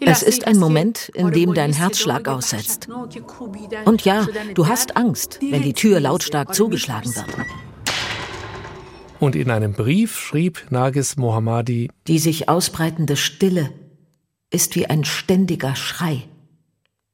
Es 0.00 0.22
ist 0.22 0.46
ein 0.48 0.58
Moment, 0.58 1.08
in 1.14 1.30
dem 1.30 1.54
dein 1.54 1.72
Herzschlag 1.72 2.26
aussetzt. 2.26 2.88
Und 3.84 4.04
ja, 4.04 4.26
du 4.54 4.66
hast 4.66 4.96
Angst, 4.96 5.38
wenn 5.40 5.62
die 5.62 5.74
Tür 5.74 6.00
lautstark 6.00 6.54
zugeschlagen 6.56 7.14
wird. 7.14 7.26
Und 9.20 9.36
in 9.36 9.48
einem 9.52 9.74
Brief 9.74 10.18
schrieb 10.18 10.66
Nagis 10.70 11.16
Mohammadi: 11.16 11.88
Die 12.08 12.18
sich 12.18 12.48
ausbreitende 12.48 13.16
Stille 13.16 13.70
ist 14.50 14.74
wie 14.74 14.86
ein 14.86 15.04
ständiger 15.04 15.76
Schrei, 15.76 16.24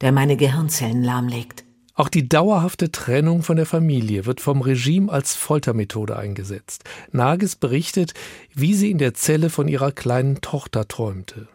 der 0.00 0.12
meine 0.12 0.38
Gehirnzellen 0.38 1.04
lahmlegt. 1.04 1.59
Auch 2.00 2.08
die 2.08 2.26
dauerhafte 2.26 2.90
Trennung 2.90 3.42
von 3.42 3.56
der 3.56 3.66
Familie 3.66 4.24
wird 4.24 4.40
vom 4.40 4.62
Regime 4.62 5.12
als 5.12 5.36
Foltermethode 5.36 6.16
eingesetzt. 6.16 6.84
Nagis 7.12 7.56
berichtet, 7.56 8.14
wie 8.54 8.72
sie 8.72 8.90
in 8.90 8.96
der 8.96 9.12
Zelle 9.12 9.50
von 9.50 9.68
ihrer 9.68 9.92
kleinen 9.92 10.40
Tochter 10.40 10.88
träumte. 10.88 11.46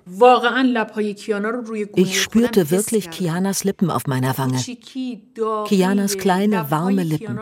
Ich 1.96 2.22
spürte 2.22 2.70
wirklich 2.70 3.10
Kianas 3.10 3.64
Lippen 3.64 3.90
auf 3.90 4.06
meiner 4.06 4.38
Wange. 4.38 4.62
Kianas 5.66 6.20
kleine, 6.20 6.70
warme 6.70 7.02
Lippen. 7.02 7.40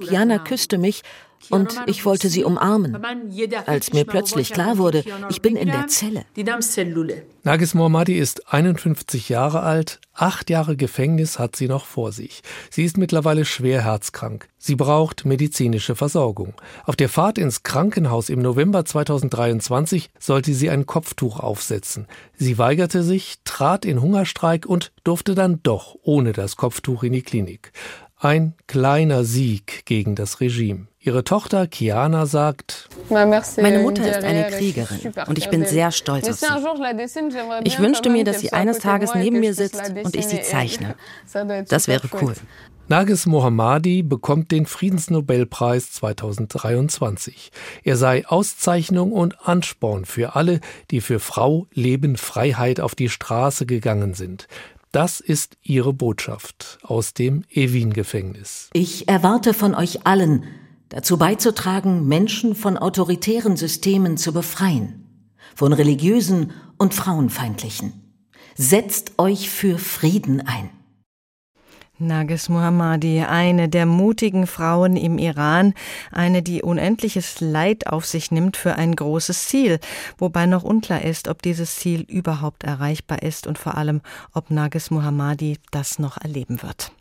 Kiana 0.00 0.38
küsste 0.38 0.78
mich 0.78 1.02
und 1.50 1.80
ich 1.86 2.04
wollte 2.04 2.28
sie 2.28 2.44
umarmen, 2.44 2.98
als 3.66 3.92
mir 3.92 4.04
plötzlich 4.04 4.52
klar 4.52 4.78
wurde, 4.78 5.04
ich 5.28 5.42
bin 5.42 5.56
in 5.56 5.68
der 5.68 5.86
Zelle. 5.88 6.24
Nagis 7.44 7.74
Mohammadi 7.74 8.18
ist 8.18 8.52
51 8.52 9.28
Jahre 9.28 9.60
alt, 9.60 10.00
acht 10.14 10.50
Jahre 10.50 10.76
Gefängnis 10.76 11.38
hat 11.38 11.56
sie 11.56 11.66
noch 11.66 11.86
vor 11.86 12.12
sich. 12.12 12.42
Sie 12.70 12.84
ist 12.84 12.96
mittlerweile 12.96 13.44
schwer 13.44 13.82
herzkrank. 13.82 14.48
Sie 14.58 14.76
braucht 14.76 15.24
medizinische 15.24 15.96
Versorgung. 15.96 16.54
Auf 16.84 16.94
der 16.94 17.08
Fahrt 17.08 17.38
ins 17.38 17.64
Krankenhaus 17.64 18.28
im 18.28 18.40
November 18.40 18.84
2023 18.84 20.10
sollte 20.20 20.54
sie 20.54 20.70
ein 20.70 20.86
Kopftuch 20.86 21.40
aufsetzen. 21.40 22.06
Sie 22.36 22.58
weigerte 22.58 23.02
sich, 23.02 23.38
trat 23.44 23.84
in 23.84 24.00
Hungerstreik 24.00 24.66
und 24.66 24.92
durfte 25.02 25.34
dann 25.34 25.60
doch 25.64 25.96
ohne 26.02 26.32
das 26.32 26.56
Kopftuch 26.56 27.02
in 27.02 27.12
die 27.12 27.22
Klinik. 27.22 27.72
Ein 28.16 28.54
kleiner 28.68 29.24
Sieg 29.24 29.84
gegen 29.84 30.14
das 30.14 30.40
Regime. 30.40 30.86
Ihre 31.04 31.24
Tochter 31.24 31.66
Kiana 31.66 32.26
sagt, 32.26 32.88
meine 33.10 33.80
Mutter 33.80 34.08
ist 34.08 34.22
eine 34.24 34.50
Kriegerin 34.50 35.12
und 35.26 35.36
ich 35.36 35.50
bin 35.50 35.66
sehr 35.66 35.90
stolz 35.90 36.28
auf 36.28 36.36
sie. 36.36 36.46
Ich 37.64 37.80
wünschte 37.80 38.08
mir, 38.08 38.22
dass 38.22 38.38
sie 38.38 38.52
eines 38.52 38.78
Tages 38.78 39.12
neben 39.16 39.40
mir 39.40 39.52
sitzt 39.52 39.92
und 40.04 40.14
ich 40.14 40.26
sie 40.26 40.42
zeichne. 40.42 40.94
Das 41.68 41.88
wäre 41.88 42.08
cool. 42.20 42.34
Nagis 42.88 43.26
Mohammadi 43.26 44.02
bekommt 44.02 44.50
den 44.50 44.66
Friedensnobelpreis 44.66 45.92
2023. 45.92 47.50
Er 47.84 47.96
sei 47.96 48.26
Auszeichnung 48.26 49.12
und 49.12 49.48
Ansporn 49.48 50.04
für 50.04 50.36
alle, 50.36 50.60
die 50.90 51.00
für 51.00 51.18
Frau, 51.18 51.66
Leben, 51.72 52.16
Freiheit 52.16 52.80
auf 52.80 52.94
die 52.94 53.08
Straße 53.08 53.66
gegangen 53.66 54.14
sind. 54.14 54.46
Das 54.92 55.20
ist 55.20 55.56
ihre 55.62 55.94
Botschaft 55.94 56.78
aus 56.82 57.14
dem 57.14 57.44
Evin-Gefängnis. 57.50 58.68
Ich 58.74 59.08
erwarte 59.08 59.54
von 59.54 59.74
euch 59.74 60.06
allen, 60.06 60.44
dazu 60.92 61.16
beizutragen, 61.16 62.06
Menschen 62.06 62.54
von 62.54 62.76
autoritären 62.76 63.56
Systemen 63.56 64.18
zu 64.18 64.32
befreien, 64.32 65.30
von 65.54 65.72
religiösen 65.72 66.52
und 66.76 66.92
frauenfeindlichen. 66.94 68.14
Setzt 68.54 69.18
euch 69.18 69.48
für 69.48 69.78
Frieden 69.78 70.46
ein. 70.46 70.68
Nagis 71.98 72.48
Muhammadi, 72.48 73.20
eine 73.20 73.68
der 73.68 73.86
mutigen 73.86 74.46
Frauen 74.46 74.96
im 74.96 75.18
Iran, 75.18 75.72
eine, 76.10 76.42
die 76.42 76.60
unendliches 76.60 77.40
Leid 77.40 77.86
auf 77.86 78.04
sich 78.04 78.30
nimmt 78.30 78.56
für 78.56 78.74
ein 78.74 78.94
großes 78.94 79.46
Ziel, 79.46 79.78
wobei 80.18 80.46
noch 80.46 80.64
unklar 80.64 81.02
ist, 81.02 81.28
ob 81.28 81.40
dieses 81.40 81.76
Ziel 81.76 82.02
überhaupt 82.02 82.64
erreichbar 82.64 83.22
ist 83.22 83.46
und 83.46 83.56
vor 83.56 83.78
allem, 83.78 84.02
ob 84.34 84.50
Nagis 84.50 84.90
Muhammadi 84.90 85.58
das 85.70 85.98
noch 85.98 86.18
erleben 86.18 86.62
wird. 86.62 86.92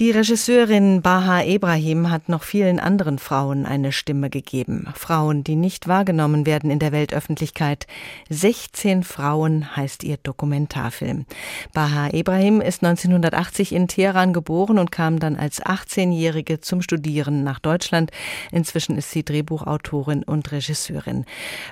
Die 0.00 0.10
Regisseurin 0.10 1.02
Baha 1.02 1.44
Ibrahim 1.44 2.10
hat 2.10 2.28
noch 2.28 2.42
vielen 2.42 2.80
anderen 2.80 3.20
Frauen 3.20 3.64
eine 3.64 3.92
Stimme 3.92 4.28
gegeben. 4.28 4.88
Frauen, 4.96 5.44
die 5.44 5.54
nicht 5.54 5.86
wahrgenommen 5.86 6.46
werden 6.46 6.68
in 6.72 6.80
der 6.80 6.90
Weltöffentlichkeit. 6.90 7.86
16 8.28 9.04
Frauen 9.04 9.76
heißt 9.76 10.02
ihr 10.02 10.16
Dokumentarfilm. 10.16 11.26
Baha 11.74 12.08
Ibrahim 12.12 12.60
ist 12.60 12.82
1980 12.82 13.72
in 13.72 13.86
Teheran 13.86 14.32
geboren 14.32 14.80
und 14.80 14.90
kam 14.90 15.20
dann 15.20 15.36
als 15.36 15.62
18-Jährige 15.62 16.60
zum 16.60 16.82
Studieren 16.82 17.44
nach 17.44 17.60
Deutschland. 17.60 18.10
Inzwischen 18.50 18.98
ist 18.98 19.12
sie 19.12 19.24
Drehbuchautorin 19.24 20.24
und 20.24 20.50
Regisseurin. 20.50 21.24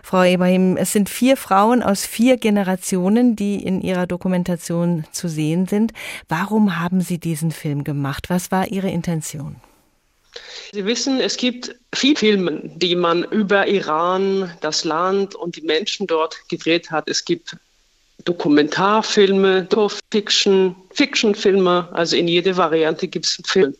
Frau 0.05 0.23
Ibrahim, 0.23 0.77
es 0.77 0.93
sind 0.93 1.09
vier 1.09 1.37
Frauen 1.37 1.83
aus 1.83 2.07
vier 2.07 2.37
Generationen, 2.37 3.35
die 3.35 3.57
in 3.57 3.81
ihrer 3.81 4.07
Dokumentation 4.07 5.07
zu 5.11 5.27
sehen 5.27 5.67
sind. 5.67 5.93
Warum 6.29 6.79
haben 6.79 7.01
Sie 7.01 7.19
diesen 7.19 7.51
Film 7.51 7.83
gemacht? 7.83 8.12
Gemacht. 8.13 8.31
Was 8.31 8.51
war 8.51 8.69
Ihre 8.69 8.91
Intention? 8.91 9.57
Sie 10.73 10.85
wissen, 10.85 11.21
es 11.21 11.37
gibt 11.37 11.75
viele 11.95 12.17
Filme, 12.17 12.61
die 12.65 12.97
man 12.97 13.25
über 13.25 13.67
Iran, 13.67 14.51
das 14.61 14.85
Land 14.85 15.35
und 15.35 15.57
die 15.57 15.63
Menschen 15.63 16.07
dort 16.07 16.37
gedreht 16.49 16.91
hat. 16.91 17.09
Es 17.09 17.25
gibt 17.25 17.57
Dokumentarfilme, 18.25 19.69
Fiction, 20.11 20.75
Fictionfilme, 20.91 21.89
also 21.93 22.17
in 22.17 22.29
jeder 22.29 22.57
Variante 22.57 23.09
gibt 23.09 23.27
es 23.27 23.39
einen 23.39 23.45
Film. 23.45 23.75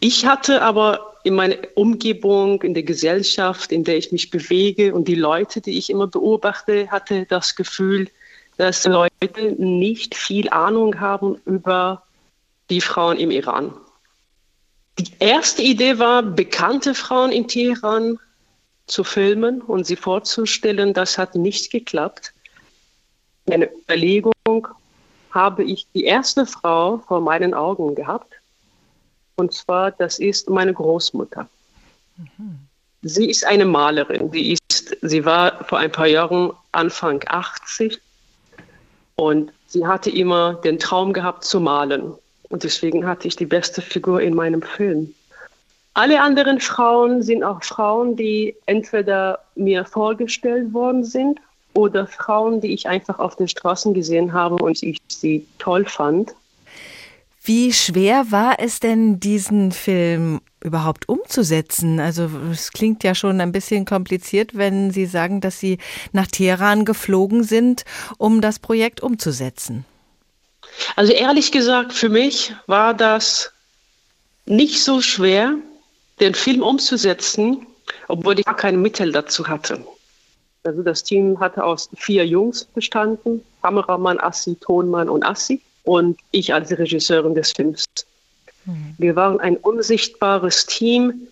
Ich 0.00 0.24
hatte 0.24 0.62
aber 0.62 1.16
in 1.24 1.34
meiner 1.34 1.56
Umgebung, 1.74 2.62
in 2.62 2.74
der 2.74 2.82
Gesellschaft, 2.82 3.70
in 3.72 3.84
der 3.84 3.98
ich 3.98 4.10
mich 4.10 4.30
bewege 4.30 4.94
und 4.94 5.06
die 5.06 5.14
Leute, 5.14 5.60
die 5.60 5.76
ich 5.76 5.90
immer 5.90 6.06
beobachte, 6.06 6.90
hatte 6.90 7.26
das 7.26 7.54
Gefühl, 7.54 8.08
dass 8.56 8.86
Leute 8.86 9.52
nicht 9.58 10.14
viel 10.14 10.48
Ahnung 10.48 10.98
haben 10.98 11.36
über 11.44 12.02
die 12.72 12.80
Frauen 12.80 13.18
im 13.18 13.30
Iran. 13.30 13.74
Die 14.98 15.12
erste 15.18 15.60
Idee 15.60 15.98
war, 15.98 16.22
bekannte 16.22 16.94
Frauen 16.94 17.30
in 17.30 17.46
Teheran 17.46 18.18
zu 18.86 19.04
filmen 19.04 19.60
und 19.60 19.86
sie 19.86 19.96
vorzustellen. 19.96 20.94
Das 20.94 21.18
hat 21.18 21.34
nicht 21.34 21.70
geklappt. 21.70 22.32
Eine 23.50 23.70
Überlegung 23.70 24.32
habe 25.32 25.64
ich 25.64 25.86
die 25.94 26.04
erste 26.04 26.46
Frau 26.46 26.98
vor 27.06 27.20
meinen 27.20 27.52
Augen 27.52 27.94
gehabt. 27.94 28.32
Und 29.36 29.52
zwar, 29.52 29.90
das 29.90 30.18
ist 30.18 30.48
meine 30.48 30.72
Großmutter. 30.72 31.48
Mhm. 32.16 32.58
Sie 33.02 33.28
ist 33.28 33.44
eine 33.44 33.66
Malerin. 33.66 34.30
Sie, 34.32 34.52
ist, 34.52 34.96
sie 35.02 35.24
war 35.26 35.62
vor 35.64 35.78
ein 35.78 35.92
paar 35.92 36.06
Jahren 36.06 36.52
Anfang 36.70 37.22
80 37.26 38.00
und 39.16 39.52
sie 39.66 39.86
hatte 39.86 40.08
immer 40.08 40.54
den 40.54 40.78
Traum 40.78 41.12
gehabt 41.12 41.44
zu 41.44 41.60
malen. 41.60 42.14
Und 42.52 42.64
deswegen 42.64 43.06
hatte 43.06 43.26
ich 43.26 43.34
die 43.34 43.46
beste 43.46 43.80
Figur 43.80 44.20
in 44.20 44.34
meinem 44.34 44.60
Film. 44.60 45.14
Alle 45.94 46.20
anderen 46.20 46.60
Frauen 46.60 47.22
sind 47.22 47.42
auch 47.42 47.64
Frauen, 47.64 48.14
die 48.14 48.54
entweder 48.66 49.38
mir 49.54 49.86
vorgestellt 49.86 50.74
worden 50.74 51.02
sind 51.02 51.40
oder 51.72 52.06
Frauen, 52.06 52.60
die 52.60 52.74
ich 52.74 52.86
einfach 52.86 53.18
auf 53.18 53.36
den 53.36 53.48
Straßen 53.48 53.94
gesehen 53.94 54.34
habe 54.34 54.56
und 54.56 54.82
ich 54.82 54.98
sie 55.08 55.46
toll 55.58 55.86
fand. 55.86 56.34
Wie 57.42 57.72
schwer 57.72 58.26
war 58.28 58.56
es 58.58 58.80
denn, 58.80 59.18
diesen 59.18 59.72
Film 59.72 60.42
überhaupt 60.62 61.08
umzusetzen? 61.08 62.00
Also 62.00 62.28
es 62.50 62.70
klingt 62.72 63.02
ja 63.02 63.14
schon 63.14 63.40
ein 63.40 63.52
bisschen 63.52 63.86
kompliziert, 63.86 64.58
wenn 64.58 64.90
Sie 64.90 65.06
sagen, 65.06 65.40
dass 65.40 65.58
Sie 65.58 65.78
nach 66.12 66.26
Teheran 66.26 66.84
geflogen 66.84 67.44
sind, 67.44 67.86
um 68.18 68.42
das 68.42 68.58
Projekt 68.58 69.00
umzusetzen. 69.02 69.86
Also 70.96 71.12
ehrlich 71.12 71.52
gesagt, 71.52 71.92
für 71.92 72.08
mich 72.08 72.54
war 72.66 72.94
das 72.94 73.52
nicht 74.46 74.82
so 74.82 75.00
schwer, 75.00 75.54
den 76.20 76.34
Film 76.34 76.62
umzusetzen, 76.62 77.66
obwohl 78.08 78.38
ich 78.38 78.44
gar 78.44 78.56
keine 78.56 78.78
Mittel 78.78 79.12
dazu 79.12 79.48
hatte. 79.48 79.84
Also 80.64 80.82
das 80.82 81.02
Team 81.02 81.40
hatte 81.40 81.64
aus 81.64 81.90
vier 81.96 82.26
Jungs 82.26 82.64
bestanden, 82.64 83.42
Kameramann, 83.62 84.20
Assi, 84.20 84.56
Tonmann 84.56 85.08
und 85.08 85.24
Assi 85.24 85.60
und 85.84 86.18
ich 86.30 86.54
als 86.54 86.70
Regisseurin 86.70 87.34
des 87.34 87.52
Films. 87.52 87.84
Mhm. 88.64 88.94
Wir 88.98 89.16
waren 89.16 89.40
ein 89.40 89.56
unsichtbares 89.56 90.66
Team 90.66 91.28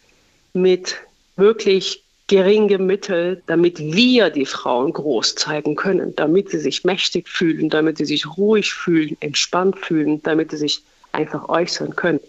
mit 0.53 0.97
wirklich 1.37 2.03
geringem 2.31 2.87
Mittel, 2.87 3.43
damit 3.47 3.81
wir 3.81 4.31
die 4.31 4.47
Frauen 4.47 4.93
groß 4.93 5.35
zeigen 5.35 5.75
können, 5.75 6.15
damit 6.15 6.49
sie 6.49 6.61
sich 6.61 6.85
mächtig 6.85 7.29
fühlen, 7.29 7.69
damit 7.71 7.99
sie 7.99 8.05
sich 8.05 8.37
ruhig 8.37 8.73
fühlen, 8.73 9.17
entspannt 9.19 9.81
fühlen, 9.81 10.23
damit 10.23 10.53
sie 10.53 10.57
sich 10.57 10.85
einfach 11.11 11.49
äußern 11.49 11.97
können. 11.97 12.21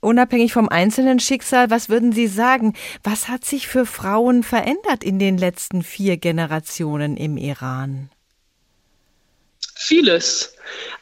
Unabhängig 0.00 0.52
vom 0.52 0.68
einzelnen 0.68 1.18
Schicksal, 1.18 1.70
was 1.70 1.88
würden 1.88 2.12
Sie 2.12 2.26
sagen? 2.26 2.74
Was 3.02 3.28
hat 3.28 3.46
sich 3.46 3.68
für 3.68 3.86
Frauen 3.86 4.42
verändert 4.42 5.02
in 5.02 5.18
den 5.18 5.38
letzten 5.38 5.82
vier 5.82 6.18
Generationen 6.18 7.16
im 7.16 7.38
Iran? 7.38 8.10
Vieles. 9.76 10.54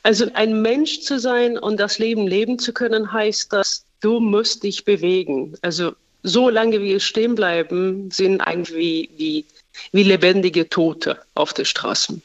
Also 0.05 0.27
ein 0.35 0.63
Mensch 0.63 1.01
zu 1.01 1.19
sein 1.19 1.59
und 1.59 1.81
das 1.81 1.99
Leben 1.99 2.29
leben 2.29 2.61
zu 2.61 2.73
können, 2.73 3.13
heißt, 3.13 3.53
dass 3.53 3.85
du 4.01 4.21
musst 4.21 4.63
dich 4.63 4.85
bewegen. 4.85 5.57
Also 5.63 5.95
so 6.25 6.49
lange 6.49 6.81
wir 6.81 6.99
stehen 7.01 7.35
bleiben, 7.35 8.11
sind 8.11 8.41
eigentlich 8.41 8.77
wie, 8.77 9.11
wie, 9.17 9.45
wie 9.93 10.03
lebendige 10.03 10.69
Tote 10.69 11.21
auf 11.35 11.53
den 11.53 11.67
Straßen. 11.67 12.23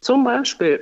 Zum 0.00 0.24
Beispiel, 0.24 0.80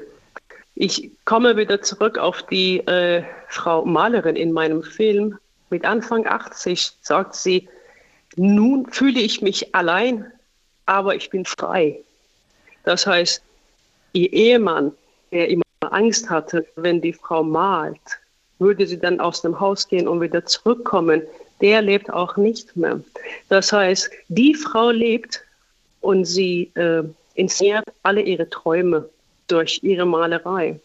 ich 0.76 1.10
komme 1.24 1.56
wieder 1.56 1.82
zurück 1.82 2.16
auf 2.16 2.42
die 2.44 2.78
äh, 2.86 3.24
Frau 3.48 3.84
Malerin 3.84 4.36
in 4.36 4.52
meinem 4.52 4.82
Film. 4.82 5.36
Mit 5.70 5.84
Anfang 5.84 6.26
80 6.26 6.92
sagt 7.02 7.34
sie, 7.34 7.68
nun 8.36 8.86
fühle 8.86 9.20
ich 9.20 9.42
mich 9.42 9.74
allein, 9.74 10.30
aber 10.86 11.16
ich 11.16 11.30
bin 11.30 11.44
frei. 11.44 12.00
Das 12.84 13.06
heißt, 13.06 13.42
ihr 14.12 14.32
Ehemann, 14.32 14.92
der 15.32 15.48
immer 15.48 15.64
Angst 15.80 16.30
hatte, 16.30 16.66
wenn 16.76 17.00
die 17.00 17.12
Frau 17.12 17.42
malt, 17.42 17.98
würde 18.58 18.86
sie 18.86 18.98
dann 18.98 19.20
aus 19.20 19.42
dem 19.42 19.58
Haus 19.58 19.88
gehen 19.88 20.06
und 20.06 20.20
wieder 20.20 20.44
zurückkommen. 20.46 21.22
Der 21.64 21.80
lebt 21.80 22.12
auch 22.12 22.36
nicht 22.36 22.76
mehr. 22.76 23.00
Das 23.48 23.72
heißt, 23.72 24.10
die 24.28 24.54
Frau 24.54 24.90
lebt 24.90 25.40
und 26.02 26.26
sie 26.26 26.70
äh, 26.74 27.02
inszeniert 27.36 27.86
alle 28.02 28.20
ihre 28.20 28.50
Träume 28.50 29.08
durch 29.48 29.80
ihre 29.82 30.04
Malerei. 30.04 30.78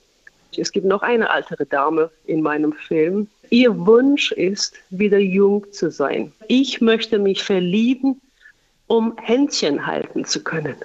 Es 0.56 0.72
gibt 0.72 0.86
noch 0.86 1.02
eine 1.02 1.28
ältere 1.36 1.66
Dame 1.66 2.10
in 2.28 2.42
meinem 2.42 2.72
Film. 2.72 3.28
Ihr 3.50 3.78
Wunsch 3.86 4.32
ist, 4.32 4.74
wieder 4.90 5.18
jung 5.18 5.70
zu 5.74 5.92
sein. 5.92 6.32
Ich 6.48 6.80
möchte 6.80 7.20
mich 7.20 7.44
verlieben, 7.44 8.22
um 8.88 9.18
Händchen 9.18 9.86
halten 9.86 10.24
zu 10.24 10.42
können. 10.42 10.78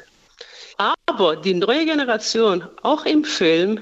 Aber 1.07 1.37
die 1.37 1.55
neue 1.55 1.85
Generation, 1.85 2.65
auch 2.83 3.07
im 3.07 3.23
Film, 3.23 3.79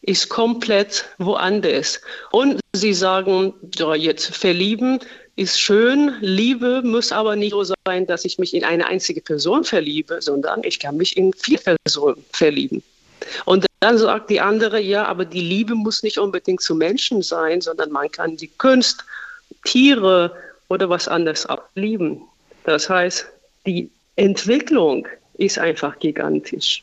ist 0.00 0.28
komplett 0.28 1.04
woanders. 1.18 2.00
Und 2.32 2.58
sie 2.72 2.92
sagen, 2.92 3.54
ja, 3.76 3.94
jetzt 3.94 4.34
verlieben 4.36 4.98
ist 5.36 5.60
schön, 5.60 6.14
Liebe 6.20 6.82
muss 6.82 7.10
aber 7.12 7.36
nicht 7.36 7.52
so 7.52 7.74
sein, 7.86 8.06
dass 8.06 8.24
ich 8.24 8.38
mich 8.38 8.54
in 8.54 8.64
eine 8.64 8.86
einzige 8.86 9.20
Person 9.20 9.64
verliebe, 9.64 10.20
sondern 10.20 10.62
ich 10.64 10.78
kann 10.78 10.96
mich 10.96 11.16
in 11.16 11.32
vier 11.32 11.58
Personen 11.58 12.22
verlieben. 12.32 12.82
Und 13.44 13.66
dann 13.80 13.98
sagt 13.98 14.30
die 14.30 14.40
andere, 14.40 14.80
ja, 14.80 15.06
aber 15.06 15.24
die 15.24 15.40
Liebe 15.40 15.74
muss 15.74 16.02
nicht 16.02 16.18
unbedingt 16.18 16.60
zu 16.60 16.74
Menschen 16.74 17.22
sein, 17.22 17.60
sondern 17.60 17.90
man 17.90 18.10
kann 18.10 18.36
die 18.36 18.48
Kunst, 18.58 19.04
Tiere 19.64 20.36
oder 20.68 20.88
was 20.88 21.08
anderes 21.08 21.46
ablieben. 21.46 22.22
Das 22.64 22.88
heißt, 22.88 23.26
die 23.66 23.90
Entwicklung 24.16 25.06
ist 25.34 25.58
einfach 25.58 25.98
gigantisch. 25.98 26.82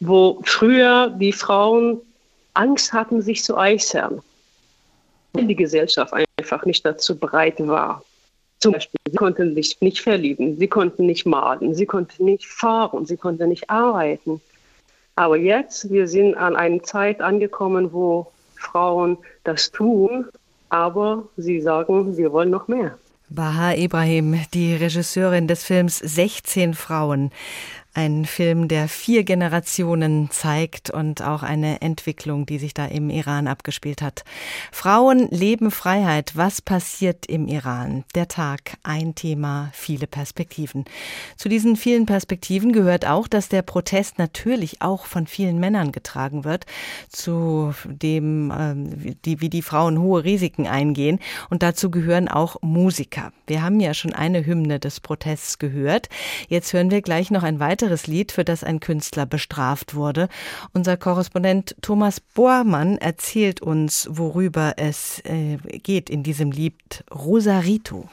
Wo 0.00 0.40
früher 0.44 1.10
die 1.18 1.32
Frauen 1.32 2.00
Angst 2.54 2.92
hatten, 2.92 3.22
sich 3.22 3.44
zu 3.44 3.56
äußern, 3.56 4.22
die 5.34 5.56
Gesellschaft 5.56 6.12
einfach 6.36 6.64
nicht 6.64 6.84
dazu 6.84 7.18
bereit 7.18 7.56
war. 7.66 8.02
Zum 8.60 8.72
Beispiel, 8.72 8.98
sie 9.08 9.16
konnten 9.16 9.54
sich 9.54 9.80
nicht 9.80 10.00
verlieben, 10.00 10.56
sie 10.56 10.66
konnten 10.66 11.06
nicht 11.06 11.26
malen, 11.26 11.74
sie 11.74 11.86
konnten 11.86 12.24
nicht 12.24 12.46
fahren, 12.46 13.06
sie 13.06 13.16
konnten 13.16 13.48
nicht 13.48 13.70
arbeiten. 13.70 14.40
Aber 15.14 15.36
jetzt, 15.36 15.90
wir 15.90 16.08
sind 16.08 16.34
an 16.34 16.56
einer 16.56 16.82
Zeit 16.82 17.20
angekommen, 17.20 17.92
wo 17.92 18.30
Frauen 18.56 19.18
das 19.44 19.70
tun, 19.70 20.26
aber 20.70 21.24
sie 21.36 21.60
sagen, 21.60 22.16
wir 22.16 22.32
wollen 22.32 22.50
noch 22.50 22.68
mehr. 22.68 22.98
Baha 23.30 23.74
Ibrahim, 23.74 24.40
die 24.54 24.74
Regisseurin 24.74 25.48
des 25.48 25.62
Films 25.62 25.98
16 25.98 26.72
Frauen. 26.72 27.30
Ein 27.98 28.26
Film, 28.26 28.68
der 28.68 28.86
vier 28.86 29.24
Generationen 29.24 30.30
zeigt 30.30 30.88
und 30.88 31.20
auch 31.20 31.42
eine 31.42 31.82
Entwicklung, 31.82 32.46
die 32.46 32.58
sich 32.58 32.72
da 32.72 32.86
im 32.86 33.10
Iran 33.10 33.48
abgespielt 33.48 34.02
hat. 34.02 34.22
Frauen 34.70 35.26
leben 35.32 35.72
Freiheit. 35.72 36.36
Was 36.36 36.62
passiert 36.62 37.26
im 37.26 37.48
Iran? 37.48 38.04
Der 38.14 38.28
Tag, 38.28 38.76
ein 38.84 39.16
Thema, 39.16 39.70
viele 39.72 40.06
Perspektiven. 40.06 40.84
Zu 41.36 41.48
diesen 41.48 41.74
vielen 41.74 42.06
Perspektiven 42.06 42.72
gehört 42.72 43.04
auch, 43.04 43.26
dass 43.26 43.48
der 43.48 43.62
Protest 43.62 44.16
natürlich 44.16 44.80
auch 44.80 45.04
von 45.04 45.26
vielen 45.26 45.58
Männern 45.58 45.90
getragen 45.90 46.44
wird, 46.44 46.66
zu 47.08 47.74
dem, 47.84 48.52
äh, 48.52 49.14
die, 49.24 49.40
wie 49.40 49.50
die 49.50 49.62
Frauen 49.62 50.00
hohe 50.00 50.22
Risiken 50.22 50.68
eingehen. 50.68 51.18
Und 51.50 51.64
dazu 51.64 51.90
gehören 51.90 52.28
auch 52.28 52.62
Musiker. 52.62 53.32
Wir 53.48 53.64
haben 53.64 53.80
ja 53.80 53.92
schon 53.92 54.12
eine 54.12 54.46
Hymne 54.46 54.78
des 54.78 55.00
Protests 55.00 55.58
gehört. 55.58 56.08
Jetzt 56.46 56.72
hören 56.72 56.92
wir 56.92 57.02
gleich 57.02 57.32
noch 57.32 57.42
ein 57.42 57.58
weiteres 57.58 57.87
weiteres 57.88 58.06
Lied, 58.06 58.32
für 58.32 58.44
das 58.44 58.64
ein 58.64 58.80
Künstler 58.80 59.24
bestraft 59.24 59.94
wurde. 59.94 60.28
Unser 60.74 60.96
Korrespondent 60.98 61.74
Thomas 61.80 62.20
Bohrmann 62.20 62.98
erzählt 62.98 63.62
uns, 63.62 64.06
worüber 64.10 64.74
es 64.76 65.20
äh, 65.24 65.56
geht 65.56 66.10
in 66.10 66.22
diesem 66.22 66.50
Lied 66.50 67.04
Rosarito. 67.10 68.08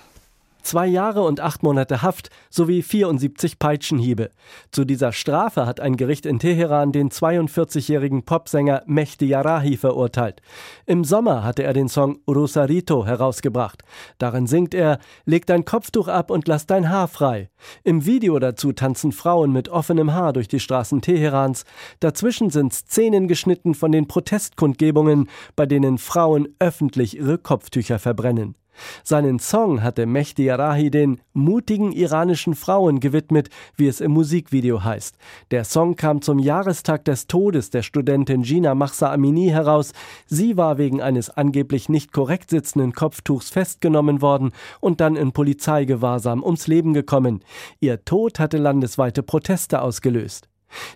Zwei 0.65 0.87
Jahre 0.87 1.21
und 1.21 1.41
acht 1.41 1.61
Monate 1.61 2.01
Haft 2.01 2.31
sowie 2.49 2.81
74 2.81 3.59
Peitschenhiebe. 3.59 4.31
Zu 4.71 4.83
dieser 4.83 5.11
Strafe 5.11 5.67
hat 5.67 5.79
ein 5.79 5.95
Gericht 5.95 6.25
in 6.25 6.39
Teheran 6.39 6.91
den 6.91 7.11
42-jährigen 7.11 8.23
Popsänger 8.25 8.81
Mehdi 8.87 9.27
Yarahi 9.27 9.77
verurteilt. 9.77 10.41
Im 10.87 11.03
Sommer 11.03 11.43
hatte 11.43 11.61
er 11.61 11.73
den 11.73 11.87
Song 11.87 12.17
Rosarito 12.27 13.05
herausgebracht. 13.05 13.83
Darin 14.17 14.47
singt 14.47 14.73
er, 14.73 14.97
leg 15.25 15.45
dein 15.45 15.65
Kopftuch 15.65 16.07
ab 16.07 16.31
und 16.31 16.47
lass 16.47 16.65
dein 16.65 16.89
Haar 16.89 17.09
frei. 17.09 17.51
Im 17.83 18.07
Video 18.07 18.39
dazu 18.39 18.71
tanzen 18.71 19.11
Frauen 19.11 19.51
mit 19.51 19.69
offenem 19.69 20.13
Haar 20.13 20.33
durch 20.33 20.47
die 20.47 20.59
Straßen 20.59 20.99
Teherans. 20.99 21.65
Dazwischen 21.99 22.49
sind 22.49 22.73
Szenen 22.73 23.27
geschnitten 23.27 23.75
von 23.75 23.91
den 23.91 24.07
Protestkundgebungen, 24.07 25.29
bei 25.55 25.67
denen 25.67 25.99
Frauen 25.99 26.47
öffentlich 26.57 27.17
ihre 27.17 27.37
Kopftücher 27.37 27.99
verbrennen. 27.99 28.55
Seinen 29.03 29.39
Song 29.39 29.83
hatte 29.83 30.05
Mehdi 30.05 30.49
Arahi 30.49 30.89
den 30.89 31.21
mutigen 31.33 31.91
iranischen 31.91 32.55
Frauen 32.55 32.99
gewidmet, 32.99 33.49
wie 33.75 33.87
es 33.87 34.01
im 34.01 34.11
Musikvideo 34.11 34.83
heißt. 34.83 35.17
Der 35.51 35.63
Song 35.63 35.95
kam 35.95 36.21
zum 36.21 36.39
Jahrestag 36.39 37.05
des 37.05 37.27
Todes 37.27 37.69
der 37.69 37.83
Studentin 37.83 38.43
Gina 38.43 38.75
Mahsa 38.75 39.11
Amini 39.11 39.49
heraus. 39.49 39.93
Sie 40.25 40.57
war 40.57 40.77
wegen 40.77 41.01
eines 41.01 41.29
angeblich 41.29 41.89
nicht 41.89 42.11
korrekt 42.11 42.49
sitzenden 42.49 42.93
Kopftuchs 42.93 43.49
festgenommen 43.49 44.21
worden 44.21 44.51
und 44.79 45.01
dann 45.01 45.15
in 45.15 45.31
Polizeigewahrsam 45.31 46.43
ums 46.43 46.67
Leben 46.67 46.93
gekommen. 46.93 47.41
Ihr 47.79 48.03
Tod 48.05 48.39
hatte 48.39 48.57
landesweite 48.57 49.23
Proteste 49.23 49.81
ausgelöst. 49.81 50.47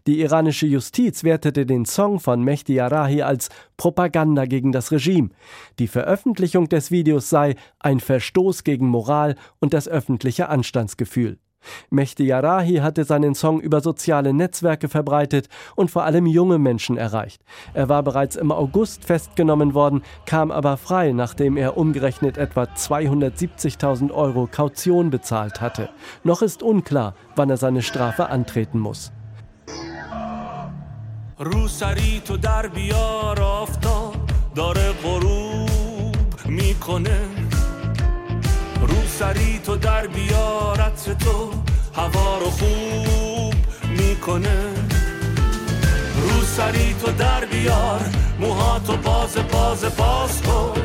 Die 0.08 0.22
iranische 0.22 0.68
Justiz 0.68 1.24
wertete 1.24 1.66
den 1.66 1.86
Song 1.86 2.20
von 2.20 2.44
Mehdi 2.44 2.80
Arahi 2.80 3.22
als 3.22 3.50
Propaganda 3.78 4.46
gegen 4.46 4.72
das 4.72 4.92
Regime. 4.92 5.30
Die 5.80 5.88
Veröffentlichung 5.88 6.70
des 6.70 6.92
Videos 6.92 7.30
sei 7.30 7.56
ein 7.80 8.00
Verstoß 8.00 8.64
gegen 8.64 8.88
Moral 8.88 9.36
und 9.60 9.74
das 9.74 9.88
öffentliche 9.88 10.50
Anstandsgefühl. 10.50 11.38
Mehdi 11.90 12.26
Yarahi 12.26 12.78
hatte 12.78 13.04
seinen 13.04 13.36
Song 13.36 13.60
über 13.60 13.82
soziale 13.82 14.34
Netzwerke 14.34 14.90
verbreitet 14.90 15.50
und 15.76 15.92
vor 15.92 16.04
allem 16.04 16.26
junge 16.26 16.58
Menschen 16.58 16.98
erreicht. 16.98 17.42
Er 17.74 17.90
war 17.90 18.04
bereits 18.04 18.36
im 18.36 18.52
August 18.52 19.06
festgenommen 19.06 19.74
worden, 19.74 20.04
kam 20.26 20.52
aber 20.52 20.78
frei, 20.78 21.12
nachdem 21.12 21.58
er 21.58 21.78
umgerechnet 21.78 22.38
etwa 22.38 22.64
270.000 22.64 24.12
Euro 24.12 24.48
Kaution 24.50 25.10
bezahlt 25.10 25.62
hatte. 25.62 25.90
Noch 26.24 26.42
ist 26.42 26.64
unklar, 26.64 27.16
wann 27.36 27.50
er 27.50 27.58
seine 27.58 27.82
Strafe 27.82 28.30
antreten 28.30 28.80
muss. 28.80 29.12
رو 31.42 31.68
سری 31.68 32.22
تو 32.26 32.38
در 32.38 32.68
بیار 32.68 33.42
آفتاب 33.42 34.16
داره 34.56 34.92
غروب 35.04 36.26
می‌کنه. 36.46 37.22
رو 38.82 39.08
سری 39.20 39.60
تو 39.66 39.76
در 39.76 40.08
بیارت 40.08 41.18
تو 41.20 41.52
هوا 41.96 42.38
رو 42.38 42.50
خوب 42.50 43.54
می‌کنه. 43.90 44.60
رو 46.16 46.42
سری 46.42 46.96
تو 47.06 47.12
در 47.12 47.46
بیار 47.46 48.02
موهاتو 48.40 48.98
باز 48.98 49.38
باز 49.52 49.86
باز 49.98 50.42
کن. 50.42 50.82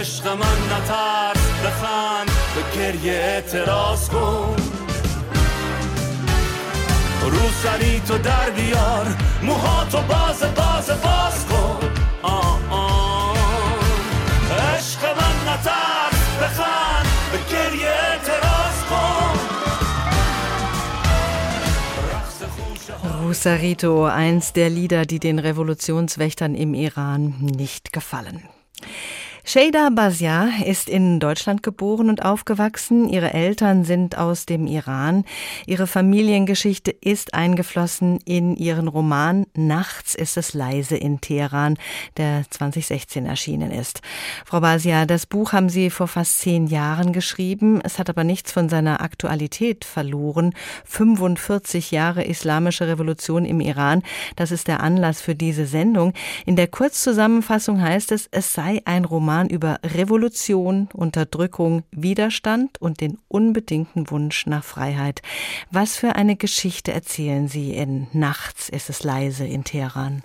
عشق 0.00 0.26
من 0.26 0.76
نترس 0.76 1.50
بخند 1.64 2.30
به 2.54 2.76
گریه 2.78 3.12
اعتراض 3.12 4.08
کن. 4.08 4.56
رو 7.27 7.49
سری 7.63 7.99
تو 7.99 8.17
در 8.17 8.49
بیار 8.49 9.15
موهاتو 9.43 9.97
باز 9.97 10.41
باز 10.41 10.87
باز 10.87 11.45
کن 11.45 11.89
آه 12.21 12.59
آه 12.69 13.37
عشق 14.77 15.05
من 15.05 15.53
نترس 15.53 16.37
بخند 16.41 17.05
به 17.31 17.37
گریه 17.55 17.87
اعتراض 17.87 18.83
کن 18.89 19.39
Rusarito, 23.23 24.05
eins 24.05 24.53
der 24.53 24.69
Lieder, 24.69 25.05
die 25.05 25.19
den 25.19 25.39
Revolutionswächtern 25.39 26.53
im 26.55 26.73
Iran 26.73 27.33
nicht 27.39 27.91
gefallen. 27.91 28.43
Sheida 29.50 29.88
Bazia 29.88 30.50
ist 30.66 30.90
in 30.90 31.20
Deutschland 31.20 31.62
geboren 31.62 32.10
und 32.10 32.22
aufgewachsen. 32.22 33.08
Ihre 33.08 33.32
Eltern 33.32 33.82
sind 33.82 34.18
aus 34.18 34.44
dem 34.44 34.66
Iran. 34.66 35.24
Ihre 35.64 35.86
Familiengeschichte 35.86 36.90
ist 36.90 37.32
eingeflossen 37.32 38.18
in 38.26 38.56
ihren 38.56 38.88
Roman 38.88 39.46
Nachts 39.54 40.14
ist 40.14 40.36
es 40.36 40.52
leise 40.52 40.98
in 40.98 41.22
Teheran, 41.22 41.78
der 42.18 42.44
2016 42.50 43.24
erschienen 43.24 43.70
ist. 43.70 44.02
Frau 44.44 44.60
Bazia, 44.60 45.06
das 45.06 45.24
Buch 45.24 45.54
haben 45.54 45.70
Sie 45.70 45.88
vor 45.88 46.08
fast 46.08 46.40
zehn 46.40 46.66
Jahren 46.66 47.14
geschrieben. 47.14 47.80
Es 47.82 47.98
hat 47.98 48.10
aber 48.10 48.24
nichts 48.24 48.52
von 48.52 48.68
seiner 48.68 49.00
Aktualität 49.00 49.86
verloren. 49.86 50.52
45 50.84 51.90
Jahre 51.90 52.22
islamische 52.22 52.86
Revolution 52.86 53.46
im 53.46 53.62
Iran. 53.62 54.02
Das 54.36 54.50
ist 54.50 54.68
der 54.68 54.80
Anlass 54.80 55.22
für 55.22 55.34
diese 55.34 55.64
Sendung. 55.64 56.12
In 56.44 56.56
der 56.56 56.66
Kurzzusammenfassung 56.66 57.80
heißt 57.80 58.12
es, 58.12 58.28
es 58.30 58.52
sei 58.52 58.82
ein 58.84 59.06
Roman 59.06 59.37
Roman 59.38 59.50
über 59.50 59.78
Revolution, 59.84 60.88
Unterdrückung, 60.92 61.84
Widerstand 61.92 62.80
und 62.80 63.00
den 63.00 63.18
unbedingten 63.28 64.10
Wunsch 64.10 64.46
nach 64.46 64.64
Freiheit. 64.64 65.22
Was 65.70 65.96
für 65.96 66.16
eine 66.16 66.34
Geschichte 66.34 66.92
erzählen 66.92 67.46
Sie 67.46 67.74
in 67.74 68.08
Nachts 68.12 68.68
ist 68.68 68.90
es 68.90 69.04
leise 69.04 69.46
in 69.46 69.62
Teheran? 69.62 70.22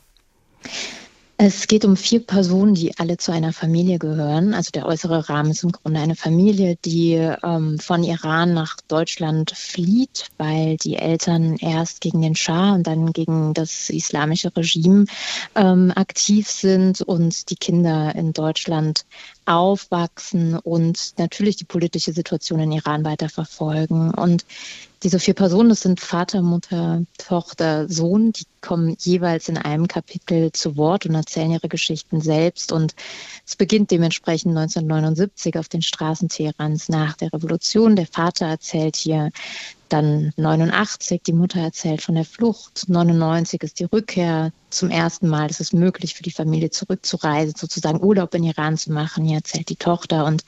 Es 1.38 1.68
geht 1.68 1.84
um 1.84 1.98
vier 1.98 2.20
Personen, 2.20 2.76
die 2.76 2.98
alle 3.00 3.18
zu 3.18 3.32
einer 3.32 3.54
Familie 3.54 3.98
gehören. 3.98 4.54
Also 4.54 4.70
der 4.72 4.86
äußere 4.86 5.30
Rahmen 5.30 5.52
ist 5.52 5.64
im 5.64 5.72
Grunde 5.72 6.00
eine 6.00 6.16
Familie, 6.16 6.78
die 6.86 7.14
ähm, 7.14 7.80
von 7.80 8.04
Iran 8.04 8.54
nach 8.54 8.78
Deutschland 8.88 9.52
flieht, 9.52 10.28
weil 10.38 10.78
die 10.78 10.96
Eltern 10.96 11.58
erst 11.58 12.02
gegen 12.02 12.22
den 12.22 12.36
Schah 12.36 12.76
und 12.76 12.86
dann 12.86 13.14
gegen 13.14 13.56
das 13.56 13.90
islamische 13.90 14.56
Regime 14.56 15.06
ähm, 15.56 15.92
aktiv 15.96 16.48
sind 16.50 17.02
und 17.02 17.50
die 17.50 17.56
Kinder 17.56 18.14
in 18.16 18.34
Deutschland 18.34 19.06
aufwachsen 19.46 20.58
und 20.58 21.14
natürlich 21.18 21.58
die 21.58 21.66
politische 21.66 22.14
Situation 22.14 22.60
in 22.60 22.72
Iran 22.72 23.04
weiter 23.04 23.30
verfolgen. 23.30 24.12
Und 24.12 24.46
diese 25.04 25.20
vier 25.20 25.34
Personen, 25.34 25.70
das 25.70 25.82
sind 25.82 26.00
Vater, 26.00 26.42
Mutter, 26.42 27.04
Tochter, 27.18 27.90
Sohn, 27.90 28.32
die 28.32 28.46
kommen 28.62 28.96
jeweils 29.00 29.50
in 29.50 29.58
einem 29.58 29.88
Kapitel 29.88 30.52
zu 30.54 30.78
Wort 30.78 31.06
und 31.06 31.16
erzählen 31.16 31.52
ihre 31.52 31.68
Geschichten 31.68 32.22
selbst. 32.22 32.72
Und 32.72 32.96
es 33.46 33.58
beginnt 33.58 33.92
dementsprechend 33.92 34.58
1979 34.58 35.58
auf 35.58 35.68
den 35.68 35.82
Straßen 35.82 36.30
Teherans 36.30 36.88
nach 36.88 37.18
der 37.18 37.34
Revolution. 37.34 37.98
Der 37.98 38.08
Vater 38.08 38.46
erzählt 38.46 38.96
hier 38.96 39.32
dann 39.90 40.34
89, 40.38 41.22
die 41.24 41.34
Mutter 41.34 41.60
erzählt 41.60 42.02
von 42.02 42.16
der 42.16 42.26
Flucht. 42.26 42.86
99 42.88 43.62
ist 43.64 43.80
die 43.80 43.86
Rückkehr. 43.86 44.52
Zum 44.70 44.90
ersten 44.90 45.28
Mal 45.28 45.52
ist 45.52 45.60
es 45.60 45.72
möglich 45.72 46.16
für 46.16 46.24
die 46.24 46.32
Familie 46.32 46.72
zurückzureisen, 46.72 47.54
sozusagen 47.56 48.04
Urlaub 48.04 48.34
in 48.34 48.44
Iran 48.44 48.76
zu 48.76 48.92
machen. 48.92 49.24
Hier 49.24 49.38
erzählt 49.38 49.70
die 49.70 49.76
Tochter. 49.76 50.26
Und 50.26 50.44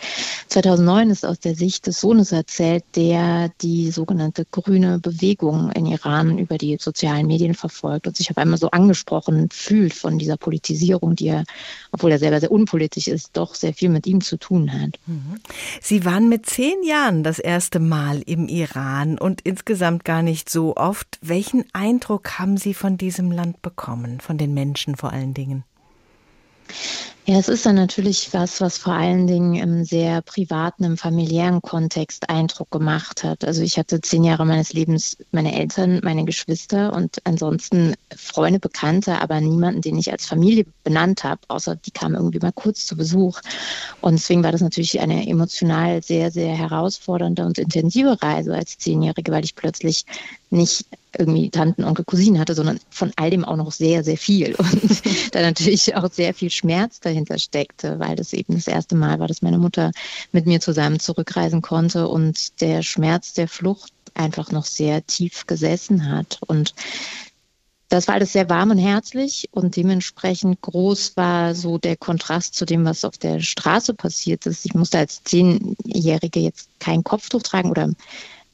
2009 0.48 1.12
ist 1.12 1.26
aus 1.26 1.39
der 1.39 1.54
Sicht 1.54 1.86
des 1.86 2.00
Sohnes 2.00 2.32
erzählt, 2.32 2.84
der 2.95 3.52
die 3.62 3.91
sogenannte 3.91 4.45
grüne 4.50 4.98
Bewegung 4.98 5.71
in 5.74 5.86
Iran 5.86 6.39
über 6.39 6.58
die 6.58 6.78
sozialen 6.80 7.28
Medien 7.28 7.54
verfolgt 7.54 8.08
und 8.08 8.17
sich 8.17 8.32
auf 8.32 8.38
einmal 8.39 8.58
so 8.58 8.71
angesprochen 8.71 9.50
fühlt 9.52 9.93
von 9.93 10.17
dieser 10.17 10.38
Politisierung, 10.38 11.15
die 11.15 11.28
er, 11.28 11.43
obwohl 11.91 12.12
er 12.12 12.19
selber 12.19 12.39
sehr 12.39 12.52
unpolitisch 12.52 13.08
ist, 13.08 13.30
doch 13.34 13.54
sehr 13.54 13.76
viel 13.76 13.89
mit 13.89 14.08
ihm 14.08 14.21
zu 14.21 14.38
tun 14.38 14.74
hat. 14.74 14.98
Mhm. 15.06 15.36
Sie 15.82 16.04
waren 16.04 16.30
mit 16.30 16.48
zehn 16.48 16.84
Jahren 16.84 17.24
das 17.24 17.38
erste 17.38 17.80
Mal 17.80 18.24
im 18.26 18.48
Iran 18.48 19.19
und 19.26 19.42
insgesamt 19.42 20.06
gar 20.06 20.22
nicht 20.22 20.52
so 20.52 20.76
oft. 20.78 21.18
Welchen 21.20 21.66
Eindruck 21.74 22.38
haben 22.38 22.58
Sie 22.58 22.76
von 22.76 22.96
diesem 22.96 23.32
Land 23.32 23.64
bekommen, 23.64 24.20
von 24.20 24.38
den 24.38 24.54
Menschen 24.54 24.96
vor 24.96 25.14
allen 25.14 25.34
Dingen? 25.34 25.64
Ja, 27.28 27.39
es 27.39 27.49
ist 27.49 27.65
dann 27.65 27.73
natürlich 27.73 28.36
was, 28.36 28.62
was 28.62 28.78
vor 28.78 28.93
allen 28.93 29.25
Dingen 29.25 29.56
im 29.56 29.84
sehr 29.84 30.21
privaten, 30.21 30.84
im 30.84 30.95
familiären 30.95 31.60
Kontext 31.60 32.30
Eindruck 32.30 32.69
gemacht 32.69 33.23
hat. 33.23 33.43
Also 33.43 33.63
ich 33.63 33.80
hatte 33.80 33.99
zehn 33.99 34.23
Jahre 34.23 34.45
meines 34.45 34.73
Lebens 34.73 35.17
meine 35.32 35.60
Eltern, 35.60 36.01
meine 36.04 36.23
Geschwister 36.23 36.93
und 36.93 37.17
ansonsten 37.23 37.95
Freunde, 38.15 38.60
Bekannte, 38.60 39.19
aber 39.21 39.41
niemanden, 39.41 39.82
den 39.82 39.97
ich 39.97 40.12
als 40.12 40.28
Familie 40.28 40.67
benannt 40.84 41.23
habe, 41.23 41.41
außer 41.47 41.75
die 41.75 41.89
kamen 41.89 42.13
irgendwie 42.13 42.38
mal 42.38 42.51
kurz 42.51 42.86
zu 42.86 42.95
Besuch. 42.95 43.41
Und 44.01 44.19
deswegen 44.19 44.43
war 44.43 44.51
das 44.51 44.62
natürlich 44.62 44.99
eine 44.99 45.28
emotional 45.28 46.04
sehr, 46.04 46.30
sehr 46.30 46.56
herausfordernde 46.56 47.43
und 47.43 47.58
intensive 47.58 48.21
Reise 48.21 48.54
als 48.54 48.78
Zehnjährige, 48.78 49.32
weil 49.32 49.45
ich 49.45 49.56
plötzlich 49.56 50.06
nicht 50.51 50.86
irgendwie 51.17 51.49
Tanten, 51.49 51.84
Onkel, 51.84 52.06
Cousinen 52.06 52.39
hatte, 52.39 52.56
sondern 52.56 52.80
von 52.89 53.12
all 53.15 53.30
dem 53.30 53.45
auch 53.45 53.56
noch 53.56 53.71
sehr, 53.71 54.04
sehr 54.04 54.17
viel. 54.17 54.56
Und 54.60 55.01
da 55.36 55.41
natürlich 55.41 55.95
auch 55.95 56.12
sehr 56.12 56.34
viel 56.34 56.49
Schmerz 56.49 56.99
dahinter 56.99 57.39
steckte, 57.39 57.99
weil 57.99 58.15
das 58.15 58.34
eben 58.34 58.56
das 58.56 58.67
erste 58.67 58.95
Mal 58.95 59.19
war, 59.19 59.28
dass 59.28 59.41
meine 59.41 59.58
Mutter 59.58 59.91
mit 60.32 60.45
mir 60.45 60.60
zusammen 60.60 60.99
zurückreisen 60.99 61.62
konnte 61.62 62.08
und 62.08 62.62
der 62.62 62.82
Schmerz 62.82 63.34
der 63.34 63.47
Flucht 63.47 63.91
einfach 64.13 64.51
noch 64.51 64.65
sehr 64.65 65.06
tief 65.06 65.45
gesessen 65.45 66.10
hat. 66.10 66.39
Und 66.47 66.73
das 67.89 68.08
war 68.08 68.15
alles 68.15 68.34
sehr 68.34 68.49
warm 68.49 68.71
und 68.71 68.78
herzlich 68.78 69.47
und 69.51 69.75
dementsprechend 69.75 70.62
groß 70.62 71.15
war 71.17 71.54
so 71.54 71.78
der 71.78 71.95
Kontrast 71.95 72.56
zu 72.56 72.65
dem, 72.65 72.84
was 72.84 73.06
auf 73.06 73.17
der 73.17 73.39
Straße 73.41 73.93
passiert 73.93 74.45
ist. 74.47 74.65
Ich 74.65 74.73
musste 74.73 74.97
als 74.97 75.23
Zehnjährige 75.23 76.39
jetzt 76.39 76.69
kein 76.80 77.04
Kopftuch 77.04 77.43
tragen 77.43 77.69
oder 77.69 77.91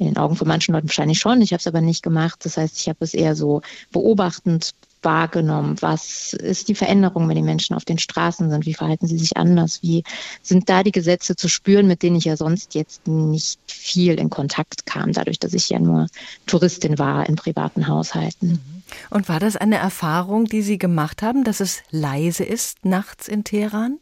in 0.01 0.07
den 0.07 0.17
Augen 0.17 0.35
von 0.35 0.47
manchen 0.47 0.73
Leuten 0.73 0.87
wahrscheinlich 0.87 1.19
schon. 1.19 1.41
Ich 1.41 1.53
habe 1.53 1.59
es 1.59 1.67
aber 1.67 1.81
nicht 1.81 2.03
gemacht. 2.03 2.43
Das 2.43 2.57
heißt, 2.57 2.79
ich 2.79 2.89
habe 2.89 2.97
es 3.01 3.13
eher 3.13 3.35
so 3.35 3.61
beobachtend 3.91 4.73
wahrgenommen? 5.03 5.77
Was 5.81 6.33
ist 6.33 6.67
die 6.67 6.75
Veränderung, 6.75 7.27
wenn 7.27 7.35
die 7.35 7.41
Menschen 7.41 7.75
auf 7.75 7.85
den 7.85 7.97
Straßen 7.97 8.49
sind? 8.49 8.65
Wie 8.65 8.73
verhalten 8.73 9.07
sie 9.07 9.17
sich 9.17 9.37
anders? 9.37 9.81
Wie 9.81 10.03
sind 10.41 10.69
da 10.69 10.83
die 10.83 10.91
Gesetze 10.91 11.35
zu 11.35 11.47
spüren, 11.47 11.87
mit 11.87 12.03
denen 12.03 12.15
ich 12.17 12.25
ja 12.25 12.37
sonst 12.37 12.75
jetzt 12.75 13.07
nicht 13.07 13.59
viel 13.67 14.15
in 14.19 14.29
Kontakt 14.29 14.85
kam, 14.85 15.13
dadurch, 15.13 15.39
dass 15.39 15.53
ich 15.53 15.69
ja 15.69 15.79
nur 15.79 16.07
Touristin 16.45 16.99
war 16.99 17.27
in 17.27 17.35
privaten 17.35 17.87
Haushalten? 17.87 18.49
Mhm. 18.49 18.83
Und 19.09 19.29
war 19.29 19.39
das 19.39 19.55
eine 19.55 19.77
Erfahrung, 19.77 20.45
die 20.45 20.61
Sie 20.61 20.77
gemacht 20.77 21.21
haben, 21.21 21.43
dass 21.43 21.61
es 21.61 21.81
leise 21.91 22.43
ist 22.43 22.83
nachts 22.85 23.27
in 23.27 23.43
Teheran? 23.43 23.99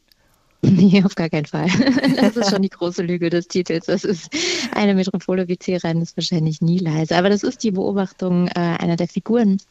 Nee, 0.70 1.04
auf 1.06 1.16
gar 1.16 1.30
keinen 1.30 1.46
Fall. 1.46 1.68
Das 2.18 2.36
ist 2.36 2.50
schon 2.50 2.62
die 2.62 2.70
große 2.70 3.02
Lüge 3.02 3.30
des 3.30 3.48
Titels. 3.48 3.86
Das 3.86 4.04
ist 4.04 4.30
eine 4.76 4.94
Metropole 4.94 5.48
wie 5.48 5.58
Teheran 5.58 6.02
ist 6.02 6.18
wahrscheinlich 6.18 6.62
nie 6.62 6.80
leise. 6.80 7.16
Aber 7.16 7.30
das 7.30 7.44
ist 7.44 7.64
die 7.64 7.72
Beobachtung 7.72 8.48
äh, 8.50 8.60
einer 8.60 8.98
der 8.98 9.08
Figuren, 9.08 9.62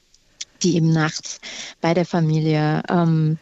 die 0.63 0.77
eben 0.77 0.91
nachts 0.91 1.41
bei 1.81 1.93
der 1.93 2.07
Familie 2.07 2.83
ähm, 2.89 3.39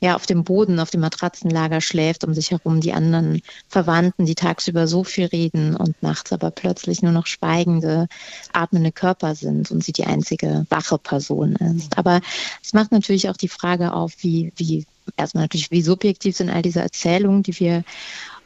ja 0.00 0.14
auf 0.14 0.26
dem 0.26 0.44
Boden, 0.44 0.80
auf 0.80 0.90
dem 0.90 1.00
Matratzenlager 1.00 1.80
schläft, 1.80 2.24
um 2.24 2.34
sich 2.34 2.50
herum 2.50 2.80
die 2.80 2.92
anderen 2.92 3.42
Verwandten, 3.68 4.26
die 4.26 4.34
tagsüber 4.34 4.86
so 4.86 5.04
viel 5.04 5.26
reden 5.26 5.76
und 5.76 6.00
nachts 6.02 6.32
aber 6.32 6.50
plötzlich 6.50 7.02
nur 7.02 7.12
noch 7.12 7.26
schweigende, 7.26 8.06
atmende 8.52 8.92
Körper 8.92 9.34
sind 9.34 9.70
und 9.70 9.82
sie 9.82 9.92
die 9.92 10.06
einzige 10.06 10.66
wache 10.68 10.98
Person 10.98 11.56
ist. 11.56 11.98
Aber 11.98 12.20
es 12.62 12.72
macht 12.72 12.92
natürlich 12.92 13.28
auch 13.28 13.36
die 13.36 13.48
Frage 13.48 13.92
auf, 13.92 14.14
wie, 14.18 14.52
wie 14.56 14.84
erstmal 15.16 15.44
natürlich, 15.44 15.70
wie 15.70 15.82
subjektiv 15.82 16.36
sind 16.36 16.50
all 16.50 16.62
diese 16.62 16.80
Erzählungen, 16.80 17.42
die 17.42 17.58
wir 17.58 17.84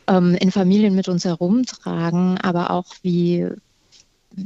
ähm, 0.09 0.35
in 0.35 0.51
Familien 0.51 0.94
mit 0.94 1.09
uns 1.09 1.25
herumtragen, 1.25 2.38
aber 2.38 2.70
auch 2.70 2.87
wie, 3.03 3.48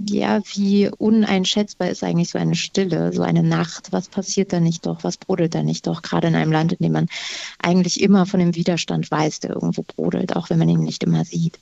ja, 0.08 0.40
wie 0.54 0.88
uneinschätzbar 0.88 1.88
ist 1.88 2.02
eigentlich 2.02 2.30
so 2.30 2.38
eine 2.38 2.54
Stille, 2.54 3.12
so 3.12 3.22
eine 3.22 3.42
Nacht? 3.42 3.92
Was 3.92 4.08
passiert 4.08 4.52
da 4.52 4.60
nicht 4.60 4.86
doch? 4.86 5.04
Was 5.04 5.16
brodelt 5.16 5.54
da 5.54 5.62
nicht 5.62 5.86
doch? 5.86 6.02
Gerade 6.02 6.28
in 6.28 6.34
einem 6.34 6.52
Land, 6.52 6.72
in 6.72 6.84
dem 6.84 6.92
man 6.92 7.08
eigentlich 7.58 8.00
immer 8.00 8.26
von 8.26 8.40
dem 8.40 8.54
Widerstand 8.54 9.10
weiß, 9.10 9.40
der 9.40 9.50
irgendwo 9.50 9.82
brodelt, 9.82 10.36
auch 10.36 10.50
wenn 10.50 10.58
man 10.58 10.68
ihn 10.68 10.80
nicht 10.80 11.02
immer 11.02 11.24
sieht. 11.24 11.58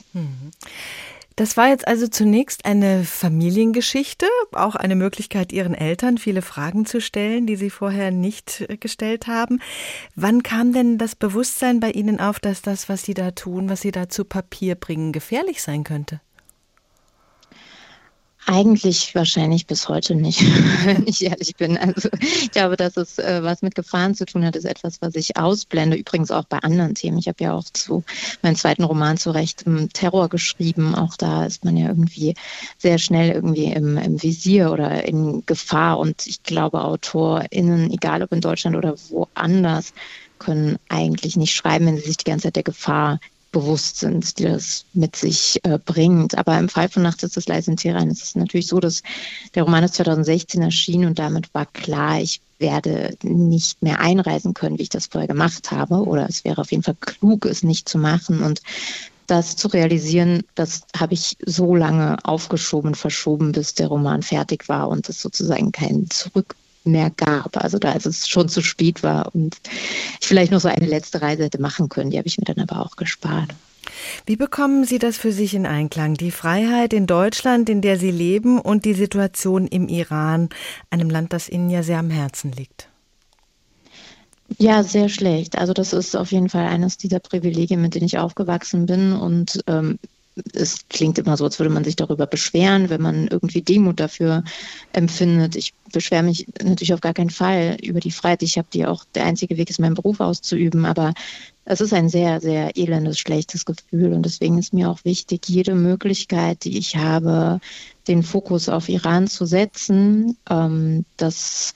Das 1.37 1.57
war 1.57 1.69
jetzt 1.69 1.89
also 1.89 2.07
zunächst 2.07 2.65
eine 2.65 3.03
Familiengeschichte, 3.03 4.27
auch 4.53 4.77
eine 4.77 4.95
Möglichkeit, 4.95 5.53
Ihren 5.53 5.75
Eltern 5.75 6.17
viele 6.17 6.43
Fragen 6.43 6.87
zu 6.87 7.01
stellen, 7.01 7.47
die 7.47 7.57
Sie 7.57 7.71
vorher 7.71 8.13
nicht 8.13 8.65
äh, 8.69 8.77
gestellt 8.77 9.27
haben. 9.27 9.61
Wann 10.15 10.45
kam 10.45 10.73
denn 10.73 10.97
das 10.97 11.17
Bewusstsein 11.17 11.81
bei 11.81 11.91
Ihnen 11.91 12.21
auf, 12.21 12.39
dass 12.39 12.63
das, 12.63 12.89
was 12.89 13.03
Sie 13.03 13.15
da 13.15 13.33
tun, 13.33 13.69
was 13.69 13.81
Sie 13.81 13.91
da 13.91 14.09
zu 14.09 14.25
Papier 14.25 14.77
bringen, 14.77 15.11
gefährlich 15.11 15.61
sein 15.61 15.83
könnte? 15.83 16.21
Eigentlich 18.47 19.15
wahrscheinlich 19.15 19.67
bis 19.67 19.89
heute 19.89 20.15
nicht, 20.15 20.41
wenn 20.85 21.07
ich 21.07 21.25
ehrlich 21.25 21.57
bin. 21.57 21.79
Also 21.79 22.11
ich 22.21 22.51
glaube, 22.51 22.77
dass 22.77 22.97
es 22.99 23.19
äh, 23.19 23.43
was 23.43 23.63
mit 23.63 23.75
Gefahren 23.75 24.15
zu 24.15 24.27
tun 24.27 24.45
hat, 24.45 24.55
ist 24.55 24.67
etwas, 24.67 25.01
was 25.01 25.15
ich 25.15 25.39
ausblende. 25.39 25.97
Übrigens 25.97 26.31
auch 26.31 26.45
bei 26.45 26.59
anderen 26.59 26.95
Themen. 26.95 27.17
Ich 27.17 27.27
habe 27.27 27.43
ja 27.43 27.55
auch 27.55 27.65
zu 27.65 28.05
meinem 28.43 28.57
zweiten 28.57 28.85
Roman 28.85 29.17
zu 29.17 29.31
Recht 29.31 29.65
Terror 29.95 30.29
geschrieben. 30.29 30.95
Auch 30.95 31.17
da 31.17 31.47
ist 31.47 31.65
man 31.65 31.77
ja 31.77 31.89
irgendwie 31.89 32.35
sehr 32.77 32.99
schnell 32.99 33.31
irgendwie 33.31 33.73
im, 33.73 33.97
im 33.97 34.23
Visier 34.23 34.73
oder 34.73 35.05
in 35.05 35.45
Gefahr. 35.47 35.99
Und 35.99 36.27
ich 36.27 36.43
glaube, 36.43 36.83
AutorInnen, 36.83 37.91
egal 37.93 38.23
ob 38.23 38.33
in 38.33 38.43
Deutschland 38.43 38.77
oder 38.77 38.95
woanders, 39.09 39.95
können 40.39 40.79
eigentlich 40.89 41.37
nicht 41.37 41.55
schreiben, 41.55 41.87
wenn 41.87 41.97
sie 41.97 42.03
sich 42.03 42.19
die 42.19 42.31
ganze 42.31 42.49
Zeit 42.49 42.57
der 42.57 42.63
Gefahr 42.63 43.21
bewusst 43.55 44.01
sind, 44.01 44.39
die 44.39 44.45
das 44.45 44.85
mit 44.93 45.17
sich 45.17 45.61
äh, 45.63 45.79
bringt. 45.79 46.37
Aber 46.37 46.59
im 46.59 46.69
Fall 46.69 46.91
von 46.91 47.03
Nachts 47.03 47.23
ist 47.23 47.39
es 47.39 47.49
leise 47.49 47.71
in 47.71 47.79
Teheran 47.79 48.11
ist 48.11 48.23
es 48.23 48.35
natürlich 48.35 48.67
so, 48.67 48.81
dass 48.81 49.03
der 49.55 49.63
Roman 49.63 49.85
ist 49.85 49.95
2016 49.95 50.61
erschienen 50.61 51.07
und 51.07 51.19
damit 51.19 51.55
war 51.55 51.65
klar, 51.65 52.21
ich 52.21 52.43
werde 52.59 53.17
nicht 53.23 53.83
mehr 53.83 54.01
einreisen 54.01 54.53
können, 54.53 54.79
wie 54.79 54.83
ich 54.83 54.89
das 54.91 55.07
vorher 55.07 55.29
gemacht 55.29 55.71
habe. 55.71 55.95
Oder 55.95 56.29
es 56.29 56.45
wäre 56.45 56.61
auf 56.61 56.71
jeden 56.71 56.83
Fall 56.83 56.97
klug, 57.01 57.47
es 57.47 57.63
nicht 57.63 57.89
zu 57.89 57.97
machen. 57.97 58.43
Und 58.43 58.61
das 59.27 59.57
zu 59.57 59.69
realisieren, 59.69 60.43
das 60.55 60.83
habe 60.99 61.15
ich 61.15 61.37
so 61.47 61.75
lange 61.75 62.19
aufgeschoben, 62.25 62.95
verschoben, 62.95 63.53
bis 63.53 63.75
der 63.75 63.89
Roman 63.89 64.23
fertig 64.23 64.69
war 64.69 64.89
und 64.89 65.09
es 65.09 65.23
sozusagen 65.23 65.73
kein 65.73 66.11
Zurück 66.11 66.57
mehr 66.85 67.11
gab. 67.11 67.57
Also 67.57 67.79
da 67.79 67.93
als 67.93 68.07
es 68.07 68.29
schon 68.29 68.49
zu 68.49 68.63
spät 68.63 69.03
war 69.03 69.35
und 69.35 69.57
ich 70.21 70.27
vielleicht 70.27 70.53
noch 70.53 70.61
so 70.61 70.69
eine 70.69 70.87
letzte 70.87 71.23
Reise 71.23 71.45
hätte 71.45 71.61
machen 71.61 71.89
können, 71.89 72.11
die 72.11 72.19
habe 72.19 72.29
ich 72.29 72.39
mir 72.39 72.45
dann 72.45 72.61
aber 72.61 72.85
auch 72.85 72.97
gespart. 72.97 73.51
Wie 74.27 74.37
bekommen 74.37 74.85
Sie 74.85 74.99
das 74.99 75.17
für 75.17 75.33
sich 75.33 75.55
in 75.55 75.67
Einklang? 75.67 76.15
Die 76.15 76.31
Freiheit 76.31 76.93
in 76.93 77.07
Deutschland, 77.07 77.69
in 77.69 77.81
der 77.81 77.99
Sie 77.99 78.11
leben, 78.11 78.61
und 78.61 78.85
die 78.85 78.95
Situation 78.95 79.67
im 79.67 79.89
Iran, 79.89 80.49
einem 80.91 81.11
Land, 81.11 81.33
das 81.33 81.49
Ihnen 81.49 81.71
ja 81.71 81.83
sehr 81.83 81.99
am 81.99 82.11
Herzen 82.11 82.53
liegt? 82.53 82.89
Ja, 84.59 84.83
sehr 84.83 85.09
schlecht. 85.09 85.59
Also 85.59 85.73
das 85.73 85.93
ist 85.93 86.17
auf 86.17 86.31
jeden 86.31 86.49
Fall 86.49 86.67
eines 86.67 86.97
dieser 86.97 87.19
Privilegien, 87.19 87.81
mit 87.81 87.95
denen 87.95 88.07
ich 88.07 88.19
aufgewachsen 88.19 88.87
bin. 88.87 89.13
Und 89.13 89.63
ähm, 89.67 89.99
es 90.53 90.89
klingt 90.89 91.19
immer 91.19 91.37
so, 91.37 91.45
als 91.45 91.59
würde 91.59 91.73
man 91.73 91.85
sich 91.85 91.97
darüber 91.97 92.27
beschweren, 92.27 92.91
wenn 92.91 93.01
man 93.01 93.29
irgendwie 93.29 93.63
Demut 93.63 94.01
dafür 94.01 94.43
empfindet. 94.93 95.55
Ich 95.57 95.75
beschwere 95.93 96.23
mich 96.23 96.47
natürlich 96.63 96.93
auf 96.93 97.01
gar 97.01 97.15
keinen 97.15 97.31
Fall 97.31 97.77
über 97.83 98.01
die 98.01 98.11
Freiheit. 98.11 98.43
Ich 98.43 98.59
habe 98.59 98.69
die 98.73 98.87
auch, 98.87 99.05
der 99.15 99.25
einzige 99.25 99.57
Weg 99.57 99.71
ist, 99.71 99.79
meinen 99.79 99.95
Beruf 99.95 100.21
auszuüben, 100.21 100.85
aber 100.85 101.15
es 101.65 101.81
ist 101.81 101.95
ein 101.95 102.09
sehr, 102.09 102.41
sehr 102.41 102.77
elendes, 102.77 103.19
schlechtes 103.19 103.65
Gefühl 103.65 104.13
und 104.13 104.25
deswegen 104.25 104.59
ist 104.59 104.75
mir 104.75 104.91
auch 104.91 105.05
wichtig, 105.05 105.49
jede 105.49 105.75
Möglichkeit, 105.75 106.65
die 106.65 106.79
ich 106.79 106.97
habe, 106.97 107.61
den 108.07 108.23
Fokus 108.23 108.69
auf 108.69 108.89
Iran 108.89 109.29
zu 109.29 109.47
setzen, 109.47 110.37
ähm, 110.51 111.05
das 111.17 111.73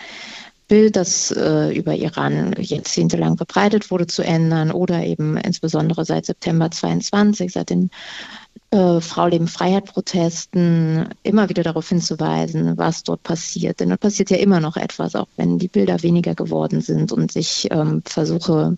Bild, 0.69 0.97
das 0.97 1.31
äh, 1.31 1.75
über 1.75 1.95
Iran 1.95 2.55
jahrzehntelang 2.59 3.39
verbreitet 3.39 3.91
wurde, 3.91 4.07
zu 4.07 4.23
ändern 4.23 4.71
oder 4.71 5.03
eben 5.03 5.39
insbesondere 5.39 6.05
seit 6.05 6.27
September 6.27 6.71
22, 6.71 7.51
seit 7.51 7.71
den 7.71 7.91
äh, 8.71 9.01
Frau 9.01 9.27
Leben 9.27 9.49
Freiheit 9.49 9.87
Protesten 9.87 11.09
immer 11.23 11.49
wieder 11.49 11.63
darauf 11.63 11.89
hinzuweisen, 11.89 12.77
was 12.77 13.03
dort 13.03 13.23
passiert. 13.23 13.81
Denn 13.81 13.89
dort 13.89 14.01
passiert 14.01 14.31
ja 14.31 14.37
immer 14.37 14.61
noch 14.61 14.77
etwas, 14.77 15.15
auch 15.15 15.29
wenn 15.37 15.59
die 15.59 15.69
Bilder 15.69 16.03
weniger 16.03 16.35
geworden 16.35 16.81
sind 16.81 17.13
und 17.13 17.35
ich 17.37 17.69
ähm, 17.71 18.03
versuche, 18.05 18.77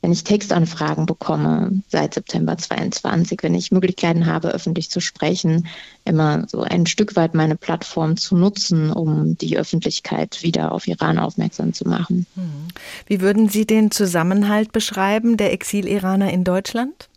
wenn 0.00 0.12
ich 0.12 0.22
Textanfragen 0.22 1.06
bekomme 1.06 1.82
seit 1.88 2.14
September 2.14 2.56
22, 2.56 3.42
wenn 3.42 3.54
ich 3.54 3.72
Möglichkeiten 3.72 4.26
habe, 4.26 4.48
öffentlich 4.48 4.90
zu 4.90 5.00
sprechen, 5.00 5.66
immer 6.04 6.46
so 6.48 6.62
ein 6.62 6.86
Stück 6.86 7.16
weit 7.16 7.34
meine 7.34 7.56
Plattform 7.56 8.16
zu 8.16 8.36
nutzen, 8.36 8.92
um 8.92 9.36
die 9.36 9.58
Öffentlichkeit 9.58 10.42
wieder 10.42 10.72
auf 10.72 10.86
Iran 10.86 11.18
aufmerksam 11.18 11.72
zu 11.72 11.86
machen. 11.88 12.26
Hm. 12.36 12.68
Wie 13.06 13.20
würden 13.20 13.48
Sie 13.48 13.66
den 13.66 13.90
Zusammenhalt 13.90 14.72
beschreiben 14.72 15.36
der 15.36 15.52
Exil-Iraner 15.52 16.32
in 16.32 16.44
Deutschland? 16.44 17.08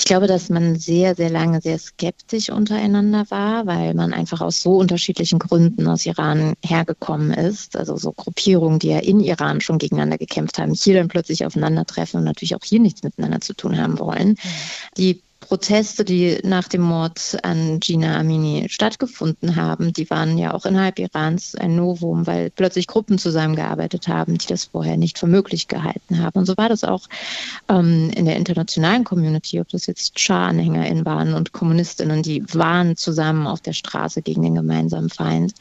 Ich 0.00 0.06
glaube, 0.06 0.26
dass 0.26 0.48
man 0.48 0.76
sehr, 0.76 1.14
sehr 1.14 1.28
lange 1.28 1.60
sehr 1.60 1.78
skeptisch 1.78 2.48
untereinander 2.48 3.26
war, 3.28 3.66
weil 3.66 3.92
man 3.92 4.14
einfach 4.14 4.40
aus 4.40 4.62
so 4.62 4.78
unterschiedlichen 4.78 5.38
Gründen 5.38 5.86
aus 5.86 6.06
Iran 6.06 6.54
hergekommen 6.64 7.32
ist. 7.32 7.76
Also 7.76 7.98
so 7.98 8.10
Gruppierungen, 8.10 8.78
die 8.78 8.88
ja 8.88 8.98
in 9.00 9.20
Iran 9.20 9.60
schon 9.60 9.76
gegeneinander 9.76 10.16
gekämpft 10.16 10.58
haben, 10.58 10.72
hier 10.72 10.94
dann 10.94 11.08
plötzlich 11.08 11.44
aufeinandertreffen 11.44 12.18
und 12.18 12.24
natürlich 12.24 12.54
auch 12.54 12.64
hier 12.64 12.80
nichts 12.80 13.02
miteinander 13.02 13.42
zu 13.42 13.52
tun 13.52 13.76
haben 13.78 13.98
wollen. 13.98 14.36
Die 14.96 15.22
Proteste, 15.50 16.04
die 16.04 16.38
nach 16.44 16.68
dem 16.68 16.82
Mord 16.82 17.36
an 17.42 17.80
Gina 17.80 18.20
Amini 18.20 18.68
stattgefunden 18.68 19.56
haben, 19.56 19.92
die 19.92 20.08
waren 20.08 20.38
ja 20.38 20.54
auch 20.54 20.64
innerhalb 20.64 21.00
Irans 21.00 21.56
ein 21.56 21.74
Novum, 21.74 22.28
weil 22.28 22.50
plötzlich 22.50 22.86
Gruppen 22.86 23.18
zusammengearbeitet 23.18 24.06
haben, 24.06 24.38
die 24.38 24.46
das 24.46 24.66
vorher 24.66 24.96
nicht 24.96 25.18
für 25.18 25.26
möglich 25.26 25.66
gehalten 25.66 26.22
haben. 26.22 26.38
Und 26.38 26.46
so 26.46 26.56
war 26.56 26.68
das 26.68 26.84
auch 26.84 27.08
ähm, 27.68 28.12
in 28.14 28.26
der 28.26 28.36
internationalen 28.36 29.02
Community, 29.02 29.58
ob 29.60 29.68
das 29.70 29.86
jetzt 29.86 30.20
Schah-AnhängerInnen 30.20 31.04
waren 31.04 31.34
und 31.34 31.50
KommunistInnen, 31.50 32.22
die 32.22 32.44
waren 32.54 32.96
zusammen 32.96 33.48
auf 33.48 33.60
der 33.60 33.72
Straße 33.72 34.22
gegen 34.22 34.42
den 34.42 34.54
gemeinsamen 34.54 35.10
Feind. 35.10 35.54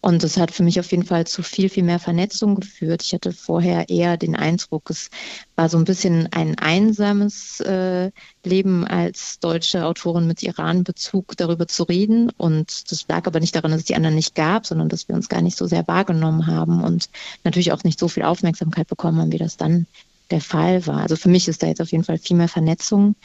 Und 0.00 0.22
das 0.22 0.36
hat 0.36 0.52
für 0.52 0.62
mich 0.62 0.78
auf 0.78 0.90
jeden 0.92 1.04
Fall 1.04 1.26
zu 1.26 1.42
viel, 1.42 1.68
viel 1.68 1.82
mehr 1.82 1.98
Vernetzung 1.98 2.54
geführt. 2.54 3.02
Ich 3.02 3.12
hatte 3.14 3.32
vorher 3.32 3.88
eher 3.88 4.16
den 4.16 4.36
Eindruck, 4.36 4.90
es 4.90 5.10
war 5.56 5.68
so 5.68 5.76
ein 5.76 5.84
bisschen 5.84 6.28
ein 6.32 6.56
einsames 6.56 7.58
äh, 7.60 8.12
Leben 8.44 8.86
als 8.86 9.40
deutsche 9.40 9.84
Autorin 9.84 10.28
mit 10.28 10.42
Iran-Bezug 10.44 11.36
darüber 11.36 11.66
zu 11.66 11.82
reden. 11.82 12.30
Und 12.36 12.92
das 12.92 13.06
lag 13.08 13.26
aber 13.26 13.40
nicht 13.40 13.56
daran, 13.56 13.72
dass 13.72 13.80
es 13.80 13.86
die 13.86 13.96
anderen 13.96 14.14
nicht 14.14 14.36
gab, 14.36 14.66
sondern 14.66 14.88
dass 14.88 15.08
wir 15.08 15.16
uns 15.16 15.28
gar 15.28 15.42
nicht 15.42 15.58
so 15.58 15.66
sehr 15.66 15.86
wahrgenommen 15.88 16.46
haben 16.46 16.84
und 16.84 17.08
natürlich 17.42 17.72
auch 17.72 17.82
nicht 17.82 17.98
so 17.98 18.06
viel 18.06 18.22
Aufmerksamkeit 18.22 18.86
bekommen 18.86 19.18
haben, 19.18 19.32
wie 19.32 19.38
das 19.38 19.56
dann 19.56 19.86
der 20.30 20.40
Fall 20.40 20.86
war. 20.86 21.00
Also 21.00 21.16
für 21.16 21.28
mich 21.28 21.48
ist 21.48 21.62
da 21.62 21.66
jetzt 21.66 21.80
auf 21.80 21.90
jeden 21.90 22.04
Fall 22.04 22.18
viel 22.18 22.36
mehr 22.36 22.48
Vernetzung 22.48 23.16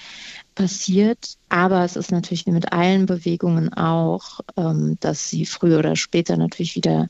passiert. 0.56 1.38
Aber 1.50 1.84
es 1.84 1.96
ist 1.96 2.12
natürlich 2.12 2.46
wie 2.46 2.52
mit 2.52 2.72
allen 2.72 3.06
Bewegungen 3.06 3.74
auch, 3.74 4.40
ähm, 4.58 4.98
dass 5.00 5.30
sie 5.30 5.46
früher 5.46 5.80
oder 5.80 5.96
später 5.96 6.38
natürlich 6.38 6.76
wieder 6.76 7.10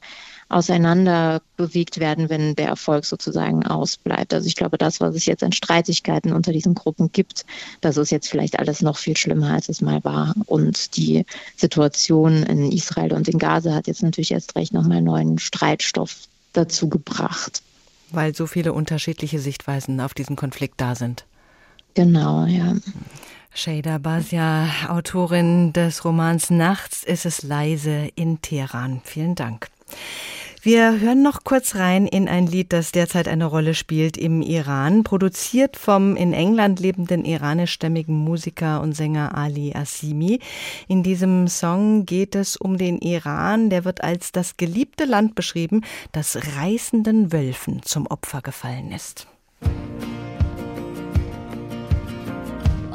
auseinander 0.49 1.41
bewegt 1.57 1.99
werden, 1.99 2.29
wenn 2.29 2.55
der 2.55 2.67
Erfolg 2.67 3.05
sozusagen 3.05 3.65
ausbleibt. 3.65 4.33
Also 4.33 4.47
ich 4.47 4.55
glaube, 4.55 4.77
das, 4.77 5.01
was 5.01 5.15
es 5.15 5.25
jetzt 5.25 5.43
an 5.43 5.51
Streitigkeiten 5.51 6.31
unter 6.31 6.51
diesen 6.51 6.75
Gruppen 6.75 7.11
gibt, 7.11 7.45
das 7.81 7.97
ist 7.97 8.11
jetzt 8.11 8.29
vielleicht 8.29 8.59
alles 8.59 8.81
noch 8.81 8.97
viel 8.97 9.17
schlimmer, 9.17 9.53
als 9.53 9.69
es 9.69 9.81
mal 9.81 10.03
war. 10.03 10.33
Und 10.45 10.95
die 10.95 11.25
Situation 11.57 12.43
in 12.43 12.71
Israel 12.71 13.13
und 13.13 13.27
in 13.27 13.39
Gaza 13.39 13.73
hat 13.73 13.87
jetzt 13.87 14.03
natürlich 14.03 14.31
erst 14.31 14.55
recht 14.55 14.73
nochmal 14.73 15.01
neuen 15.01 15.39
Streitstoff 15.39 16.15
dazu 16.53 16.87
gebracht. 16.87 17.61
Weil 18.11 18.35
so 18.35 18.45
viele 18.45 18.73
unterschiedliche 18.73 19.39
Sichtweisen 19.39 19.99
auf 19.99 20.13
diesen 20.13 20.35
Konflikt 20.35 20.79
da 20.79 20.93
sind. 20.93 21.25
Genau, 21.95 22.45
ja. 22.45 22.75
Shada 23.55 23.99
Basia, 23.99 24.67
Autorin 24.89 25.73
des 25.73 26.03
Romans 26.03 26.49
Nachts 26.49 27.03
ist 27.03 27.25
es 27.27 27.43
leise 27.43 28.09
in 28.15 28.41
Teheran. 28.41 29.01
Vielen 29.03 29.35
Dank. 29.35 29.67
Wir 30.63 30.99
hören 30.99 31.21
noch 31.21 31.43
kurz 31.43 31.75
rein 31.75 32.07
in 32.07 32.27
ein 32.27 32.47
Lied, 32.47 32.73
das 32.73 32.91
derzeit 32.91 33.27
eine 33.27 33.45
Rolle 33.45 33.75
spielt 33.75 34.17
im 34.17 34.41
Iran, 34.41 35.03
produziert 35.03 35.77
vom 35.77 36.15
in 36.15 36.33
England 36.33 36.79
lebenden 36.79 37.25
iranischstämmigen 37.25 38.15
Musiker 38.15 38.81
und 38.81 38.93
Sänger 38.93 39.37
Ali 39.37 39.75
Assimi. 39.75 40.39
In 40.87 41.03
diesem 41.03 41.47
Song 41.47 42.07
geht 42.07 42.33
es 42.33 42.57
um 42.57 42.79
den 42.79 42.97
Iran, 42.99 43.69
der 43.69 43.85
wird 43.85 44.03
als 44.03 44.31
das 44.31 44.57
geliebte 44.57 45.05
Land 45.05 45.35
beschrieben, 45.35 45.81
das 46.11 46.39
reißenden 46.57 47.31
Wölfen 47.31 47.83
zum 47.83 48.07
Opfer 48.07 48.41
gefallen 48.41 48.91
ist. 48.91 49.27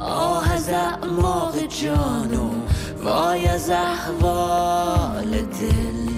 آه 0.01 0.53
از 0.53 0.69
اعماق 0.69 1.59
جانو 1.67 2.51
وای 3.05 3.47
از 3.47 3.71
احوال 3.71 5.31
دل. 5.31 6.09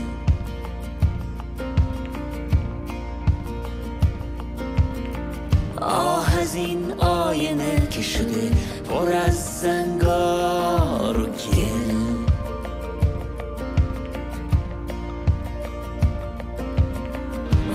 آه 5.81 6.39
از 6.41 6.55
این 6.55 6.93
آینه 6.99 7.87
که 7.91 8.03
شده 8.03 8.51
پر 8.91 9.13
از 9.13 9.61
زنگار 9.61 11.21
و 11.21 11.27
گل. 11.27 11.95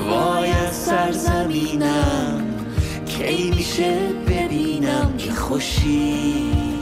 وای 0.09 0.51
از 0.51 0.75
سرزمینم 0.75 2.44
کی 3.17 3.49
میشه 3.49 3.97
ببینم 4.27 5.17
که 5.17 5.31
خوشی. 5.31 6.74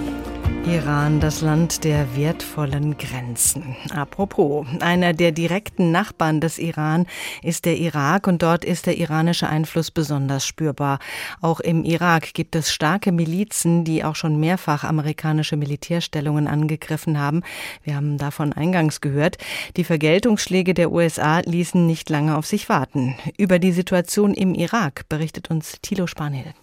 Iran, 0.66 1.20
das 1.20 1.42
Land 1.42 1.84
der 1.84 2.16
wertvollen 2.16 2.98
Grenzen. 2.98 3.76
Apropos, 3.94 4.66
einer 4.80 5.12
der 5.12 5.34
direkten 5.34 5.92
Nachbarn 5.92 6.40
des 6.40 6.58
Iran 6.58 7.06
ist 7.42 7.66
der 7.66 7.78
Irak 7.78 8.28
und 8.28 8.42
dort 8.42 8.64
ist 8.64 8.86
der 8.86 8.98
iranische 8.98 9.50
Einfluss 9.50 9.92
besonders 9.92 10.46
spürbar. 10.46 11.00
Auch 11.42 11.60
im 11.60 11.84
Irak 11.84 12.34
gibt 12.34 12.56
es 12.56 12.72
starke 12.72 13.12
Milizen, 13.12 13.84
die 13.84 14.06
auch 14.06 14.16
schon 14.16 14.40
mehrfach 14.40 14.86
amerikanische 14.86 15.58
Militärstellungen 15.58 16.48
angegriffen 16.48 17.20
haben. 17.20 17.42
Wir 17.84 17.98
haben 17.98 18.18
davon 18.18 18.54
eingangs 18.54 19.02
gehört. 19.02 19.38
Die 19.76 19.84
Vergeltungsschläge 19.84 20.74
der 20.74 20.94
USA 20.94 21.40
ließen 21.40 21.86
nicht 21.86 22.10
lange 22.10 22.38
auf 22.38 22.46
sich 22.46 22.70
warten. 22.70 23.16
Über 23.38 23.60
die 23.60 23.74
Situation 23.74 24.34
im 24.34 24.56
Irak 24.56 25.10
berichtet 25.10 25.52
uns 25.52 25.80
Thilo 25.82 26.08
Spanhill. 26.08 26.54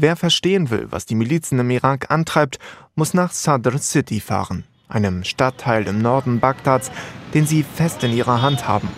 Wer 0.00 0.14
verstehen 0.14 0.70
will, 0.70 0.86
was 0.90 1.06
die 1.06 1.16
Milizen 1.16 1.58
im 1.58 1.70
Irak 1.70 2.12
antreibt, 2.12 2.60
muss 2.94 3.14
nach 3.14 3.32
Sadr 3.32 3.78
City 3.78 4.20
fahren, 4.20 4.62
einem 4.88 5.24
Stadtteil 5.24 5.88
im 5.88 6.00
Norden 6.00 6.38
Bagdads, 6.38 6.92
den 7.34 7.46
sie 7.46 7.64
fest 7.64 8.04
in 8.04 8.12
ihrer 8.12 8.40
Hand 8.40 8.68
haben. 8.68 8.88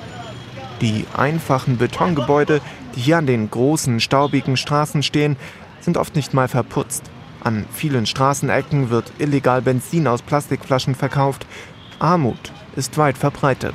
Die 0.82 1.07
einfachen 1.16 1.78
Betongebäude, 1.78 2.61
die 2.94 3.01
hier 3.01 3.16
an 3.16 3.26
den 3.26 3.51
großen, 3.51 3.98
staubigen 4.01 4.59
Straßen 4.59 5.03
stehen, 5.03 5.38
sind 5.80 5.96
oft 5.96 6.14
nicht 6.16 6.34
mal 6.34 6.48
verputzt. 6.48 7.05
An 7.42 7.64
vielen 7.72 8.05
Straßenecken 8.05 8.90
wird 8.90 9.11
illegal 9.16 9.62
Benzin 9.62 10.07
aus 10.07 10.20
Plastikflaschen 10.20 10.94
verkauft. 10.94 11.46
Armut 11.98 12.53
ist 12.76 12.98
weit 12.98 13.16
verbreitet. 13.16 13.74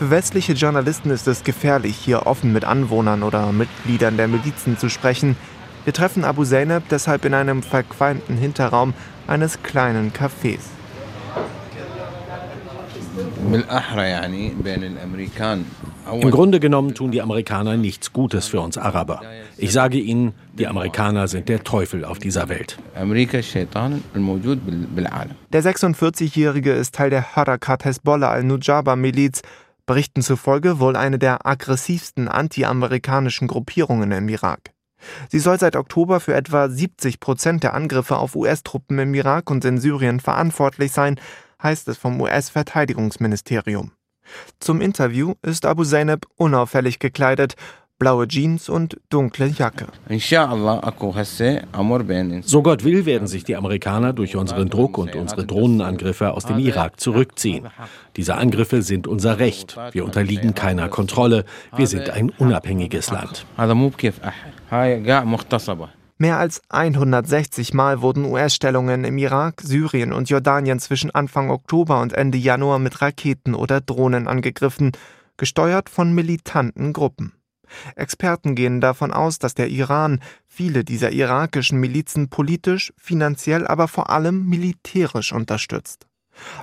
Für 0.00 0.08
westliche 0.08 0.54
Journalisten 0.54 1.10
ist 1.10 1.28
es 1.28 1.44
gefährlich, 1.44 1.94
hier 1.94 2.26
offen 2.26 2.54
mit 2.54 2.64
Anwohnern 2.64 3.22
oder 3.22 3.52
Mitgliedern 3.52 4.16
der 4.16 4.28
Milizen 4.28 4.78
zu 4.78 4.88
sprechen. 4.88 5.36
Wir 5.84 5.92
treffen 5.92 6.24
Abu 6.24 6.42
Zainab 6.42 6.84
deshalb 6.90 7.26
in 7.26 7.34
einem 7.34 7.62
verqualmten 7.62 8.38
Hinterraum 8.38 8.94
eines 9.26 9.62
kleinen 9.62 10.10
Cafés. 10.10 10.60
Im 16.10 16.30
Grunde 16.30 16.60
genommen 16.60 16.94
tun 16.94 17.10
die 17.10 17.20
Amerikaner 17.20 17.76
nichts 17.76 18.14
Gutes 18.14 18.46
für 18.46 18.62
uns 18.62 18.78
Araber. 18.78 19.20
Ich 19.58 19.74
sage 19.74 19.98
Ihnen, 19.98 20.32
die 20.54 20.66
Amerikaner 20.66 21.28
sind 21.28 21.50
der 21.50 21.62
Teufel 21.62 22.06
auf 22.06 22.18
dieser 22.18 22.48
Welt. 22.48 22.78
Der 22.94 23.04
46-Jährige 25.62 26.72
ist 26.72 26.94
Teil 26.94 27.10
der 27.10 27.36
Harakat 27.36 27.84
Hezbollah 27.84 28.30
al-Nujaba-Miliz, 28.30 29.42
Berichten 29.90 30.22
zufolge 30.22 30.78
wohl 30.78 30.94
eine 30.94 31.18
der 31.18 31.44
aggressivsten 31.44 32.28
anti-amerikanischen 32.28 33.48
Gruppierungen 33.48 34.12
im 34.12 34.28
Irak. 34.28 34.70
Sie 35.30 35.40
soll 35.40 35.58
seit 35.58 35.74
Oktober 35.74 36.20
für 36.20 36.32
etwa 36.32 36.68
70 36.68 37.18
Prozent 37.18 37.64
der 37.64 37.74
Angriffe 37.74 38.16
auf 38.16 38.36
US-Truppen 38.36 39.00
im 39.00 39.12
Irak 39.14 39.50
und 39.50 39.64
in 39.64 39.78
Syrien 39.78 40.20
verantwortlich 40.20 40.92
sein, 40.92 41.18
heißt 41.60 41.88
es 41.88 41.98
vom 41.98 42.20
US-Verteidigungsministerium. 42.20 43.90
Zum 44.60 44.80
Interview 44.80 45.34
ist 45.42 45.66
Abu 45.66 45.82
Zainab 45.82 46.24
unauffällig 46.36 47.00
gekleidet 47.00 47.56
blaue 48.00 48.26
Jeans 48.26 48.68
und 48.68 48.96
dunkle 49.10 49.46
Jacke. 49.46 49.86
So 52.42 52.62
Gott 52.62 52.82
will, 52.82 53.06
werden 53.06 53.28
sich 53.28 53.44
die 53.44 53.54
Amerikaner 53.54 54.12
durch 54.12 54.34
unseren 54.34 54.68
Druck 54.68 54.98
und 54.98 55.14
unsere 55.14 55.46
Drohnenangriffe 55.46 56.32
aus 56.32 56.46
dem 56.46 56.58
Irak 56.58 56.98
zurückziehen. 56.98 57.68
Diese 58.16 58.34
Angriffe 58.34 58.82
sind 58.82 59.06
unser 59.06 59.38
Recht. 59.38 59.76
Wir 59.92 60.04
unterliegen 60.04 60.54
keiner 60.54 60.88
Kontrolle. 60.88 61.44
Wir 61.76 61.86
sind 61.86 62.10
ein 62.10 62.30
unabhängiges 62.30 63.12
Land. 63.12 63.46
Mehr 66.18 66.38
als 66.38 66.60
160 66.68 67.72
Mal 67.72 68.02
wurden 68.02 68.24
US-Stellungen 68.24 69.04
im 69.04 69.16
Irak, 69.18 69.60
Syrien 69.62 70.12
und 70.12 70.28
Jordanien 70.28 70.78
zwischen 70.78 71.10
Anfang 71.14 71.50
Oktober 71.50 72.00
und 72.00 72.12
Ende 72.12 72.36
Januar 72.36 72.78
mit 72.78 73.00
Raketen 73.00 73.54
oder 73.54 73.80
Drohnen 73.80 74.26
angegriffen, 74.26 74.92
gesteuert 75.36 75.88
von 75.88 76.14
militanten 76.14 76.92
Gruppen. 76.92 77.32
Experten 77.96 78.54
gehen 78.54 78.80
davon 78.80 79.12
aus, 79.12 79.38
dass 79.38 79.54
der 79.54 79.68
Iran 79.68 80.20
viele 80.46 80.84
dieser 80.84 81.10
irakischen 81.10 81.80
Milizen 81.80 82.28
politisch, 82.28 82.92
finanziell, 82.96 83.66
aber 83.66 83.88
vor 83.88 84.10
allem 84.10 84.46
militärisch 84.46 85.32
unterstützt. 85.32 86.06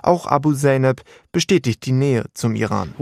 Auch 0.01 0.26
Abu 0.26 0.53
Zainab 0.53 1.01
bestätigt 1.32 1.86
die 1.86 1.91
Nähe 1.91 2.26
zum 2.34 2.55
Iran. 2.55 2.93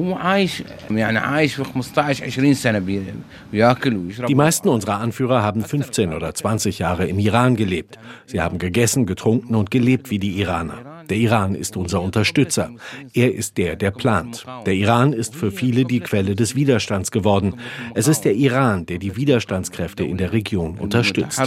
Die 4.27 4.35
meisten 4.35 4.69
unserer 4.69 4.99
Anführer 4.99 5.41
haben 5.41 5.63
15 5.63 6.13
oder 6.13 6.33
20 6.33 6.79
Jahre 6.79 7.07
im 7.07 7.19
Iran 7.19 7.55
gelebt. 7.55 7.97
Sie 8.25 8.41
haben 8.41 8.57
gegessen, 8.57 9.05
getrunken 9.05 9.55
und 9.55 9.71
gelebt 9.71 10.09
wie 10.09 10.19
die 10.19 10.39
Iraner. 10.39 10.94
Der 11.09 11.17
Iran 11.17 11.55
ist 11.55 11.77
unser 11.77 12.01
Unterstützer. 12.01 12.71
Er 13.13 13.33
ist 13.33 13.57
der, 13.57 13.75
der 13.75 13.91
plant. 13.91 14.45
Der 14.65 14.73
Iran 14.73 15.13
ist 15.13 15.35
für 15.35 15.51
viele 15.51 15.85
die 15.85 15.99
Quelle 15.99 16.35
des 16.35 16.55
Widerstands 16.55 17.11
geworden. 17.11 17.55
Es 17.93 18.07
ist 18.07 18.21
der 18.25 18.35
Iran, 18.35 18.85
der 18.85 18.97
die 18.97 19.15
Widerstandskräfte 19.15 20.03
in 20.03 20.17
der 20.17 20.31
Region 20.33 20.77
unterstützt. 20.77 21.39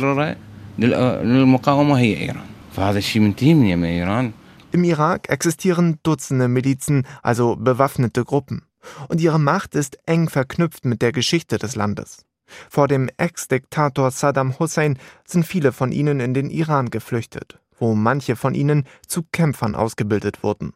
Im 4.71 4.85
Irak 4.85 5.29
existieren 5.31 5.99
Dutzende 6.03 6.49
Milizen, 6.49 7.07
also 7.23 7.57
bewaffnete 7.57 8.25
Gruppen. 8.25 8.63
Und 9.09 9.21
ihre 9.21 9.41
Macht 9.41 9.75
ist 9.75 9.99
eng 10.07 10.29
verknüpft 10.29 10.85
mit 10.85 11.03
der 11.03 11.13
Geschichte 11.13 11.59
des 11.59 11.75
Landes. 11.75 12.25
Vor 12.71 12.89
dem 12.89 13.11
Ex-Diktator 13.17 14.11
Saddam 14.11 14.59
Hussein 14.59 14.99
sind 15.25 15.47
viele 15.47 15.73
von 15.73 15.93
ihnen 15.93 16.21
in 16.21 16.35
den 16.35 16.51
Iran 16.51 16.91
geflüchtet, 16.91 17.59
wo 17.79 17.95
manche 17.95 18.37
von 18.37 18.55
ihnen 18.55 18.85
zu 19.07 19.23
Kämpfern 19.33 19.75
ausgebildet 19.75 20.43
wurden. 20.43 20.73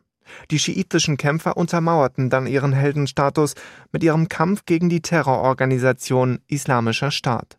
Die 0.50 0.58
schiitischen 0.58 1.16
Kämpfer 1.16 1.56
untermauerten 1.56 2.30
dann 2.30 2.46
ihren 2.46 2.72
Heldenstatus 2.72 3.54
mit 3.90 4.02
ihrem 4.02 4.28
Kampf 4.28 4.64
gegen 4.64 4.88
die 4.88 5.02
Terrororganisation 5.02 6.40
Islamischer 6.48 7.10
Staat. 7.10 7.58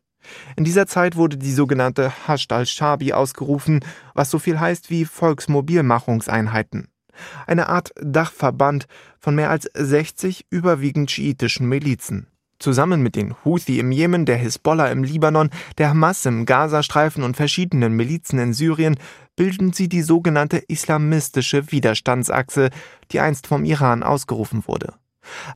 In 0.55 0.63
dieser 0.63 0.87
Zeit 0.87 1.15
wurde 1.15 1.37
die 1.37 1.51
sogenannte 1.51 2.13
Hasht 2.27 2.51
al-Shabi 2.53 3.13
ausgerufen, 3.13 3.81
was 4.13 4.29
so 4.31 4.39
viel 4.39 4.59
heißt 4.59 4.89
wie 4.89 5.05
Volksmobilmachungseinheiten. 5.05 6.87
Eine 7.45 7.69
Art 7.69 7.91
Dachverband 8.01 8.87
von 9.19 9.35
mehr 9.35 9.49
als 9.49 9.69
60 9.73 10.47
überwiegend 10.49 11.11
schiitischen 11.11 11.67
Milizen. 11.67 12.27
Zusammen 12.59 13.01
mit 13.01 13.17
den 13.17 13.35
Houthi 13.43 13.79
im 13.79 13.91
Jemen, 13.91 14.25
der 14.25 14.37
Hisbollah 14.37 14.87
im 14.87 15.03
Libanon, 15.03 15.49
der 15.77 15.89
Hamas 15.89 16.25
im 16.25 16.45
Gazastreifen 16.45 17.23
und 17.23 17.35
verschiedenen 17.35 17.93
Milizen 17.93 18.39
in 18.39 18.53
Syrien 18.53 18.97
bilden 19.35 19.73
sie 19.73 19.89
die 19.89 20.01
sogenannte 20.01 20.57
islamistische 20.57 21.71
Widerstandsachse, 21.71 22.69
die 23.11 23.19
einst 23.19 23.47
vom 23.47 23.65
Iran 23.65 24.03
ausgerufen 24.03 24.63
wurde. 24.67 24.93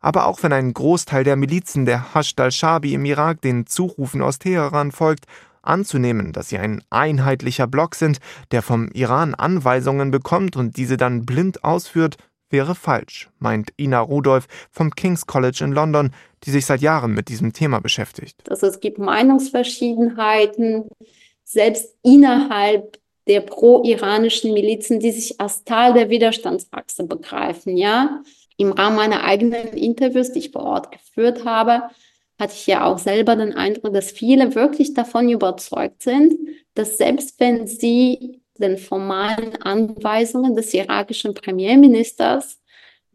Aber 0.01 0.27
auch 0.27 0.43
wenn 0.43 0.53
ein 0.53 0.73
Großteil 0.73 1.23
der 1.23 1.35
Milizen 1.35 1.85
der 1.85 2.13
Hashd 2.13 2.39
al-Shabi 2.39 2.93
im 2.93 3.05
Irak 3.05 3.41
den 3.41 3.67
Zurufen 3.67 4.21
aus 4.21 4.39
Teheran 4.39 4.91
folgt, 4.91 5.25
anzunehmen, 5.61 6.31
dass 6.31 6.49
sie 6.49 6.57
ein 6.57 6.81
einheitlicher 6.89 7.67
Block 7.67 7.95
sind, 7.95 8.19
der 8.51 8.61
vom 8.61 8.87
Iran 8.93 9.35
Anweisungen 9.35 10.11
bekommt 10.11 10.55
und 10.55 10.77
diese 10.77 10.97
dann 10.97 11.25
blind 11.25 11.63
ausführt, 11.63 12.17
wäre 12.49 12.75
falsch, 12.75 13.29
meint 13.39 13.73
Ina 13.77 13.99
Rudolph 13.99 14.47
vom 14.71 14.91
King's 14.91 15.25
College 15.25 15.63
in 15.65 15.73
London, 15.73 16.11
die 16.43 16.51
sich 16.51 16.65
seit 16.65 16.81
Jahren 16.81 17.13
mit 17.13 17.27
diesem 17.27 17.51
Thema 17.51 17.79
beschäftigt. 17.79 18.49
Also 18.49 18.67
es 18.67 18.79
gibt 18.79 18.99
Meinungsverschiedenheiten, 18.99 20.87
selbst 21.43 21.95
innerhalb 22.03 22.97
der 23.27 23.41
pro-iranischen 23.41 24.53
Milizen, 24.53 24.99
die 24.99 25.11
sich 25.11 25.39
als 25.39 25.63
Teil 25.63 25.93
der 25.93 26.09
Widerstandsachse 26.09 27.05
begreifen, 27.05 27.77
ja. 27.77 28.21
Im 28.57 28.71
Rahmen 28.71 28.95
meiner 28.95 29.23
eigenen 29.23 29.73
Interviews, 29.73 30.31
die 30.31 30.39
ich 30.39 30.51
vor 30.51 30.63
Ort 30.63 30.91
geführt 30.91 31.45
habe, 31.45 31.83
hatte 32.39 32.53
ich 32.53 32.67
ja 32.67 32.85
auch 32.85 32.97
selber 32.97 33.35
den 33.35 33.53
Eindruck, 33.53 33.93
dass 33.93 34.11
viele 34.11 34.55
wirklich 34.55 34.93
davon 34.93 35.29
überzeugt 35.29 36.01
sind, 36.01 36.33
dass 36.73 36.97
selbst 36.97 37.39
wenn 37.39 37.67
sie 37.67 38.41
den 38.59 38.77
formalen 38.77 39.55
Anweisungen 39.61 40.55
des 40.55 40.73
irakischen 40.73 41.33
Premierministers 41.33 42.59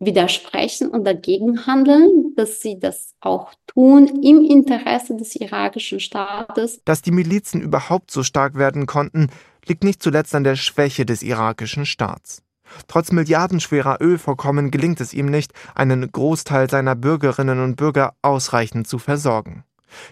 widersprechen 0.05 0.89
und 0.89 1.05
dagegen 1.05 1.67
handeln, 1.67 2.35
dass 2.37 2.61
sie 2.61 2.79
das 2.79 3.15
auch 3.21 3.53
tun 3.67 4.07
im 4.23 4.45
Interesse 4.45 5.17
des 5.17 5.37
irakischen 5.37 6.01
Staates. 6.01 6.81
Dass 6.85 7.03
die 7.03 7.13
Milizen 7.13 7.61
überhaupt 7.61 8.11
so 8.11 8.23
stark 8.23 8.57
werden 8.57 8.87
konnten, 8.87 9.29
liegt 9.67 9.85
nicht 9.85 10.03
zuletzt 10.03 10.35
an 10.35 10.45
der 10.45 10.57
Schwäche 10.57 11.07
des 11.07 11.23
irakischen 11.23 11.87
Staats. 11.87 12.43
Trotz 12.89 13.13
milliardenschwerer 13.13 13.99
Ölvorkommen 14.01 14.71
gelingt 14.71 15.01
es 15.01 15.13
ihm 15.13 15.27
nicht, 15.27 15.53
einen 15.75 16.11
Großteil 16.11 16.71
seiner 16.71 16.95
Bürgerinnen 16.95 17.63
und 17.63 17.77
Bürger 17.77 18.15
ausreichend 18.23 18.89
zu 18.89 18.99
versorgen. 18.99 19.65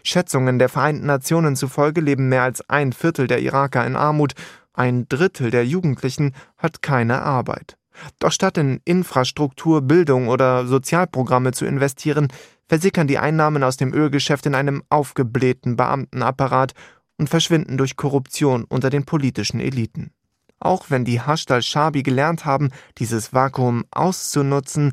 Schätzungen 0.03 0.59
der 0.59 0.68
Vereinten 0.68 1.07
Nationen 1.07 1.57
zufolge 1.57 2.03
leben 2.03 2.28
mehr 2.28 2.43
als 2.43 2.68
ein 2.68 2.93
Viertel 2.93 3.26
der 3.26 3.41
Iraker 3.41 3.86
in 3.86 3.97
Armut, 3.97 4.34
ein 4.74 5.09
Drittel 5.09 5.51
der 5.51 5.64
Jugendlichen 5.64 6.34
hat 6.59 6.82
keine 6.82 7.22
Arbeit. 7.22 7.76
Doch 8.18 8.32
statt 8.32 8.59
in 8.59 8.80
Infrastruktur, 8.84 9.82
Bildung 9.82 10.28
oder 10.28 10.66
Sozialprogramme 10.66 11.53
zu 11.53 11.64
investieren, 11.64 12.28
versickern 12.68 13.07
die 13.07 13.18
Einnahmen 13.18 13.62
aus 13.62 13.76
dem 13.76 13.92
Ölgeschäft 13.92 14.46
in 14.46 14.55
einem 14.55 14.82
aufgeblähten 14.88 15.76
Beamtenapparat 15.76 16.74
und 17.18 17.28
verschwinden 17.28 17.76
durch 17.76 17.96
Korruption 17.96 18.64
unter 18.64 18.90
den 18.90 19.05
politischen 19.05 19.61
Eliten. 19.61 20.12
Auch 20.59 20.86
wenn 20.88 21.05
die 21.05 21.20
Hashd 21.20 21.51
al-Shabi 21.51 22.03
gelernt 22.03 22.44
haben, 22.44 22.70
dieses 22.98 23.32
Vakuum 23.32 23.84
auszunutzen, 23.90 24.92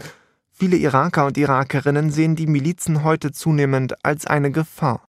viele 0.51 0.77
Iraker 0.77 1.25
und 1.25 1.37
Irakerinnen 1.37 2.09
sehen 2.09 2.35
die 2.35 2.47
Milizen 2.47 3.03
heute 3.03 3.31
zunehmend 3.31 4.03
als 4.05 4.25
eine 4.25 4.51
Gefahr. 4.51 5.06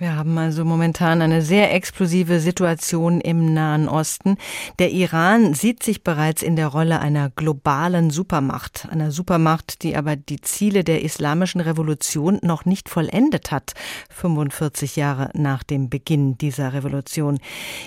Wir 0.00 0.16
haben 0.16 0.38
also 0.38 0.64
momentan 0.64 1.20
eine 1.20 1.42
sehr 1.42 1.74
explosive 1.74 2.40
Situation 2.40 3.20
im 3.20 3.52
Nahen 3.52 3.86
Osten. 3.86 4.38
Der 4.78 4.92
Iran 4.92 5.52
sieht 5.52 5.82
sich 5.82 6.02
bereits 6.02 6.42
in 6.42 6.56
der 6.56 6.68
Rolle 6.68 7.00
einer 7.00 7.28
globalen 7.28 8.08
Supermacht, 8.08 8.88
einer 8.90 9.10
Supermacht, 9.10 9.82
die 9.82 9.96
aber 9.96 10.16
die 10.16 10.40
Ziele 10.40 10.84
der 10.84 11.02
islamischen 11.02 11.60
Revolution 11.60 12.38
noch 12.40 12.64
nicht 12.64 12.88
vollendet 12.88 13.50
hat, 13.50 13.74
45 14.08 14.96
Jahre 14.96 15.28
nach 15.34 15.62
dem 15.62 15.90
Beginn 15.90 16.38
dieser 16.38 16.72
Revolution. 16.72 17.38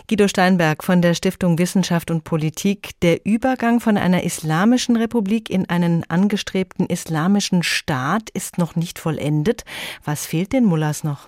Guido 0.07 0.27
Steinberg 0.27 0.83
von 0.83 1.01
der 1.01 1.15
Stiftung 1.15 1.57
Wissenschaft 1.57 2.11
und 2.11 2.25
Politik, 2.25 2.91
der 3.01 3.25
Übergang 3.25 3.79
von 3.79 3.97
einer 3.97 4.21
islamischen 4.21 4.97
Republik 4.97 5.49
in 5.49 5.67
einen 5.67 6.03
angestrebten 6.11 6.85
islamischen 6.85 7.63
Staat 7.63 8.29
ist 8.29 8.59
noch 8.59 8.75
nicht 8.75 8.99
vollendet. 8.99 9.65
Was 10.05 10.27
fehlt 10.27 10.53
den 10.53 10.65
Mullahs 10.65 11.03
noch? 11.03 11.27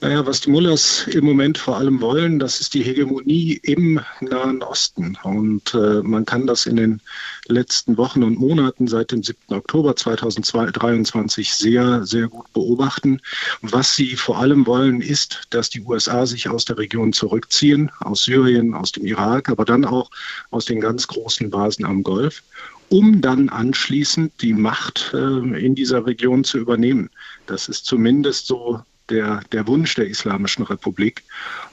Naja, 0.00 0.24
was 0.26 0.40
die 0.40 0.50
Mullahs 0.50 1.06
im 1.08 1.24
Moment 1.24 1.58
vor 1.58 1.76
allem 1.76 2.00
wollen, 2.00 2.38
das 2.38 2.60
ist 2.60 2.72
die 2.72 2.82
Hegemonie 2.82 3.60
im 3.62 4.00
Nahen 4.20 4.62
Osten. 4.62 5.18
Und 5.24 5.74
äh, 5.74 6.02
man 6.02 6.24
kann 6.24 6.46
das 6.46 6.64
in 6.64 6.76
den 6.76 7.02
letzten 7.46 7.96
Wochen 7.98 8.22
und 8.22 8.38
Monaten 8.38 8.88
seit 8.88 9.12
dem 9.12 9.22
7. 9.22 9.54
Oktober 9.54 9.94
2023 9.94 11.52
sehr, 11.52 12.06
sehr 12.06 12.28
gut 12.28 12.50
beobachten. 12.54 13.20
Was 13.60 13.94
sie 13.94 14.16
vor 14.16 14.38
allem 14.38 14.66
wollen, 14.66 15.02
ist, 15.02 15.42
dass 15.50 15.68
die 15.68 15.82
USA 15.82 16.24
sich 16.24 16.48
aus 16.48 16.64
der 16.64 16.78
Region 16.78 17.12
zurückziehen, 17.12 17.90
aus 18.00 18.24
Syrien, 18.24 18.74
aus 18.74 18.92
dem 18.92 19.04
Irak, 19.04 19.50
aber 19.50 19.66
dann 19.66 19.84
auch 19.84 20.10
aus 20.50 20.64
den 20.64 20.80
ganz 20.80 21.06
großen 21.08 21.50
Basen 21.50 21.84
am 21.84 22.02
Golf 22.02 22.42
um 22.90 23.20
dann 23.20 23.48
anschließend 23.48 24.32
die 24.40 24.52
Macht 24.52 25.12
äh, 25.14 25.16
in 25.64 25.76
dieser 25.76 26.06
Region 26.06 26.42
zu 26.42 26.58
übernehmen. 26.58 27.08
Das 27.46 27.68
ist 27.68 27.86
zumindest 27.86 28.48
so 28.48 28.82
der, 29.10 29.40
der 29.52 29.66
Wunsch 29.66 29.94
der 29.94 30.06
Islamischen 30.06 30.64
Republik. 30.64 31.22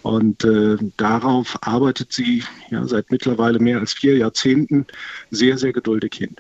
Und 0.02 0.44
äh, 0.44 0.78
darauf 0.98 1.58
arbeitet 1.62 2.12
sie 2.12 2.44
ja, 2.70 2.86
seit 2.86 3.12
mittlerweile 3.12 3.60
mehr 3.60 3.80
als 3.80 3.94
vier 3.94 4.18
Jahrzehnten 4.18 4.86
sehr, 5.32 5.58
sehr 5.58 5.74
geduldig 5.74 6.14
hin. 6.16 6.36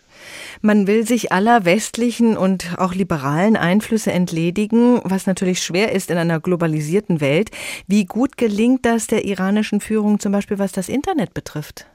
Man 0.61 0.87
will 0.87 1.05
sich 1.05 1.31
aller 1.31 1.65
westlichen 1.65 2.35
und 2.35 2.77
auch 2.77 2.93
liberalen 2.93 3.55
Einflüsse 3.55 4.11
entledigen, 4.11 4.99
was 5.03 5.27
natürlich 5.27 5.61
schwer 5.61 5.91
ist 5.91 6.09
in 6.09 6.17
einer 6.17 6.39
globalisierten 6.39 7.21
Welt. 7.21 7.51
Wie 7.87 8.05
gut 8.05 8.37
gelingt 8.37 8.85
das 8.85 9.07
der 9.07 9.25
iranischen 9.25 9.79
Führung 9.79 10.19
zum 10.19 10.31
Beispiel, 10.31 10.59
was 10.59 10.71
das 10.71 10.89
Internet 10.89 11.33
betrifft? 11.33 11.85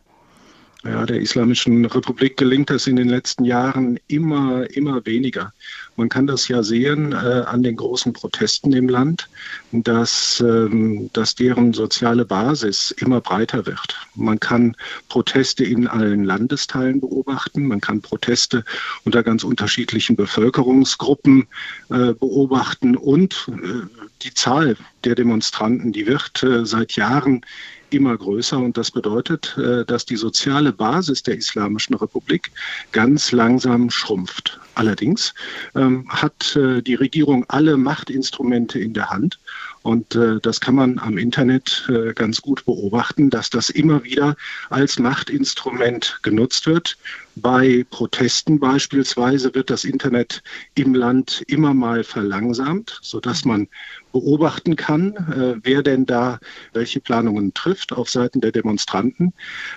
Ja, 0.84 1.07
der 1.07 1.20
Islamischen 1.20 1.84
Republik 1.84 2.36
gelingt 2.36 2.68
das 2.68 2.88
in 2.88 2.96
den 2.96 3.09
letzten 3.09 3.44
Jahren 3.44 4.00
immer, 4.09 4.68
immer 4.74 5.07
weniger. 5.07 5.53
Man 5.97 6.09
kann 6.09 6.26
das 6.26 6.49
ja 6.49 6.62
sehen 6.62 7.12
äh, 7.12 7.16
an 7.16 7.62
den 7.62 7.76
großen 7.76 8.12
Protesten 8.12 8.72
im 8.72 8.88
Land, 8.88 9.28
dass, 9.72 10.40
ähm, 10.40 11.11
dass 11.12 11.34
deren 11.34 11.72
soziale 11.74 12.24
Basis 12.24 12.93
immer 12.93 13.20
breiter 13.20 13.66
wird. 13.66 13.97
Man 14.14 14.40
kann 14.40 14.74
Proteste 15.09 15.64
in 15.64 15.86
allen 15.86 16.24
Landesteilen 16.24 17.01
beobachten, 17.01 17.66
man 17.66 17.80
kann 17.80 18.01
Proteste 18.01 18.64
unter 19.05 19.22
ganz 19.22 19.45
unterschiedlichen 19.45 20.16
Bevölkerungsgruppen 20.16 21.47
äh, 21.90 22.12
beobachten 22.14 22.97
und 22.97 23.49
äh, 23.49 23.86
die 24.22 24.34
Zahl 24.34 24.76
der 25.05 25.14
Demonstranten, 25.14 25.93
die 25.93 26.07
wird 26.07 26.43
äh, 26.43 26.64
seit 26.64 26.93
Jahren 26.93 27.45
immer 27.90 28.16
größer 28.16 28.59
und 28.59 28.76
das 28.76 28.90
bedeutet, 28.90 29.57
äh, 29.59 29.84
dass 29.84 30.07
die 30.07 30.16
soziale 30.16 30.72
Basis 30.72 31.22
der 31.22 31.36
Islamischen 31.36 31.95
Republik 31.95 32.51
ganz 32.93 33.32
langsam 33.32 33.90
schrumpft. 33.90 34.59
Allerdings 34.75 35.35
ähm, 35.75 36.09
hat 36.09 36.57
äh, 36.57 36.83
die 36.83 36.95
Regierung 36.95 37.45
alle 37.49 37.77
Machtinstrumente 37.77 38.79
in 38.79 38.95
der 38.95 39.11
Hand 39.11 39.39
und 39.83 40.14
äh, 40.14 40.39
das 40.41 40.61
kann 40.61 40.75
man 40.75 40.99
am 40.99 41.18
Internet 41.18 41.89
äh, 41.89 42.12
ganz 42.14 42.41
gut 42.41 42.64
beobachten, 42.64 43.31
dass 43.31 43.51
das 43.51 43.68
immer 43.68 44.05
wieder 44.05 44.37
als 44.70 44.99
Machtinstrument 44.99 46.20
genutzt 46.23 46.66
wird. 46.66 46.97
Bei 47.35 47.87
Protesten 47.91 48.61
beispielsweise 48.61 49.55
wird 49.55 49.70
das 49.70 49.85
Internet 49.85 50.43
im 50.74 50.95
Land 50.95 51.43
immer 51.47 51.72
mal 51.72 52.05
verlangsamt, 52.05 52.99
sodass 53.03 53.45
man 53.45 53.68
beobachten 54.12 54.76
kann, 54.76 55.14
äh, 55.16 55.61
wer 55.62 55.83
denn 55.83 56.07
da 56.07 56.39
welche 56.72 57.01
Planungen 57.01 57.55
trifft 57.55 57.93
auf 57.93 58.11
Seiten 58.11 58.41
der 58.41 58.53
Demonstranten. 58.53 59.33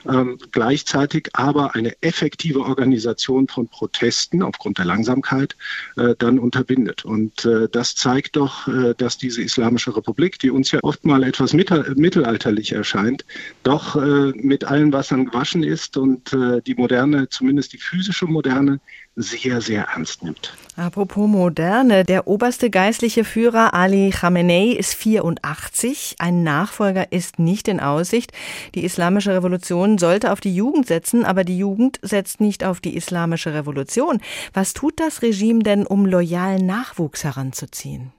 Ähm, 0.08 0.38
gleichzeitig 0.52 1.30
aber 1.34 1.74
eine 1.74 1.94
effektive 2.02 2.60
Organisation 2.60 3.48
von 3.48 3.68
Protesten 3.68 4.44
aufgrund 4.44 4.78
der 4.78 4.86
Langsamkeit 4.86 5.56
äh, 5.96 6.16
dann 6.18 6.38
unterbindet. 6.38 7.06
Und 7.06 7.46
äh, 7.46 7.68
das 7.72 7.96
zeigt 7.96 8.36
doch, 8.36 8.68
äh, 8.68 8.94
dass 8.98 9.18
diese 9.18 9.42
Islamische 9.42 9.96
Republik, 9.96 10.38
die 10.40 10.50
uns 10.50 10.72
ja 10.72 10.80
oft 10.84 11.06
mal 11.06 11.24
etwas 11.24 11.54
mittelalterlich 11.54 12.74
erscheint, 12.74 13.26
doch 13.64 13.96
äh, 13.96 14.32
mit 14.36 14.66
allen 14.66 14.92
Wassern 14.92 15.26
gewaschen 15.26 15.64
ist 15.64 15.98
und 15.98 16.34
äh, 16.34 16.62
die 16.62 16.76
moderne, 16.76 17.30
zumindest 17.46 17.74
die 17.74 17.78
physische 17.78 18.26
Moderne, 18.26 18.80
sehr, 19.16 19.62
sehr 19.62 19.84
ernst 19.94 20.24
nimmt. 20.24 20.58
Apropos 20.78 21.30
Moderne, 21.30 22.04
der 22.04 22.28
oberste 22.28 22.72
geistliche 22.72 23.24
Führer 23.24 23.76
Ali 23.76 24.10
Khamenei 24.10 24.70
ist 24.70 24.96
84, 24.96 26.16
ein 26.18 26.42
Nachfolger 26.42 27.12
ist 27.12 27.38
nicht 27.38 27.68
in 27.68 27.80
Aussicht. 27.80 28.32
Die 28.74 28.84
islamische 28.84 29.32
Revolution 29.32 30.00
sollte 30.00 30.32
auf 30.32 30.42
die 30.42 30.56
Jugend 30.56 30.88
setzen, 30.88 31.24
aber 31.24 31.44
die 31.44 31.58
Jugend 31.58 32.00
setzt 32.02 32.42
nicht 32.42 32.64
auf 32.64 32.82
die 32.82 32.98
islamische 32.98 33.54
Revolution. 33.54 34.22
Was 34.54 34.74
tut 34.74 35.00
das 35.00 35.22
Regime 35.22 35.62
denn, 35.62 35.86
um 35.86 36.08
loyalen 36.08 36.66
Nachwuchs 36.66 37.24
heranzuziehen? 37.24 38.12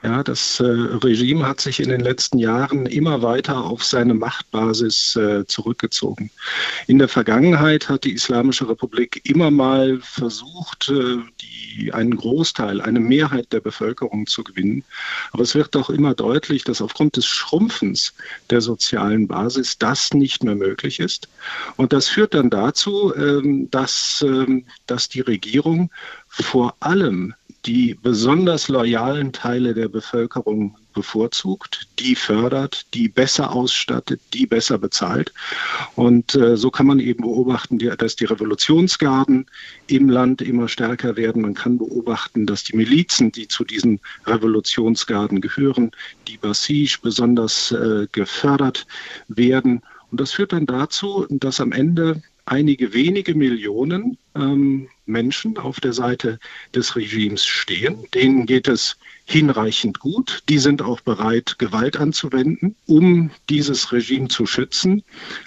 Ja, 0.00 0.22
das 0.22 0.60
äh, 0.60 0.64
Regime 0.64 1.44
hat 1.44 1.60
sich 1.60 1.80
in 1.80 1.88
den 1.88 2.00
letzten 2.00 2.38
Jahren 2.38 2.86
immer 2.86 3.20
weiter 3.20 3.64
auf 3.64 3.82
seine 3.82 4.14
Machtbasis 4.14 5.16
äh, 5.16 5.44
zurückgezogen. 5.44 6.30
In 6.86 7.00
der 7.00 7.08
Vergangenheit 7.08 7.88
hat 7.88 8.04
die 8.04 8.12
Islamische 8.12 8.68
Republik 8.68 9.20
immer 9.24 9.50
mal 9.50 9.98
versucht, 10.00 10.88
äh, 10.88 11.16
die, 11.40 11.92
einen 11.92 12.16
Großteil, 12.16 12.80
eine 12.80 13.00
Mehrheit 13.00 13.52
der 13.52 13.58
Bevölkerung 13.58 14.28
zu 14.28 14.44
gewinnen. 14.44 14.84
Aber 15.32 15.42
es 15.42 15.56
wird 15.56 15.74
doch 15.74 15.90
immer 15.90 16.14
deutlich, 16.14 16.62
dass 16.62 16.80
aufgrund 16.80 17.16
des 17.16 17.26
Schrumpfens 17.26 18.14
der 18.50 18.60
sozialen 18.60 19.26
Basis 19.26 19.78
das 19.78 20.14
nicht 20.14 20.44
mehr 20.44 20.54
möglich 20.54 21.00
ist. 21.00 21.28
Und 21.76 21.92
das 21.92 22.06
führt 22.06 22.34
dann 22.34 22.50
dazu, 22.50 23.12
ähm, 23.16 23.68
dass, 23.72 24.24
ähm, 24.24 24.64
dass 24.86 25.08
die 25.08 25.22
Regierung 25.22 25.90
vor 26.28 26.76
allem 26.78 27.34
die 27.66 27.94
besonders 28.00 28.68
loyalen 28.68 29.32
Teile 29.32 29.74
der 29.74 29.88
Bevölkerung 29.88 30.76
bevorzugt, 30.94 31.86
die 31.98 32.14
fördert, 32.14 32.86
die 32.94 33.08
besser 33.08 33.52
ausstattet, 33.52 34.20
die 34.32 34.46
besser 34.46 34.78
bezahlt. 34.78 35.32
Und 35.94 36.34
äh, 36.34 36.56
so 36.56 36.70
kann 36.70 36.86
man 36.86 36.98
eben 36.98 37.22
beobachten, 37.22 37.78
dass 37.78 38.16
die 38.16 38.24
Revolutionsgarden 38.24 39.46
im 39.86 40.08
Land 40.08 40.42
immer 40.42 40.68
stärker 40.68 41.16
werden. 41.16 41.42
Man 41.42 41.54
kann 41.54 41.78
beobachten, 41.78 42.46
dass 42.46 42.64
die 42.64 42.76
Milizen, 42.76 43.30
die 43.32 43.48
zu 43.48 43.64
diesen 43.64 44.00
Revolutionsgarden 44.26 45.40
gehören, 45.40 45.92
die 46.26 46.36
Basij 46.36 46.98
besonders 47.02 47.72
äh, 47.72 48.06
gefördert 48.10 48.86
werden. 49.28 49.82
Und 50.10 50.20
das 50.20 50.32
führt 50.32 50.52
dann 50.52 50.66
dazu, 50.66 51.26
dass 51.28 51.60
am 51.60 51.72
Ende 51.72 52.22
einige 52.46 52.92
wenige 52.92 53.34
Millionen 53.34 54.16
ähm, 54.34 54.88
Menschen 55.08 55.58
auf 55.58 55.80
der 55.80 55.92
Seite 55.92 56.38
des 56.74 56.96
Regimes 56.96 57.44
stehen. 57.44 58.04
Denen 58.14 58.46
geht 58.46 58.68
es 58.68 58.96
hinreichend 59.24 59.98
gut. 59.98 60.42
Die 60.48 60.58
sind 60.58 60.82
auch 60.82 61.00
bereit, 61.00 61.58
Gewalt 61.58 61.96
anzuwenden, 61.96 62.76
um 62.86 63.30
dieses 63.48 63.92
Regime 63.92 64.28
zu 64.28 64.46
schützen. 64.46 65.02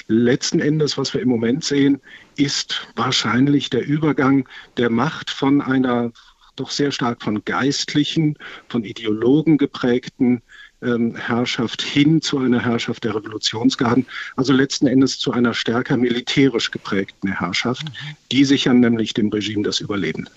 Letzten 0.07 0.59
Endes, 0.59 0.97
was 0.97 1.13
wir 1.13 1.21
im 1.21 1.29
Moment 1.29 1.63
sehen, 1.63 2.01
ist 2.35 2.87
wahrscheinlich 2.95 3.69
der 3.69 3.85
Übergang 3.85 4.47
der 4.77 4.89
Macht 4.89 5.29
von 5.29 5.61
einer 5.61 6.11
doch 6.55 6.69
sehr 6.69 6.91
stark 6.91 7.23
von 7.23 7.43
geistlichen, 7.45 8.37
von 8.67 8.83
Ideologen 8.83 9.57
geprägten 9.57 10.41
ähm, 10.81 11.15
Herrschaft 11.15 11.81
hin 11.81 12.21
zu 12.21 12.39
einer 12.39 12.63
Herrschaft 12.63 13.03
der 13.03 13.15
Revolutionsgarden, 13.15 14.05
also 14.35 14.53
letzten 14.53 14.87
Endes 14.87 15.19
zu 15.19 15.31
einer 15.31 15.53
stärker 15.53 15.97
militärisch 15.97 16.71
geprägten 16.71 17.31
Herrschaft. 17.31 17.85
Die 18.31 18.45
sichern 18.45 18.79
nämlich 18.79 19.13
dem 19.13 19.29
Regime 19.29 19.63
das 19.63 19.79
Überleben. 19.79 20.27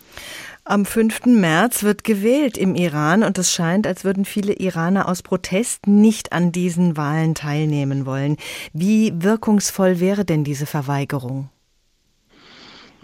Am 0.66 0.86
5. 0.86 1.26
März 1.26 1.82
wird 1.82 2.04
gewählt 2.04 2.56
im 2.56 2.74
Iran 2.74 3.22
und 3.22 3.36
es 3.36 3.52
scheint, 3.52 3.86
als 3.86 4.02
würden 4.02 4.24
viele 4.24 4.54
Iraner 4.54 5.08
aus 5.08 5.22
Protest 5.22 5.86
nicht 5.86 6.32
an 6.32 6.52
diesen 6.52 6.96
Wahlen 6.96 7.34
teilnehmen 7.34 8.06
wollen. 8.06 8.38
Wie 8.72 9.12
wirkungsvoll 9.14 10.00
wäre 10.00 10.24
denn 10.24 10.42
diese 10.42 10.64
Verweigerung? 10.64 11.50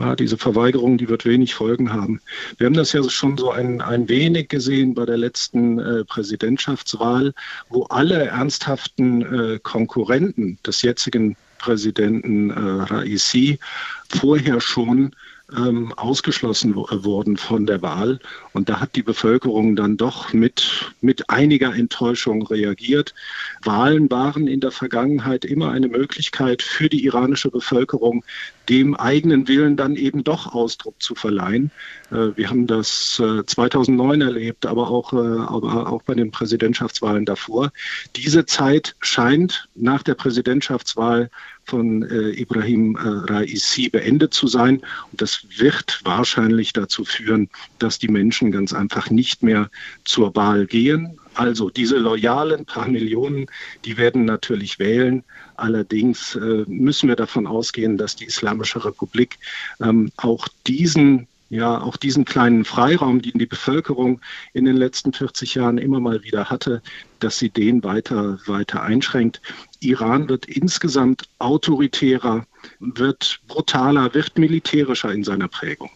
Ja, 0.01 0.17
diese 0.17 0.39
Verweigerung, 0.39 0.97
die 0.97 1.11
wird 1.11 1.27
wenig 1.27 1.55
Folgen 1.55 1.93
haben. 1.93 2.23
Wir 2.57 2.67
haben 2.67 2.75
das 2.75 2.93
ja 2.95 3.07
schon 3.09 3.37
so 3.37 3.51
ein, 3.51 3.83
ein 3.83 4.09
wenig 4.09 4.49
gesehen 4.49 4.95
bei 4.95 5.05
der 5.05 5.19
letzten 5.19 5.79
äh, 5.79 6.05
Präsidentschaftswahl, 6.07 7.35
wo 7.69 7.83
alle 7.85 8.29
ernsthaften 8.29 9.21
äh, 9.21 9.59
Konkurrenten 9.59 10.59
des 10.67 10.81
jetzigen 10.81 11.37
Präsidenten 11.59 12.49
äh, 12.49 12.55
Raisi 12.55 13.59
vorher 14.09 14.63
schon 14.63 15.15
ähm, 15.57 15.93
ausgeschlossen 15.95 16.75
wurden 16.75 17.37
von 17.37 17.67
der 17.67 17.83
Wahl. 17.83 18.19
Und 18.53 18.69
da 18.69 18.81
hat 18.81 18.97
die 18.97 19.03
Bevölkerung 19.03 19.77
dann 19.77 19.97
doch 19.97 20.33
mit, 20.33 20.93
mit 21.01 21.31
einiger 21.31 21.75
Enttäuschung 21.75 22.47
reagiert. 22.47 23.15
Wahlen 23.63 24.11
waren 24.11 24.47
in 24.47 24.61
der 24.61 24.71
Vergangenheit 24.71 25.45
immer 25.45 25.71
eine 25.71 25.89
Möglichkeit 25.89 26.63
für 26.63 26.89
die 26.89 27.05
iranische 27.05 27.51
Bevölkerung, 27.51 28.25
dem 28.69 28.95
eigenen 28.95 29.49
Willen 29.49 29.77
dann 29.77 29.97
eben 29.97 30.23
doch 30.25 30.55
Ausdruck 30.55 31.03
zu 31.03 31.15
verleihen. 31.15 31.71
Äh, 32.11 32.37
wir 32.37 32.49
haben 32.49 32.67
das 32.67 33.21
2009 33.47 34.21
äh, 34.21 34.25
erlebt, 34.25 34.67
aber 34.67 34.91
auch, 34.91 35.13
äh, 35.13 35.17
aber 35.17 35.91
auch 35.91 36.03
bei 36.03 36.15
den 36.15 36.31
Präsidentschaftswahlen 36.31 37.25
davor. 37.25 37.73
Diese 38.17 38.47
Zeit 38.47 38.95
scheint 39.01 39.69
nach 39.75 40.03
der 40.03 40.15
Präsidentschaftswahl 40.15 41.31
von 41.71 42.03
Ibrahim 42.03 42.97
Raisi 42.97 43.89
beendet 43.89 44.35
zu 44.35 44.47
sein. 44.47 44.81
Und 45.13 45.23
das 45.23 45.45
wird 45.57 46.01
wahrscheinlich 46.05 46.73
dazu 46.73 47.05
führen, 47.05 47.49
dass 47.79 47.99
die 47.99 48.09
Menschen 48.09 48.51
ganz 48.53 48.73
einfach 48.73 49.11
nicht 49.11 49.43
mehr 49.43 49.71
zur 50.05 50.35
Wahl 50.35 50.67
gehen. 50.67 51.19
Also 51.35 51.71
diese 51.71 51.97
loyalen 51.97 52.65
paar 52.67 52.89
Millionen, 52.89 53.47
die 53.85 53.97
werden 53.97 54.25
natürlich 54.25 54.79
wählen. 54.79 55.23
Allerdings 55.57 56.35
äh, 56.35 56.65
müssen 56.67 57.09
wir 57.09 57.17
davon 57.17 57.47
ausgehen, 57.47 57.97
dass 57.97 58.17
die 58.17 58.25
Islamische 58.25 58.85
Republik 58.85 59.39
ähm, 59.81 60.11
auch 60.17 60.49
diesen 60.67 61.29
ja 61.51 61.81
auch 61.81 61.97
diesen 61.97 62.25
kleinen 62.25 62.65
Freiraum, 62.65 63.21
den 63.21 63.39
die 63.39 63.47
Bevölkerung 63.47 64.21
in 64.55 64.65
den 64.65 64.77
letzten 64.77 65.13
40 65.13 65.57
Jahren 65.57 65.79
immer 65.79 66.01
mal 66.01 66.23
wieder 66.23 66.47
hatte, 66.47 66.81
dass 67.19 67.39
sie 67.39 67.51
den 67.51 67.85
weiter, 67.85 68.39
weiter 68.47 68.83
einschränkt. 68.83 69.43
Iran 69.81 70.29
wird 70.29 70.47
insgesamt 70.47 71.29
autoritärer, 71.39 72.47
wird 72.79 73.41
brutaler, 73.49 74.15
wird 74.15 74.39
militärischer 74.39 75.13
in 75.13 75.25
seiner 75.25 75.49
Prägung. 75.49 75.91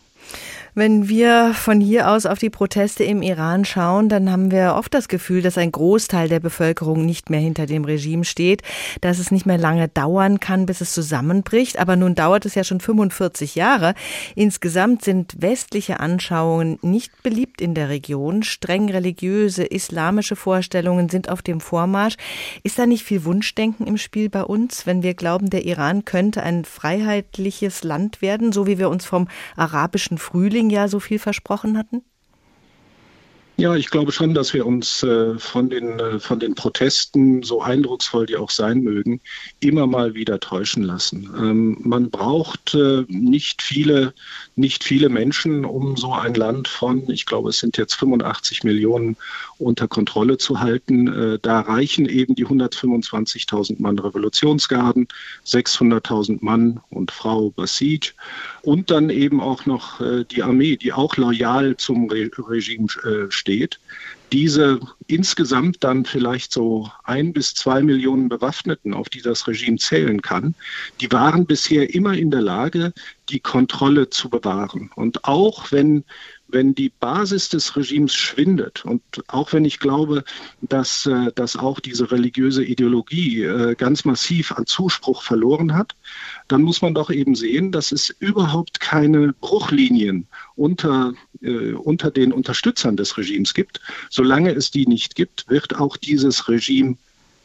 Wenn 0.76 1.08
wir 1.08 1.52
von 1.54 1.80
hier 1.80 2.10
aus 2.10 2.26
auf 2.26 2.40
die 2.40 2.50
Proteste 2.50 3.04
im 3.04 3.22
Iran 3.22 3.64
schauen, 3.64 4.08
dann 4.08 4.28
haben 4.28 4.50
wir 4.50 4.74
oft 4.76 4.92
das 4.92 5.06
Gefühl, 5.06 5.40
dass 5.40 5.56
ein 5.56 5.70
Großteil 5.70 6.28
der 6.28 6.40
Bevölkerung 6.40 7.06
nicht 7.06 7.30
mehr 7.30 7.38
hinter 7.38 7.66
dem 7.66 7.84
Regime 7.84 8.24
steht, 8.24 8.62
dass 9.00 9.20
es 9.20 9.30
nicht 9.30 9.46
mehr 9.46 9.56
lange 9.56 9.86
dauern 9.86 10.40
kann, 10.40 10.66
bis 10.66 10.80
es 10.80 10.92
zusammenbricht. 10.92 11.78
Aber 11.78 11.94
nun 11.94 12.16
dauert 12.16 12.44
es 12.44 12.56
ja 12.56 12.64
schon 12.64 12.80
45 12.80 13.54
Jahre. 13.54 13.94
Insgesamt 14.34 15.04
sind 15.04 15.40
westliche 15.40 16.00
Anschauungen 16.00 16.80
nicht 16.82 17.22
beliebt 17.22 17.60
in 17.60 17.74
der 17.74 17.88
Region. 17.88 18.42
Streng 18.42 18.90
religiöse, 18.90 19.62
islamische 19.62 20.34
Vorstellungen 20.34 21.08
sind 21.08 21.28
auf 21.28 21.40
dem 21.40 21.60
Vormarsch. 21.60 22.16
Ist 22.64 22.80
da 22.80 22.86
nicht 22.86 23.04
viel 23.04 23.24
Wunschdenken 23.24 23.86
im 23.86 23.96
Spiel 23.96 24.28
bei 24.28 24.42
uns, 24.42 24.86
wenn 24.86 25.04
wir 25.04 25.14
glauben, 25.14 25.50
der 25.50 25.66
Iran 25.66 26.04
könnte 26.04 26.42
ein 26.42 26.64
freiheitliches 26.64 27.84
Land 27.84 28.22
werden, 28.22 28.50
so 28.50 28.66
wie 28.66 28.78
wir 28.78 28.90
uns 28.90 29.04
vom 29.04 29.28
arabischen 29.54 30.18
Frühling 30.18 30.63
Frühling 30.64 30.70
ja 30.70 30.88
so 30.88 31.00
viel 31.00 31.18
versprochen 31.18 31.76
hatten? 31.76 32.02
Ja, 33.56 33.76
ich 33.76 33.88
glaube 33.88 34.10
schon, 34.10 34.34
dass 34.34 34.52
wir 34.52 34.66
uns 34.66 35.04
äh, 35.04 35.38
von, 35.38 35.70
den, 35.70 36.00
äh, 36.00 36.18
von 36.18 36.40
den 36.40 36.56
Protesten, 36.56 37.44
so 37.44 37.62
eindrucksvoll 37.62 38.26
die 38.26 38.36
auch 38.36 38.50
sein 38.50 38.80
mögen, 38.80 39.20
immer 39.60 39.86
mal 39.86 40.14
wieder 40.14 40.40
täuschen 40.40 40.82
lassen. 40.82 41.30
Ähm, 41.38 41.76
man 41.80 42.10
braucht 42.10 42.74
äh, 42.74 43.04
nicht, 43.06 43.62
viele, 43.62 44.12
nicht 44.56 44.82
viele 44.82 45.08
Menschen, 45.08 45.64
um 45.64 45.96
so 45.96 46.12
ein 46.12 46.34
Land 46.34 46.66
von, 46.66 47.08
ich 47.08 47.26
glaube, 47.26 47.50
es 47.50 47.60
sind 47.60 47.76
jetzt 47.76 47.94
85 47.94 48.64
Millionen 48.64 49.16
unter 49.58 49.86
Kontrolle 49.86 50.36
zu 50.36 50.58
halten. 50.58 51.38
Da 51.42 51.60
reichen 51.60 52.06
eben 52.06 52.34
die 52.34 52.44
125.000 52.44 53.80
Mann 53.80 53.98
Revolutionsgarden, 53.98 55.06
600.000 55.46 56.38
Mann 56.40 56.80
und 56.90 57.12
Frau 57.12 57.50
Basij 57.50 58.12
und 58.62 58.90
dann 58.90 59.10
eben 59.10 59.40
auch 59.40 59.64
noch 59.64 60.00
die 60.30 60.42
Armee, 60.42 60.76
die 60.76 60.92
auch 60.92 61.16
loyal 61.16 61.76
zum 61.76 62.10
Re 62.10 62.30
Regime 62.36 62.88
äh, 63.04 63.30
steht. 63.44 63.78
Diese 64.32 64.80
insgesamt 65.06 65.84
dann 65.84 66.06
vielleicht 66.06 66.50
so 66.50 66.90
ein 67.04 67.34
bis 67.34 67.54
zwei 67.54 67.82
Millionen 67.82 68.30
Bewaffneten, 68.30 68.94
auf 68.94 69.10
die 69.10 69.20
das 69.20 69.46
Regime 69.46 69.76
zählen 69.76 70.22
kann, 70.22 70.54
die 71.00 71.12
waren 71.12 71.44
bisher 71.44 71.94
immer 71.94 72.14
in 72.14 72.30
der 72.30 72.40
Lage, 72.40 72.94
die 73.28 73.40
Kontrolle 73.40 74.08
zu 74.08 74.30
bewahren. 74.30 74.90
Und 74.96 75.24
auch 75.24 75.70
wenn 75.72 76.04
wenn 76.48 76.74
die 76.74 76.90
Basis 76.90 77.48
des 77.48 77.76
Regimes 77.76 78.14
schwindet 78.14 78.84
und 78.84 79.02
auch 79.28 79.52
wenn 79.52 79.64
ich 79.64 79.78
glaube, 79.78 80.24
dass, 80.60 81.06
äh, 81.06 81.32
dass 81.34 81.56
auch 81.56 81.80
diese 81.80 82.10
religiöse 82.10 82.64
Ideologie 82.64 83.42
äh, 83.42 83.74
ganz 83.74 84.04
massiv 84.04 84.52
an 84.52 84.66
Zuspruch 84.66 85.22
verloren 85.22 85.74
hat, 85.74 85.96
dann 86.48 86.62
muss 86.62 86.82
man 86.82 86.94
doch 86.94 87.10
eben 87.10 87.34
sehen, 87.34 87.72
dass 87.72 87.92
es 87.92 88.10
überhaupt 88.10 88.80
keine 88.80 89.32
Bruchlinien 89.32 90.26
unter, 90.54 91.14
äh, 91.40 91.72
unter 91.72 92.10
den 92.10 92.32
Unterstützern 92.32 92.96
des 92.96 93.16
Regimes 93.16 93.54
gibt. 93.54 93.80
Solange 94.10 94.52
es 94.52 94.70
die 94.70 94.86
nicht 94.86 95.14
gibt, 95.14 95.48
wird 95.48 95.76
auch 95.76 95.96
dieses 95.96 96.48
Regime 96.48 96.96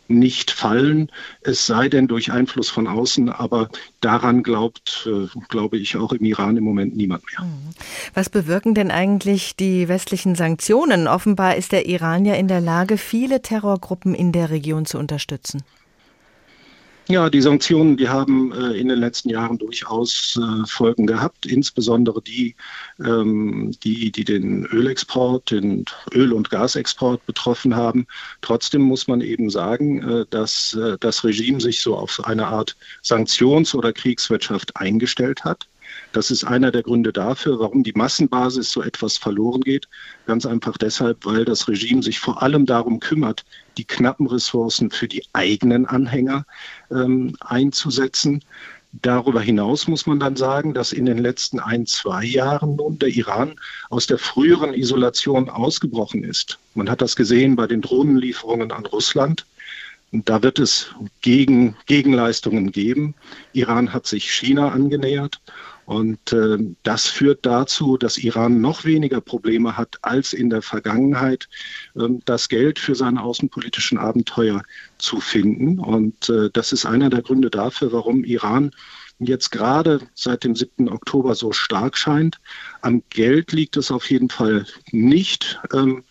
nicht 0.09 0.51
fallen, 0.51 1.11
es 1.41 1.65
sei 1.65 1.87
denn 1.87 2.07
durch 2.07 2.31
Einfluss 2.31 2.69
von 2.69 2.87
außen. 2.87 3.29
Aber 3.29 3.69
daran 4.01 4.43
glaubt, 4.43 5.07
äh, 5.09 5.27
glaube 5.47 5.77
ich, 5.77 5.95
auch 5.97 6.11
im 6.11 6.25
Iran 6.25 6.57
im 6.57 6.63
Moment 6.63 6.95
niemand 6.95 7.23
mehr. 7.31 7.47
Mhm. 7.47 7.69
Was 8.13 8.29
bewirken 8.29 8.73
denn 8.73 8.91
eigentlich 8.91 9.55
die 9.55 9.87
westlichen 9.87 10.35
Sanktionen? 10.35 11.07
Offenbar 11.07 11.55
ist 11.55 11.71
der 11.71 11.85
Iran 11.85 12.25
ja 12.25 12.33
in 12.33 12.47
der 12.47 12.61
Lage, 12.61 12.97
viele 12.97 13.41
Terrorgruppen 13.41 14.13
in 14.15 14.31
der 14.31 14.49
Region 14.49 14.85
zu 14.85 14.97
unterstützen. 14.97 15.63
Ja, 17.11 17.27
die 17.31 17.41
Sanktionen, 17.41 17.97
die 17.97 18.07
haben 18.07 18.51
äh, 18.51 18.73
in 18.73 18.87
den 18.87 18.99
letzten 18.99 19.29
Jahren 19.29 19.57
durchaus 19.57 20.39
äh, 20.39 20.67
Folgen 20.67 21.07
gehabt, 21.07 21.47
insbesondere 21.47 22.21
die, 22.21 22.55
ähm, 22.99 23.71
die, 23.83 24.11
die 24.11 24.23
den 24.23 24.65
Ölexport, 24.67 25.49
den 25.49 25.85
Öl- 26.13 26.33
und 26.33 26.51
Gasexport 26.51 27.25
betroffen 27.25 27.75
haben. 27.75 28.05
Trotzdem 28.41 28.83
muss 28.83 29.07
man 29.07 29.21
eben 29.21 29.49
sagen, 29.49 30.07
äh, 30.07 30.25
dass 30.29 30.77
das 30.99 31.23
Regime 31.23 31.59
sich 31.59 31.81
so 31.81 31.95
auf 31.95 32.23
eine 32.25 32.45
Art 32.45 32.77
Sanktions- 33.01 33.73
oder 33.73 33.91
Kriegswirtschaft 33.91 34.75
eingestellt 34.75 35.43
hat. 35.43 35.68
Das 36.11 36.31
ist 36.31 36.43
einer 36.43 36.71
der 36.71 36.81
Gründe 36.81 37.13
dafür, 37.13 37.59
warum 37.59 37.83
die 37.83 37.93
Massenbasis 37.93 38.71
so 38.71 38.81
etwas 38.81 39.17
verloren 39.17 39.61
geht. 39.61 39.87
Ganz 40.25 40.45
einfach 40.45 40.77
deshalb, 40.77 41.25
weil 41.25 41.45
das 41.45 41.67
Regime 41.67 42.01
sich 42.01 42.19
vor 42.19 42.41
allem 42.41 42.65
darum 42.65 42.99
kümmert, 42.99 43.45
die 43.77 43.85
knappen 43.85 44.25
Ressourcen 44.25 44.89
für 44.89 45.07
die 45.07 45.23
eigenen 45.33 45.85
Anhänger 45.85 46.45
ähm, 46.89 47.35
einzusetzen. 47.41 48.43
Darüber 48.91 49.39
hinaus 49.39 49.87
muss 49.87 50.07
man 50.07 50.19
dann 50.19 50.35
sagen, 50.35 50.73
dass 50.73 50.93
in 50.93 51.05
den 51.05 51.19
letzten 51.19 51.59
ein, 51.59 51.85
zwei 51.85 52.23
Jahren 52.23 52.75
nun 52.75 52.97
der 52.97 53.09
Iran 53.09 53.59
aus 53.91 54.07
der 54.07 54.17
früheren 54.17 54.73
Isolation 54.73 55.47
ausgebrochen 55.47 56.23
ist. 56.23 56.57
Man 56.73 56.89
hat 56.89 57.01
das 57.01 57.15
gesehen 57.15 57.55
bei 57.55 57.67
den 57.67 57.81
Drohnenlieferungen 57.81 58.71
an 58.71 58.87
Russland. 58.87 59.45
Und 60.11 60.27
da 60.27 60.41
wird 60.41 60.57
es 60.57 60.87
Gegen, 61.21 61.77
Gegenleistungen 61.85 62.71
geben. 62.71 63.13
Iran 63.53 63.93
hat 63.93 64.07
sich 64.07 64.31
China 64.31 64.69
angenähert. 64.69 65.39
Und 65.89 66.33
äh, 66.33 66.59
das 66.83 67.07
führt 67.07 67.47
dazu, 67.47 67.97
dass 67.97 68.19
Iran 68.19 68.61
noch 68.61 68.85
weniger 68.85 69.21
Probleme 69.21 69.75
hat 69.75 69.97
als 70.03 70.33
in 70.33 70.51
der 70.51 70.61
Vergangenheit, 70.61 71.49
äh, 71.95 72.07
das 72.25 72.47
Geld 72.47 72.77
für 72.77 72.93
seine 72.93 73.23
außenpolitischen 73.23 73.97
Abenteuer 73.97 74.61
zu 74.99 75.19
finden. 75.19 75.79
Und 75.79 76.29
äh, 76.29 76.51
das 76.53 76.73
ist 76.73 76.85
einer 76.85 77.09
der 77.09 77.23
Gründe 77.23 77.49
dafür, 77.49 77.91
warum 77.91 78.23
Iran 78.23 78.69
jetzt 79.17 79.49
gerade 79.49 79.99
seit 80.13 80.43
dem 80.43 80.55
7. 80.55 80.89
Oktober 80.89 81.33
so 81.33 81.53
stark 81.53 81.97
scheint. 81.97 82.39
Am 82.81 83.01
Geld 83.09 83.51
liegt 83.51 83.75
es 83.75 83.89
auf 83.89 84.11
jeden 84.11 84.29
Fall 84.29 84.67
nicht. 84.91 85.59
Ähm, 85.73 86.03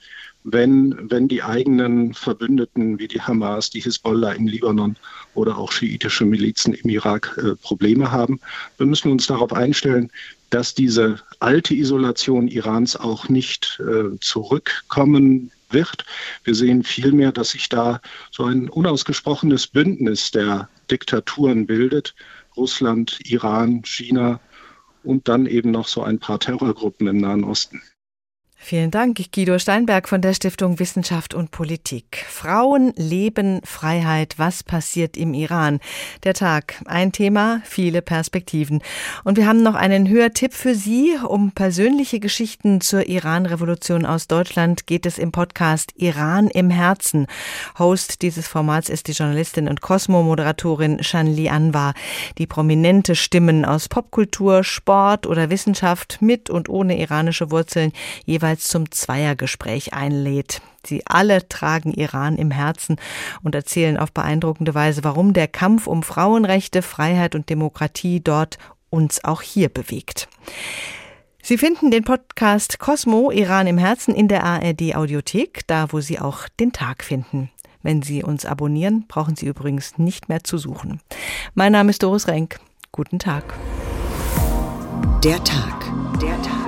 wenn, 0.53 1.11
wenn 1.11 1.29
die 1.29 1.43
eigenen 1.43 2.15
Verbündeten 2.15 2.99
wie 2.99 3.09
die 3.09 3.21
Hamas, 3.21 3.71
die 3.71 3.81
Hisbollah 3.81 4.33
im 4.33 4.47
Libanon 4.47 4.97
oder 5.35 5.59
auch 5.59 5.73
schiitische 5.73 6.25
Milizen 6.25 6.75
im 6.75 6.91
Irak 6.91 7.39
äh, 7.43 7.55
Probleme 7.57 8.11
haben. 8.11 8.41
Wir 8.77 8.87
müssen 8.87 9.13
uns 9.13 9.27
darauf 9.27 9.53
einstellen, 9.53 10.11
dass 10.51 10.75
diese 10.75 11.21
alte 11.41 11.75
Isolation 11.75 12.49
Irans 12.49 12.97
auch 12.97 13.29
nicht 13.29 13.81
äh, 13.81 14.19
zurückkommen 14.21 15.51
wird. 15.71 16.05
Wir 16.45 16.55
sehen 16.55 16.83
vielmehr, 16.83 17.33
dass 17.33 17.51
sich 17.51 17.69
da 17.69 18.01
so 18.31 18.45
ein 18.45 18.69
unausgesprochenes 18.69 19.67
Bündnis 19.67 20.31
der 20.31 20.69
Diktaturen 20.91 21.67
bildet. 21.67 22.15
Russland, 22.57 23.19
Iran, 23.25 23.83
China 23.85 24.41
und 25.05 25.29
dann 25.29 25.47
eben 25.47 25.71
noch 25.71 25.87
so 25.87 26.03
ein 26.03 26.19
paar 26.19 26.41
Terrorgruppen 26.41 27.07
im 27.07 27.19
Nahen 27.19 27.45
Osten. 27.45 27.83
Vielen 28.69 28.91
Dank, 28.91 29.19
Guido 29.35 29.59
Steinberg 29.59 30.11
von 30.11 30.21
der 30.21 30.35
Stiftung 30.35 30.79
Wissenschaft 30.79 31.33
und 31.33 31.51
Politik. 31.51 32.27
Frauen, 32.29 32.93
Leben, 32.97 33.63
Freiheit, 33.65 34.35
was 34.37 34.63
passiert 34.63 35.17
im 35.17 35.33
Iran? 35.33 35.81
Der 36.23 36.35
Tag, 36.35 36.75
ein 36.85 37.11
Thema, 37.11 37.63
viele 37.65 38.03
Perspektiven. 38.03 38.83
Und 39.25 39.39
wir 39.39 39.47
haben 39.47 39.63
noch 39.63 39.75
einen 39.75 40.07
Hörtipp 40.07 40.53
für 40.53 40.75
Sie. 40.75 41.17
Um 41.27 41.53
persönliche 41.53 42.21
Geschichten 42.21 42.83
zur 42.83 43.09
Iran-Revolution 43.09 44.05
aus 44.05 44.27
Deutschland 44.27 44.87
geht 44.87 45.07
es 45.07 45.17
im 45.17 45.33
Podcast 45.33 45.95
Iran 45.97 46.49
im 46.49 46.69
Herzen. 46.69 47.27
Host 47.79 48.21
dieses 48.21 48.49
Formats 48.49 48.91
ist 48.91 49.09
die 49.09 49.13
Journalistin 49.13 49.69
und 49.69 49.81
Cosmo-Moderatorin 49.81 51.03
Shanli 51.03 51.49
Anwar, 51.49 51.95
die 52.37 52.47
prominente 52.47 53.15
Stimmen 53.15 53.65
aus 53.65 53.89
Popkultur, 53.89 54.63
Sport 54.63 55.27
oder 55.27 55.49
Wissenschaft 55.49 56.19
mit 56.21 56.51
und 56.51 56.69
ohne 56.69 57.01
iranische 57.01 57.51
Wurzeln 57.51 57.95
jeweils 58.27 58.58
jeweils 58.59 58.69
zum 58.69 58.91
Zweiergespräch 58.91 59.95
einlädt. 59.95 60.61
Sie 60.85 61.03
alle 61.07 61.49
tragen 61.49 61.93
Iran 61.93 62.37
im 62.37 62.51
Herzen 62.51 62.97
und 63.43 63.55
erzählen 63.55 63.97
auf 63.97 64.13
beeindruckende 64.13 64.75
Weise, 64.75 65.05
warum 65.05 65.33
der 65.33 65.49
Kampf 65.49 65.87
um 65.87 66.03
Frauenrechte, 66.03 66.83
Freiheit 66.83 67.35
und 67.35 67.51
Demokratie 67.51 68.21
dort 68.21 68.59
uns 68.91 69.25
auch 69.25 69.43
hier 69.43 69.69
bewegt. 69.69 70.29
Sie 71.43 71.59
finden 71.59 71.91
den 71.91 72.05
Podcast 72.05 72.79
Cosmo 72.79 73.31
Iran 73.31 73.67
im 73.67 73.79
Herzen 73.79 74.15
in 74.15 74.29
der 74.29 74.45
ARD 74.45 74.95
Audiothek, 74.95 75.67
da 75.67 75.93
wo 75.93 76.01
Sie 76.01 76.19
auch 76.19 76.49
den 76.61 76.73
Tag 76.73 77.05
finden. 77.05 77.51
Wenn 77.83 78.03
Sie 78.03 78.23
uns 78.23 78.45
abonnieren, 78.45 79.07
brauchen 79.09 79.37
Sie 79.37 79.47
übrigens 79.47 79.99
nicht 79.99 80.29
mehr 80.29 80.43
zu 80.43 80.59
suchen. 80.59 81.01
Mein 81.55 81.73
Name 81.73 81.91
ist 81.91 82.03
Doris 82.03 82.29
Renk. 82.29 82.59
Guten 82.93 83.19
Tag. 83.19 83.45
Der 85.23 85.43
Tag. 85.45 85.85
Der 86.21 86.41
Tag. 86.43 86.68